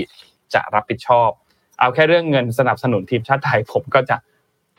[0.54, 1.30] จะรับผิดชอบ
[1.80, 4.16] เอาแค่เรื่องเงินสนับสนุนทีมชาติไทยผมก็จะ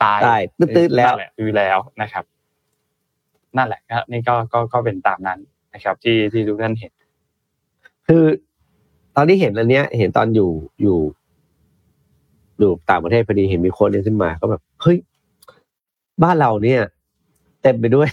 [0.02, 0.42] ตายตาย
[0.76, 2.24] ตืดๆแล้วนั่นหะอยู่แล้วนะครับ
[3.56, 5.40] นั่นแหละครับนี่ก็ก็ก็เป็นตามนั้น
[5.74, 6.92] นะครับ ที่ที่ทุกท่านเห็น
[8.08, 8.24] คือ
[9.16, 10.50] ตอนที่เห็นอันเนี้ย เห็นตอนอยู่
[10.82, 10.98] อยู่
[12.58, 14.96] อยู่ต่างประเทศพอดีเห็นมีโค้ดเนี่ยขึ้นมา ก็แบบเฮ้ย
[16.22, 16.80] บ้านเราเนี่ย
[17.62, 18.08] เต็มไปด้วย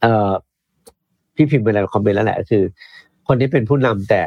[0.00, 0.32] เอ่อ
[1.34, 2.62] พี่พิมพ์ไปแล้วคอมเมนต์แล้วแหละก็คือ
[3.28, 4.22] คนที่เป็นผู้นำแต่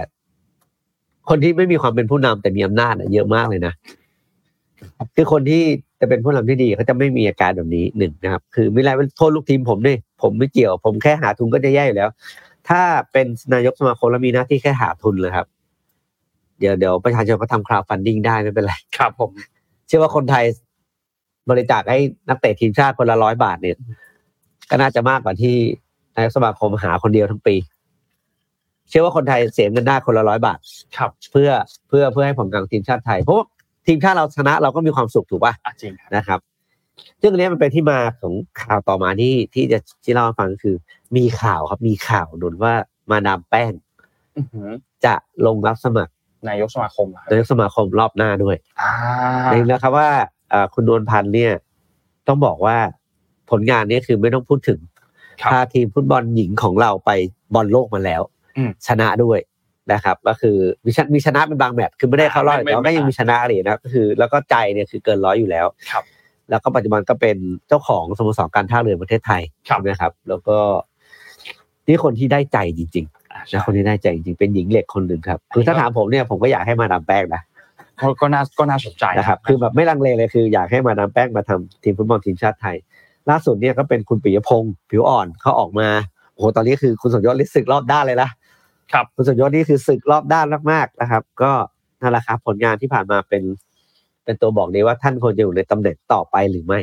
[1.30, 3.74] คนที่ไม่มีความเป็นผู้นำแต่มีอำนาจเยอะมากเลยนะ
[5.16, 5.62] คือคนที่
[6.00, 12.10] จะเป็นผู้นำที่ดีเขาจะไม่มีอาการแบบนี้หนึ่งนะครับ คือไม่ไรมันโทษลูกทีมผมด้วยผมไม่เกี่ยว ผมแค่หาทุนก็จะแย่อยู่แล้ว
[12.70, 15.48] ถ้าเป็นนายกสมาคมแล้วมีหน้าที่แค่หาทุนเลยครับ
[16.60, 19.32] เดี๋ยวเดี๋ยวประชาชนก็ทำคราวฟันดิ้งได้ไม่เป็นไร ครับ ผม
[19.88, 20.46] เชื่อว่าคนไทย
[21.50, 22.00] บริจาคให้
[22.30, 23.78] นักเตะทีมชาติคนละร้อยบาทเนี่ย
[24.70, 25.56] ก็น่าจะมากกว่าที่
[26.16, 27.56] นายกสมาคมหาคนเดียวทั้งปี
[28.90, 30.60] เชื่อว่าคนไทยเสียเงินได้คนละร้อยบาท
[30.98, 31.50] ครับ เพื่อ
[31.88, 33.46] เพื่อเพื่อให้ผลงานของทีมชาติไทยเพราะว่า
[33.88, 36.40] ทีมชาติเราชนะเราก็มีความสุขถูกป่ะอะจริงครับนะครับ
[37.22, 40.76] ซึ่งอันนี้มันเป็นที่มาของข่าวต่อมาที่ที่จะที่เล่าให้ฟังก็คือ
[41.18, 42.74] มีข่าวครับมีข่าวดุนว่า
[43.12, 43.72] มาดามแป้ง
[44.36, 44.70] อื้อหือ
[45.06, 45.14] จะ
[45.46, 46.14] ลงรับสมัคร
[46.50, 48.92] นายกสมาคมเหรอครับนายกสมาคมรอบหน้าด้วยอ่า
[49.52, 50.10] เห็นนะครับว่า
[50.50, 51.54] เอ่อคุณนวลพันธ์เนี่ย
[52.28, 52.78] ต้องบอกว่า
[53.50, 54.80] ผลงานเนี้คือไม่ต้องพูดถึง
[55.42, 57.12] ครับพาทีมฟุตบอลหญิงของเราไป
[57.54, 58.22] บอลโลกมาแล้ว
[58.58, 59.40] อืมชนะด้วย
[59.94, 66.04] นะครับ ก็คือมีชนะมีชนะเป็นบางแมตช์คือไม่ได้เข้ารอบไม่ไม่แต่ว่าก็ยังมีชนะเลยนะก็คือ แล้วก็ใจเนี่ยคือเกินร้อยอยู่แล้วครับ
[66.50, 67.38] แล้วก็ปัจจุบันก็เป็น
[67.68, 70.58] เจ้าของสโมสรการท่าเรือประเทศไทยครับใช่ไหมครับ แล้วก็
[71.88, 77.42] นี่คนที่ได้ใจจริงอ่าๆใช่นะคนที่ได้ใจจริงๆเป็นหญิงเหล็กคนหนึ่งครับ คือถ้าถามผมเนี่ยผมก็อยากให้มาดามแป้งนะ
[78.02, 82.76] ก็ก็น่าก็น่าสนใจนะครับ คือแบบไม่ลังเลเลยคืออยากให้มาดามแป้งมาทำทีมฟุตบอลทีมชาติไทย
[83.30, 85.88] ล่าสุดเนี่ยก็เป็นคุณปิยพงศ์ผิวอ่อนเขาออกมา
[86.34, 88.30] โอ้โหตอนนี้คือคุณสมยศนี่ศึกรอบด้านเลยนะ
[88.94, 91.52] ครับคุณสมยศนี่คือศึกรอบด้านมากๆนะครับ ก็
[92.02, 93.44] นั่นแหละครับผลงานที่ผ่านมาเป็น
[94.26, 96.80] เป็นตัวบอกเลยว่าท่านควรจะอยู่ในตำแหน่งต่อไปหรือไม่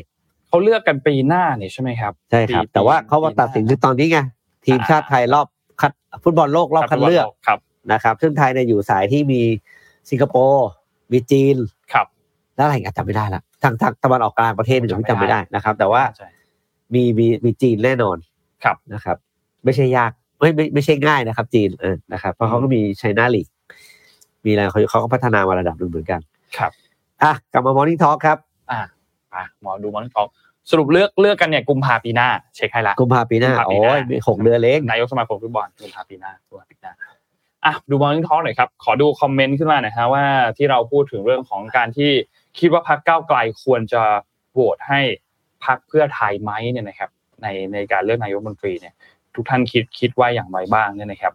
[0.49, 4.19] เขาเลือกกันปีหน้าเนี่ยใช่ไหมครับใช่ครับปีแต่ว่าเขามาปีหน้าตัดสินคือตอนนี้ไง
[4.67, 5.47] ทีมชาติไทยรอบ
[5.81, 7.59] คัดฟุตบอลโลกรอบคัดเลือกครับ
[7.93, 9.41] นะครับ ซึ่งไทยเนี่ยอยู่สายที่มี
[10.11, 10.69] สิงคโปร์
[11.13, 11.57] มีจีน
[11.93, 12.07] ครับ
[12.57, 16.29] แล้วอะไรอีกันจำไม่ได้ละทางทางตะวันออกกลางประเทศหนึ่งที่จำไม่ได้นะครับ แต่ว่าใช่
[16.95, 18.17] มีมีมีจีนแน่นอน
[18.65, 19.17] ครับนะครับ
[19.65, 23.47] ไม่ใช่ยากไม่ไม่ไม่ใช่ง่ายนะครับ จีนเออนะครับ เพราะเขาก็มีไชน่าลีก
[24.45, 26.21] มีอะไรเขาเขาก็พัฒนามาระดับหนึ่งเหมือนกัน
[26.59, 26.73] ครับ
[27.23, 28.39] อะกลับมามอร์นิ่งทอล์ครับ
[28.71, 28.81] อ่า
[29.35, 30.27] อะหมอดูมันของ
[30.71, 36.93] สรุปเลือกเลือกกันเนี่ยกุมภาปีหน้าเช็คให้ละกุมภาปีหน้ากุมภาปีโอ้หน้ายมีหกเดือนเล็กนายกสมาคมฟุตบอลกุมภาปีหน้ากุมภาปีหน้า
[37.65, 40.25] อะดูบอลลิงท้องหน่อยครับขอดูคอมเมนต์ขึ้นมาหน่อยฮะว่า
[40.57, 42.11] ที่เราพูดถึงเรื่องของการที่
[42.59, 44.03] คิดว่าพรรคก้าวไกลควรจะ
[44.53, 45.01] โหวตให้
[45.65, 47.11] พรรคเพื่อไทยไหมเนี่ยนะครับ
[47.43, 48.95] ในในการเลือกนายกรัฐมนตรีเนี่ย
[49.35, 51.33] ทุกท่านคิดคิดว่าอย่างไรบ้างเนี่ยนะครับ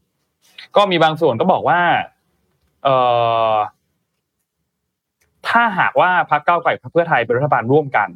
[0.75, 1.79] ก็มีบางส่วนก็บอกว่า
[2.83, 2.95] เอ่
[3.51, 3.53] อ
[5.49, 8.09] ถ้าหากว่าพรรคก้าวไกลกับพรรคเพื่อไทยเป็นรัฐบาลร่วมกัน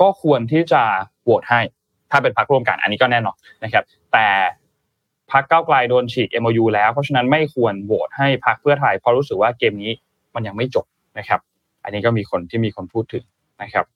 [0.00, 0.82] ก็ควรที่จะ
[1.22, 1.60] โหวตให้
[2.10, 4.26] ถ้าเป็นพรรคร่วมกัน อันนี้ก็แน่นอนนะครับ แต่
[5.32, 9.92] พรรคก้าวไกลโดนฉีก MOU แล้วเพราะฉะนั้นไม่ควรโหวตให้พรรคเพื่อไทยเพราะรู้สึกว่าเกมนี้
[10.34, 10.86] มันยังไม่จบ
[11.18, 11.40] นะครับ
[11.84, 13.24] อันนี้ก็มีคนที่มีคนพูดถึง
[13.62, 13.86] นะครับ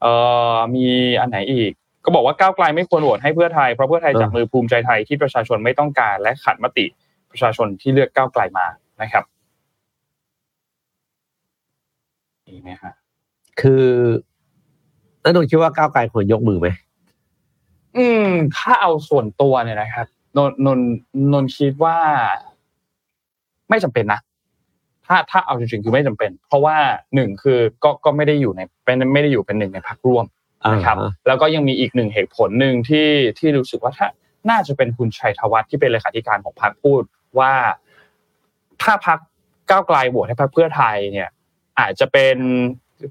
[0.00, 0.12] เอ่
[0.54, 0.86] อมี
[1.20, 1.72] อันไหนอีก
[2.04, 6.86] ก็บอกว่าก้าวไกลไม่ควรโหวตให้เพื่อไทยเพราะเพื่อไทยเออจับมือภูมิใจไทยที่ประชาชนไม่ต้องการและขัดมติ
[7.30, 8.66] ประชาชนที่เลือกก้าวไกลมา
[9.02, 9.24] นะครับ
[12.52, 12.92] มีไหมฮะ
[13.60, 13.86] คือ
[15.22, 16.68] แล้วนนท์คิดว่าก้าวไกลควรยกมือไหม
[17.96, 20.78] อืม ถ้าเอาส่วนตัวเนี่ยนะครับนนนน
[21.32, 21.96] นนคิดว่า
[23.70, 24.20] ไม่จำเป็นนะ
[25.06, 26.76] ถ้าถ้าเอาจริงๆคือไม่จำเป็น เพราะว่า
[27.14, 30.24] หนึ่งคือก็ก็ไม่ได้อยู่ในเป็นไม่ได้อยู่เป็นหนึ่งในพรรคร่วม
[30.72, 34.08] นะครับอ่าแล้วก็ยังมีอีกหนึ่งเหตุผลหนึ่งที่ที่รู้สึกว่าถ้า
[34.50, 37.02] น่าจะเป็นคุณชัยธวัฒน์ที่เป็นเลขาธิการของพรรคพูด
[37.38, 37.52] ว่า
[38.82, 39.18] ถ้าพรรค
[39.70, 41.28] ก้าวไกลโหวตให้พรรคเพื่อไทยเนี่ย
[41.80, 42.36] อาจจะเป็น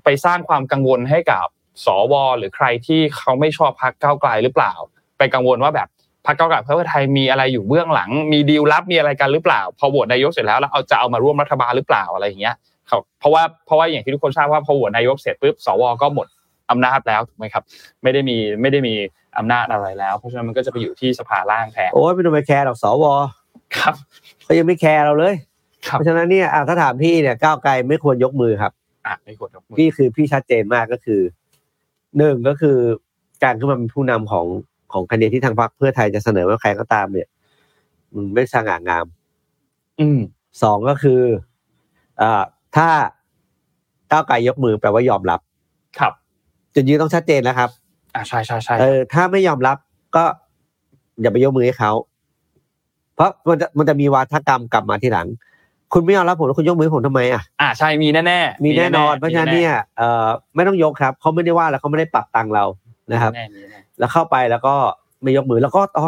[0.03, 1.47] ไปสร้างความกังวลให้กับ
[1.85, 4.73] สวหรือใครที่เขาไม่ชอบพรรคก้าวไกลหรือเปล่า
[5.17, 5.87] ไปกังวลว่าแบบ
[6.25, 12.55] พรรคก้าวไกลกับพรรคเพื่อไทยมีอะไรอยู่เบื้องหลัง มีดีลลับมีอะไรกันหรือเปล่า พอโหวตนายกเสร็จแล้วแล้วเอาจะเอามาร่วมรัฐบาลหรือเปล่าอะไรอย่างเงี้ย
[12.87, 16.27] เขาเพราะว่าเพราะว่าอย่างที่ทุกคนทราบว่าพอโหวตนายกเสร็จปุ๊บสวก็หมด
[16.71, 17.63] อำนาจแล้วถูกไหมครับ
[18.03, 18.93] ไม่ได้มีไม่ได้มี
[19.37, 23.05] อำนาจอะไรแล้ว เพราะฉะนั้นมันก็จะไปอยู่ที่สภาล่างแทนโอ้ยไม่ต้องไปแคร์หรอกสว
[23.77, 23.95] ครับ
[24.43, 25.50] เขายังไม่แคร์เราเลยครับ
[25.89, 28.71] เพราะฉะนั้นเนี่ยอะถ้าถามพี่เนี่ยก้าวไกลไม่ควรยกมือครับ
[29.07, 31.21] อะไม่ควรยกมือพี่คือพี่ชัดเจนมากก็คือ
[32.17, 32.77] หนึ่งก็คือ
[33.43, 34.45] การขึ้นมาเป็นผู้นำของ
[34.93, 37.27] ของคะแนนที่ทางพรรคเพื่อไทยจะเสนอว่าใครก็ตามเนี่ย
[38.13, 39.05] มันไม่สง่างาม
[39.99, 40.19] อืม
[40.63, 41.21] สองก็คือ
[42.21, 42.43] อ่า
[42.75, 42.89] ถ้า
[44.11, 45.39] ก้าวไกลยกมือแปลว่ายอมรับ
[45.99, 46.13] ครับ
[46.73, 47.69] จุดยืนต้องชัดเจนนะครับ
[48.15, 49.77] อะใช่ใช่ใช่เออถ้าไม่ยอมรับ
[50.15, 50.23] ก็
[51.21, 51.91] อย่าไปยกมือให้เขา
[53.15, 55.27] เพราะมันจะมันจะมีวาทกรรมกลับมาทีหลัง
[55.93, 62.65] คุณไม่ยอมรับผมแล้วคุณยกมือให้ผมทำไมอะอะใช่มีแน่แน่ๆมีแน่นอนๆเพราะฉะนั้นเนี่ยเอ่อไม่ต้องยกครับเขาไม่ได้ว่าแล้วเขาไม่ได้ปรับตังค์เรา
[63.11, 64.73] นะครับแน่ๆมีแน่แล้วเข้าไปแล้วก็
[65.21, 66.05] ไม่ยกมือแล้วก็ต้อง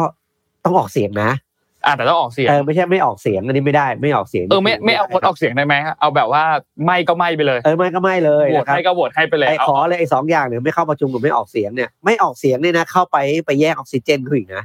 [0.64, 6.44] ต้องออกเสียงนะๆอะแต่ต้องออกเสียงเออไม่ใช่ไม่ออกเสียงอันนี้ไม่ได้ไม่ออกเสียงเออไม่ไม่เอางดออกเสียงได้ไหมฮะเอาแบบว่า
[6.84, 13.16] ไม่ก็ไม่ไปเลยเออไม่ก็ไม่เลยโหวตนะครับให้ก็โหวตให้ไปเลยไอ้เอาขอเลยไอ้สองอย่างเนี่ยไม่เข้าประชุมกับไม่ออกเสียงเนี่ยไม่ออกเสียงเนี่ยนะเข้าไป
[13.46, 14.64] ไปแยกออกซิเจนเขาอีกนะ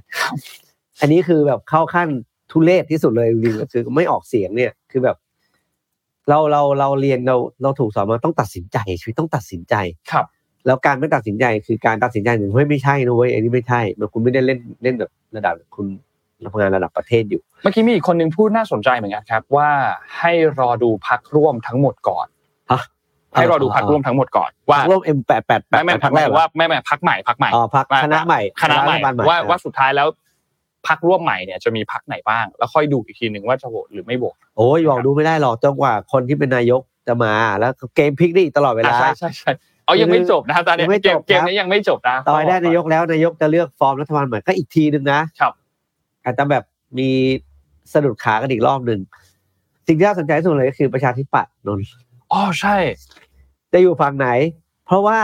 [1.01, 2.09] อันนี้คือแบบเข้าขั้น
[2.52, 5.18] ทุเรศที่สุดเลยจริงๆก็คือไม่ออกเสียงเนี่ยคือแบบ
[6.30, 9.76] เราเราเราเรียนเราเราถูกสอนมาต้องตัดสินใจชีวิตต้องตัดสินใจ
[10.12, 10.26] ครับ
[10.66, 15.88] แล้วการไม่ตัดสินใจคือการตัดสินใจหนึ่งเฮ้ยไม่ใช่นะเว้ยอันนี้ไม่ใช่มันคุณไม่ได้เล่นเล่นแบบระดับคุณ
[16.54, 19.70] ทำงานระดับประเทศอยู่ เมื่อกี้มีอีกคนหนึ่งพูดน่าสนใจเหมือนกันครับ ว่า
[20.20, 22.28] ให้รอดูพักร่วมทั้งหมดก่อน
[22.72, 22.82] ฮะ
[23.36, 30.08] ให้รอดูพักร่วมทั้งหมดก่อน ว่าร่วม M แปดแปดแปดไม่ไม่พัพักกแรแรกกเหรอว่าไม่ไม่พักใหม่พักใหม่อ๋อพักคณะใหม่คณะใหม่รัฐบาลใหม่ว่าว่าสุดท้ายแล้ว
[30.88, 39.52] พักร่วมใหม่เนี่ยจะมีพักไหนบ้าง แล้วค่อยดูอีกทีหนึ่งว่าจะโหวตหรือไม่โหวตโอ้ยบอกดูไม่ได้หรอกจนกว่าคนที่เป็นนายกจะมาแล้วเกมพลิกได้อีกตลอดเวลาอะใช่ใช่ใช่
[39.86, 45.54] เอายังไม่จบนะครับตอนนี้ยังไม่เกจมบเกมครับนี้ยังไม่จบนะต่อยได้นายกแล้วนายกจะเลือกฟอร์มรัฐบาลใหม่ก็อีกทีหนึ่งนะครับ
[46.24, 46.64] อาจจะแบบ
[47.00, 47.10] มี
[47.94, 49.00] สะดุดขากันอีกรอบหนึ่ง
[49.88, 51.88] สิ่งที่น่าสนใจที่สุดเลยก็คือประชาธิปัตย์นนท์
[52.32, 52.78] อ๋อใช่
[53.74, 54.28] จะอยู่ฝั่งไหน
[54.86, 55.20] เพราะว่า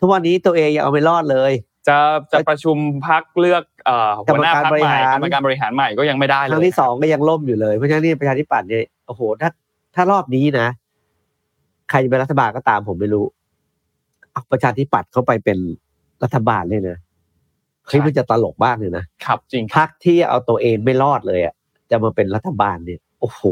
[0.00, 1.52] ทุกวันนี้ตัวเองยังเอาไม่รอดเลย
[1.88, 1.98] จะ
[2.32, 2.76] จะประชุม
[3.08, 9.50] พักเลือกเอ่อหัวหน้าพักใหม่กกรรรรมมกาการรบบริริหารหารใหม่ก็ยังไม่ได้คเลยรั้งที่สองก็ยังล่มอยู่เลย เพราะฉะนั้นนี่ประชาธิปัตย์เนี่ยโอ้โหถ้า
[9.94, 10.68] ถ้ารอบนี้นะ
[11.90, 13.24] ใครจะเป็นรัฐบาลก็ตามผมไม่รู้
[14.32, 15.58] เอาประชาธิปัตย์เข้าไปเป็น
[16.22, 16.98] รัฐบาลเลยนะ
[17.86, 21.54] เฮ้ยมันจะตลกบ้างเลยนะครับ จริงพักที่เอาตัวเองไม่รอดเลยอะ
[21.90, 23.42] จะมาเป็นรัฐบาลเนี่ย โอ้โห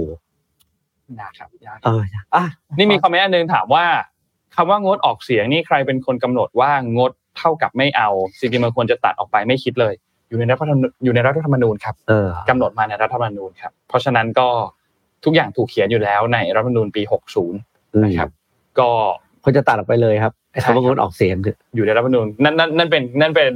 [1.20, 2.02] นะครับยากเออ
[2.34, 2.44] อะ
[2.78, 3.84] นี่มีคอมเมนต์อันหนึงถามว่า
[4.54, 8.08] คำว่างดออกเสียงนี่ใครเป็นคนกำหนดว่างด เท่ากับไม่เอา
[8.40, 9.94] จริงๆมันควรจะตัดออกไปไม่คิดเลย
[10.28, 14.48] อยู่ในรัฐธรรมนูญอยู่ในรัฐธรรมนูญครับเออกำหนดมาในรัฐธรรมนูญครับเพราะฉะนั้นก็
[15.24, 18.28] ทุกอย่างถูกเขียนอยู่แล้วในรัฐธรรมนูญปี 60 นะครับ
[18.78, 18.88] ก็
[19.42, 23.52] เขาจะตัดออกไปเลยครับไอ้ใช่ครับคำว่างดออกเสียงคืออยู่ในรัฐธรรมนูญนั่นนั่นนั่นเป็นนั่นเป็น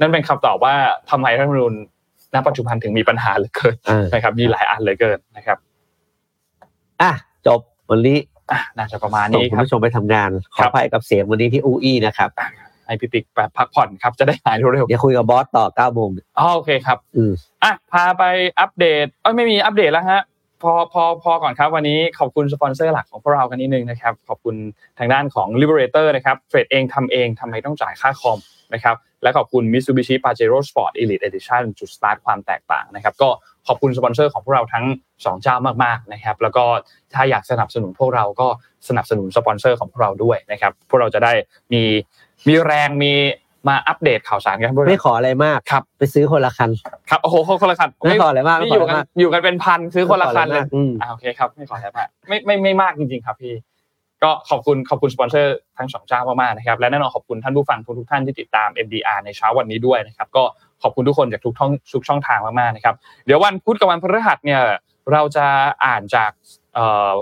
[0.00, 0.74] นั่นเป็นคำตอบว่า
[1.10, 1.74] ทำไมรัฐธรรมนูญ
[2.34, 5.58] ณปัจจุบันถึงมีปัญหาเหลือเกินเออนะครับมีหลายอันเหลือเกินนะครับ
[7.02, 7.12] อะ
[7.46, 7.60] จบ
[7.90, 8.16] วันนี้
[8.52, 12.30] อะน่าจะประมาณส่งนี้คุณครับผู้ชมไปทำงานขครัอบอภัยกับเสียงวันนี้ที่อูอี้นะครับ
[12.86, 18.22] ให้พี่ปิ๊กแบบพักผ่อนครับจะได้หายเร็วเดี๋ยวคุยกับบอสต่อ9โมงๆอ๋อโอเคครับอืมอะพาไป
[18.60, 20.22] อัปเดตเอ้ยไม่มีอัปเดตแล้วฮะ
[20.62, 24.56] พอพอพอก่อนครับวันนี้ขอบคุณสปอนเซอร์หลักของพวกเรากันนิดนึงนะครับขอบคุณ
[24.98, 28.38] ทางด้านของ Liberator นะครับเทรดเองทำเองทำไมต้องจ่ายค่าคอม
[28.74, 33.28] นะครับและขอบคุณ Mitsubishi Pajero Sport Elite Edition จุดสตาร์ทความแตกต่างนะครับก็
[33.68, 35.54] ขอบคุณสปอนเซอร์ของพวกเราทั้ง 2 เจ้า
[35.84, 36.64] มากๆนะครับแล้วก็
[37.14, 38.48] ถ้าอยากสนับสนุนพวกเราก็
[38.88, 41.32] สนับสนุนสปอนเซอร์ของพวกเราด้วยนะครับพวกเราจะได้
[41.72, 41.82] มี
[42.48, 43.12] มีแรงมี
[43.68, 46.70] มาอัปเดตข่าวสารกันพวกไม่เราขออะไรมากครับไปซื้อคนละคัน
[47.10, 53.54] ครับโอ้โหคนละคันไม่ขออะไรมากนี่ไม่อขออะไรยู่กันมากอยู่กันเป็นพันซื้อคนละคันเลยอืมอ่าโอเคครับไม่ขอแล้วมากไม่ไม่ไม่มากจริงๆครับพี่
[54.22, 60.44] ก็ขอบคุณขอบคุณสปอนเซอร์ทั้งสองเจ้ามากๆนะครับและแน่นอนขอบคุณท่านผู้ฟังทุกๆท่านที่ติดตาม MDR ในเช้าวันนี้ด้วยนะครับ ก็
[60.82, 62.94] ขอบคุณทุกคนจากทุกช่องทุกช่องทางมากๆนะครับ
[63.26, 64.60] เดี๋ยววันพุธกับวันพฤหัสเนี่ย
[65.12, 65.46] เราจะ
[65.84, 66.30] อ่านจาก
[66.74, 67.12] เอ่อ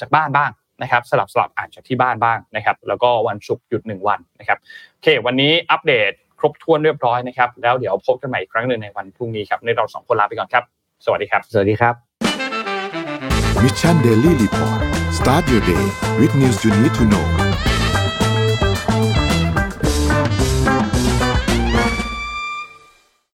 [0.00, 0.50] จากบ้านบ้าง
[0.82, 4.58] นะครับสลับสลับอ่านจากที่บ้านบ้างนะครับแล้วก็วันศุกร์หยุดหนึ่งวันนะครับ
[4.92, 10.64] โอเค วันนี้อัปเดตครบถ้วนเรียบร้อยนะครับแล้วเดี๋ยวพบกันใหม่อีกครั้งหนึ่งในวันพรุ่งนี้ครับในเราสองคนลาไปก่อนครับ
[11.04, 11.94] สวัสดีครับ สวัสดีครับ
[13.62, 14.80] Mission Daily Report
[15.18, 15.84] start your day
[16.20, 17.26] with news you need to know